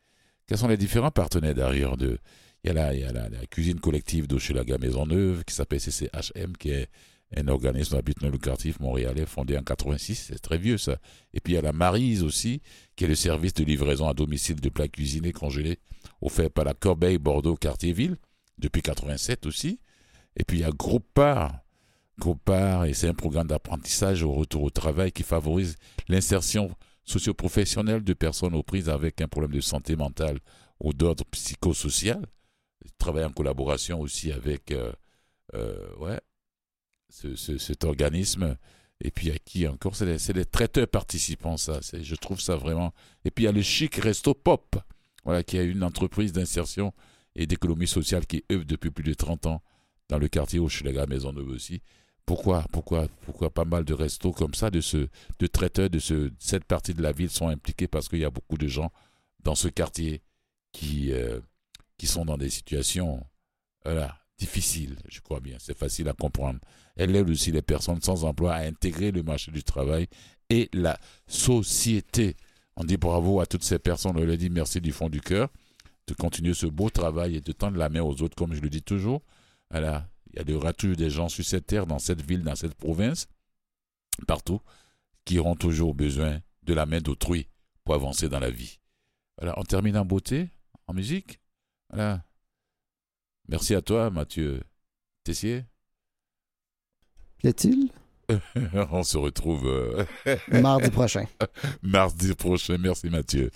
quels 0.47 0.57
sont 0.57 0.67
les 0.67 0.77
différents 0.77 1.11
partenaires 1.11 1.55
derrière 1.55 1.97
de, 1.97 2.19
il 2.63 2.67
y 2.67 2.71
a 2.71 2.73
la, 2.73 2.93
il 2.93 3.01
y 3.01 3.03
a 3.03 3.11
la, 3.11 3.29
la 3.29 3.45
cuisine 3.45 3.79
collective 3.79 4.27
d'Hochelaga 4.27 4.77
Maisonneuve 4.77 5.43
qui 5.45 5.53
s'appelle 5.53 5.79
CCHM, 5.79 6.57
qui 6.57 6.71
est 6.71 6.89
un 7.35 7.47
organisme 7.47 7.95
à 7.95 8.01
non 8.23 8.29
lucratif 8.31 8.79
montréalais 8.79 9.25
fondé 9.25 9.57
en 9.57 9.63
86, 9.63 10.29
c'est 10.29 10.39
très 10.39 10.57
vieux 10.57 10.77
ça. 10.77 10.97
Et 11.33 11.39
puis 11.39 11.53
il 11.53 11.55
y 11.55 11.59
a 11.59 11.61
la 11.61 11.73
Marise 11.73 12.23
aussi, 12.23 12.61
qui 12.95 13.03
est 13.03 13.07
le 13.07 13.15
service 13.15 13.53
de 13.53 13.63
livraison 13.63 14.07
à 14.07 14.13
domicile 14.13 14.59
de 14.59 14.69
plats 14.69 14.87
cuisinés 14.87 15.31
congelés 15.31 15.79
offert 16.21 16.49
par 16.49 16.65
la 16.65 16.73
Corbeille 16.73 17.17
Bordeaux 17.17 17.55
Quartier-Ville 17.55 18.17
depuis 18.57 18.81
87 18.81 19.45
aussi. 19.45 19.79
Et 20.35 20.43
puis 20.43 20.57
il 20.57 20.61
y 20.61 20.63
a 20.63 20.71
Groupe 20.71 21.07
Part, 21.13 21.59
Groupe 22.17 22.41
Part, 22.43 22.85
et 22.85 22.93
c'est 22.93 23.07
un 23.07 23.13
programme 23.13 23.47
d'apprentissage 23.47 24.23
au 24.23 24.31
retour 24.31 24.63
au 24.63 24.69
travail 24.69 25.11
qui 25.11 25.23
favorise 25.23 25.75
l'insertion 26.07 26.75
socio-professionnelle 27.03 28.03
de 28.03 28.13
personnes 28.13 28.55
aux 28.55 28.63
prises 28.63 28.89
avec 28.89 29.21
un 29.21 29.27
problème 29.27 29.53
de 29.53 29.61
santé 29.61 29.95
mentale 29.95 30.39
ou 30.79 30.93
d'ordre 30.93 31.25
psychosocial. 31.31 32.25
Travaille 32.97 33.25
en 33.25 33.31
collaboration 33.31 33.99
aussi 34.01 34.31
avec 34.31 34.71
euh, 34.71 34.91
euh, 35.53 35.95
ouais, 35.97 36.19
ce, 37.09 37.35
ce- 37.35 37.57
cet 37.57 37.83
organisme. 37.83 38.57
Et 39.01 39.11
puis, 39.11 39.27
il 39.27 39.33
y 39.33 39.35
a 39.35 39.39
qui 39.39 39.67
encore? 39.67 39.95
C'est 39.95 40.05
les, 40.05 40.33
les 40.33 40.45
traiteurs 40.45 40.87
participants, 40.87 41.57
ça. 41.57 41.79
Je 41.93 42.15
trouve 42.15 42.39
ça 42.41 42.55
vraiment. 42.55 42.93
Et 43.25 43.31
puis, 43.31 43.43
il 43.43 43.47
y 43.47 43.49
a 43.49 43.53
le 43.53 43.61
Chic 43.61 43.95
Resto 43.95 44.33
Pop, 44.33 44.75
voilà, 45.23 45.43
qui 45.43 45.57
est 45.57 45.65
une 45.65 45.83
entreprise 45.83 46.31
d'insertion 46.33 46.93
et 47.35 47.45
d'économie 47.47 47.87
sociale 47.87 48.25
qui 48.25 48.43
œuvre 48.51 48.65
depuis 48.65 48.91
plus 48.91 49.03
de 49.03 49.13
30 49.13 49.45
ans 49.45 49.61
dans 50.09 50.17
le 50.17 50.27
quartier 50.27 50.59
Hochelaga 50.59 51.05
Maisonneuve 51.05 51.47
aussi. 51.49 51.81
pourquoi, 52.25 52.65
pourquoi, 52.71 53.07
pourquoi 53.25 53.49
pas 53.51 53.63
mal 53.65 53.85
de 53.85 53.93
restos 53.93 54.31
comme 54.33 54.53
ça, 54.53 54.69
de, 54.69 54.81
ce, 54.81 55.07
de 55.39 55.47
traiteurs 55.47 55.89
de 55.89 55.99
ce, 55.99 56.31
cette 56.39 56.65
partie 56.65 56.93
de 56.93 57.01
la 57.01 57.11
ville 57.11 57.29
sont 57.29 57.47
impliqués 57.47 57.87
parce 57.87 58.07
qu'il 58.09 58.19
y 58.19 58.25
a 58.25 58.29
beaucoup 58.31 58.57
de 58.57 58.67
gens 58.67 58.91
dans 59.43 59.55
ce 59.55 59.67
quartier 59.67 60.21
qui, 60.71 61.11
euh, 61.13 61.39
qui 61.97 62.07
sont 62.07 62.25
dans 62.25 62.37
des 62.37 62.49
situations 62.49 63.23
voilà, 63.85 64.17
difficiles, 64.39 64.95
je 65.09 65.19
crois 65.19 65.39
bien. 65.39 65.57
C'est 65.59 65.77
facile 65.77 66.07
à 66.07 66.13
comprendre. 66.13 66.59
Elle 66.95 67.15
aide 67.15 67.29
aussi 67.29 67.51
les 67.51 67.61
personnes 67.61 68.01
sans 68.01 68.23
emploi 68.23 68.53
à 68.53 68.65
intégrer 68.65 69.11
le 69.11 69.21
marché 69.21 69.51
du 69.51 69.63
travail 69.63 70.07
et 70.49 70.69
la 70.73 70.97
société. 71.27 72.35
On 72.75 72.83
dit 72.83 72.97
bravo 72.97 73.41
à 73.41 73.45
toutes 73.45 73.63
ces 73.63 73.77
personnes. 73.77 74.17
On 74.17 74.23
leur 74.23 74.37
dit 74.37 74.49
merci 74.49 74.81
du 74.81 74.91
fond 74.91 75.09
du 75.09 75.21
cœur 75.21 75.49
de 76.07 76.13
continuer 76.15 76.53
ce 76.53 76.65
beau 76.65 76.89
travail 76.89 77.35
et 77.35 77.41
de 77.41 77.51
tendre 77.51 77.77
la 77.77 77.89
main 77.89 78.01
aux 78.01 78.21
autres, 78.21 78.35
comme 78.35 78.53
je 78.53 78.61
le 78.61 78.69
dis 78.69 78.81
toujours. 78.81 79.21
Voilà. 79.69 80.09
Il 80.33 80.49
y 80.49 80.53
aura 80.53 80.73
toujours 80.73 80.95
des 80.95 81.09
gens 81.09 81.29
sur 81.29 81.43
cette 81.43 81.67
terre, 81.67 81.85
dans 81.85 81.99
cette 81.99 82.21
ville, 82.21 82.43
dans 82.43 82.55
cette 82.55 82.75
province, 82.75 83.27
partout, 84.27 84.61
qui 85.25 85.39
auront 85.39 85.55
toujours 85.55 85.95
besoin 85.95 86.39
de 86.63 86.73
la 86.73 86.85
main 86.85 87.01
d'autrui 87.01 87.47
pour 87.83 87.95
avancer 87.95 88.29
dans 88.29 88.39
la 88.39 88.49
vie. 88.49 88.79
Voilà, 89.37 89.57
on 89.57 89.63
termine 89.63 89.97
en 89.97 90.05
beauté, 90.05 90.49
en 90.87 90.93
musique. 90.93 91.39
Voilà. 91.89 92.23
Merci 93.49 93.73
à 93.73 93.81
toi, 93.81 94.11
Mathieu 94.11 94.61
Tessier. 95.23 95.65
Plaît-il 97.39 97.89
on 98.91 99.01
se 99.01 99.17
retrouve 99.17 99.65
euh, 99.65 100.05
mardi 100.61 100.91
prochain. 100.91 101.25
mardi 101.81 102.35
prochain. 102.35 102.77
Merci 102.77 103.09
Mathieu. 103.09 103.49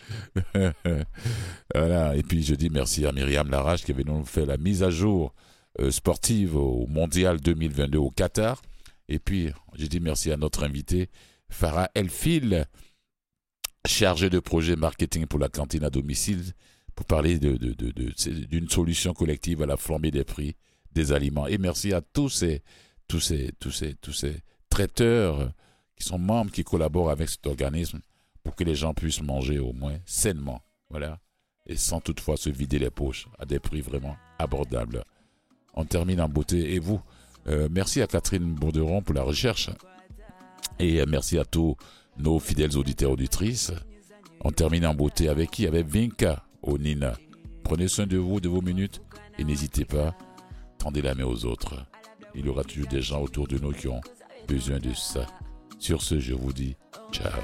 voilà. 1.75 2.15
Et 2.15 2.23
puis 2.23 2.41
je 2.41 2.55
dis 2.55 2.71
merci 2.71 3.05
à 3.05 3.11
Myriam 3.11 3.51
Larache 3.51 3.83
qui 3.83 3.91
avait 3.91 4.03
nous 4.03 4.25
fait 4.25 4.47
la 4.47 4.57
mise 4.57 4.81
à 4.81 4.89
jour 4.89 5.31
euh, 5.79 5.91
sportive 5.91 6.55
au 6.55 6.87
Mondial 6.87 7.39
2022 7.39 7.99
au 7.99 8.09
Qatar. 8.09 8.63
Et 9.09 9.19
puis 9.19 9.51
je 9.77 9.85
dis 9.85 9.99
merci 9.99 10.31
à 10.31 10.37
notre 10.37 10.63
invité 10.63 11.11
Farah 11.49 11.91
Elfil, 11.93 12.65
chargé 13.87 14.31
de 14.31 14.39
projet 14.39 14.75
marketing 14.75 15.27
pour 15.27 15.37
la 15.37 15.49
cantine 15.49 15.83
à 15.83 15.91
domicile, 15.91 16.53
pour 16.95 17.05
parler 17.05 17.39
d'une 17.39 18.69
solution 18.69 19.13
collective 19.13 19.61
à 19.61 19.65
la 19.65 19.77
flambée 19.77 20.11
des 20.11 20.23
prix 20.23 20.55
des 20.91 21.11
aliments. 21.11 21.47
Et 21.47 21.57
merci 21.57 21.93
à 21.93 22.01
tous 22.01 22.29
ces, 22.29 22.61
tous 23.07 23.19
ces, 23.19 23.51
tous 23.59 23.71
ces, 23.71 23.95
tous 23.95 24.13
ces 24.13 24.35
traiteurs 24.69 25.51
qui 25.95 26.03
sont 26.05 26.19
membres, 26.19 26.51
qui 26.51 26.63
collaborent 26.63 27.09
avec 27.09 27.29
cet 27.29 27.45
organisme 27.47 27.99
pour 28.43 28.55
que 28.55 28.63
les 28.63 28.75
gens 28.75 28.93
puissent 28.93 29.21
manger 29.21 29.59
au 29.59 29.73
moins 29.73 29.97
sainement. 30.05 30.61
Voilà. 30.89 31.19
Et 31.65 31.77
sans 31.77 32.01
toutefois 32.01 32.37
se 32.37 32.49
vider 32.49 32.77
les 32.77 32.89
poches 32.89 33.27
à 33.39 33.45
des 33.45 33.59
prix 33.59 33.81
vraiment 33.81 34.17
abordables. 34.37 35.03
On 35.73 35.85
termine 35.85 36.21
en 36.21 36.29
beauté. 36.29 36.73
Et 36.75 36.79
vous, 36.79 37.01
euh, 37.47 37.69
merci 37.71 38.01
à 38.01 38.07
Catherine 38.07 38.53
Bourderon 38.53 39.01
pour 39.01 39.15
la 39.15 39.23
recherche. 39.23 39.69
Et 40.79 41.03
merci 41.05 41.37
à 41.37 41.45
tous 41.45 41.75
nos 42.17 42.39
fidèles 42.39 42.77
auditeurs 42.77 43.11
auditrices. 43.11 43.71
On 44.41 44.51
termine 44.51 44.85
en 44.85 44.93
beauté 44.93 45.29
avec 45.29 45.51
qui? 45.51 45.65
Avec 45.65 45.87
Vinka 45.87 46.43
au 46.63 46.77
Nina. 46.77 47.17
Prenez 47.63 47.87
soin 47.87 48.07
de 48.07 48.17
vous, 48.17 48.39
de 48.39 48.49
vos 48.49 48.61
minutes. 48.61 49.01
Et 49.37 49.43
n'hésitez 49.43 49.85
pas, 49.85 50.15
tendez 50.77 51.01
la 51.01 51.15
main 51.15 51.25
aux 51.25 51.45
autres. 51.45 51.85
Il 52.35 52.45
y 52.45 52.49
aura 52.49 52.63
toujours 52.63 52.87
des 52.87 53.01
gens 53.01 53.21
autour 53.21 53.47
de 53.47 53.57
nous 53.57 53.71
qui 53.71 53.87
ont 53.87 54.01
besoin 54.47 54.79
de 54.79 54.93
ça. 54.93 55.25
Sur 55.79 56.01
ce, 56.01 56.19
je 56.19 56.33
vous 56.33 56.53
dis 56.53 56.75
ciao. 57.11 57.41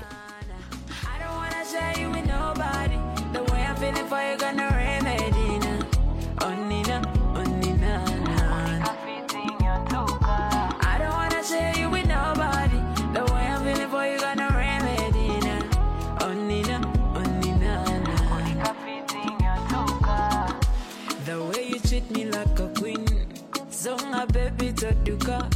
my 24.20 24.26
baby 24.26 24.74
to 24.74 24.92
duka 25.06 25.50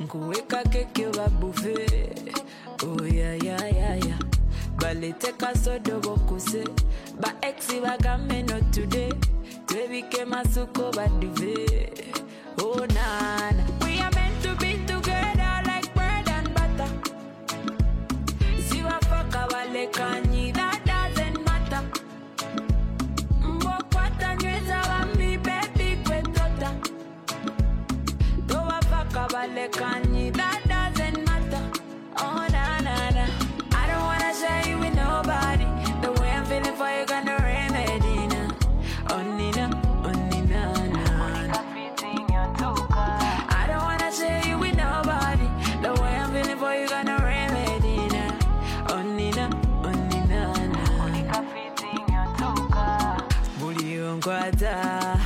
nkuweka 0.00 0.62
keki 0.62 1.06
wa 1.06 1.28
bufe 1.28 1.74
oh 2.82 3.06
yeah, 3.06 3.44
yeah, 3.44 3.74
yeah, 3.76 4.06
yeah. 4.06 4.18
baleteka 4.78 5.54
sodo 5.54 6.00
bokuse. 6.00 6.64
Baexi 7.20 7.80
bagameno 7.80 8.60
today. 8.72 9.12
Twebike 9.66 10.24
masuko 10.24 10.90
baduve 10.92 11.92
onana 12.58 13.64
oh, 13.82 13.88
towafaka 29.40 29.48
balekanyi 29.48 30.30
that 30.32 30.60
doesn't 30.68 31.24
matter. 31.24 31.70
Oh 32.18 32.46
na 32.52 32.80
na 32.80 33.10
na. 33.10 33.26
I 33.72 33.86
don't 33.86 34.04
wanna 34.04 34.34
share 34.34 34.68
you 34.68 34.78
with 34.78 34.94
nobody. 34.94 35.64
The 36.02 36.12
way 36.20 36.30
I'm 36.30 36.44
feeling 36.44 36.74
for 36.76 36.88
you 36.90 37.06
gonna 37.06 37.36
remedy 37.40 38.18
oh, 38.20 38.26
na 38.28 38.50
oh 39.10 39.22
nina 39.36 39.70
oh 40.04 40.12
nina 40.30 40.72
na 40.88 41.04
I 43.48 43.66
don't 43.66 43.82
wanna 43.82 44.12
share 44.12 44.42
you 44.46 44.58
with 44.58 44.76
nobody. 44.76 45.48
The 45.82 45.92
way 46.00 46.16
I'm 46.16 46.30
feeling 46.32 46.58
for 46.58 46.74
you 46.74 46.88
gonna 46.88 47.16
remedy 47.22 47.96
oh, 47.98 48.08
na 48.08 48.94
oh 48.94 49.02
nina 49.02 49.50
oh 49.84 49.92
nina 50.10 50.40
na 50.68 51.44
buli 53.60 54.00
onkwata 54.00 55.16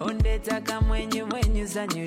ondetaka 0.00 0.80
mwenyu 0.80 1.26
mwenyu 1.26 1.66
zanyu 1.66 2.04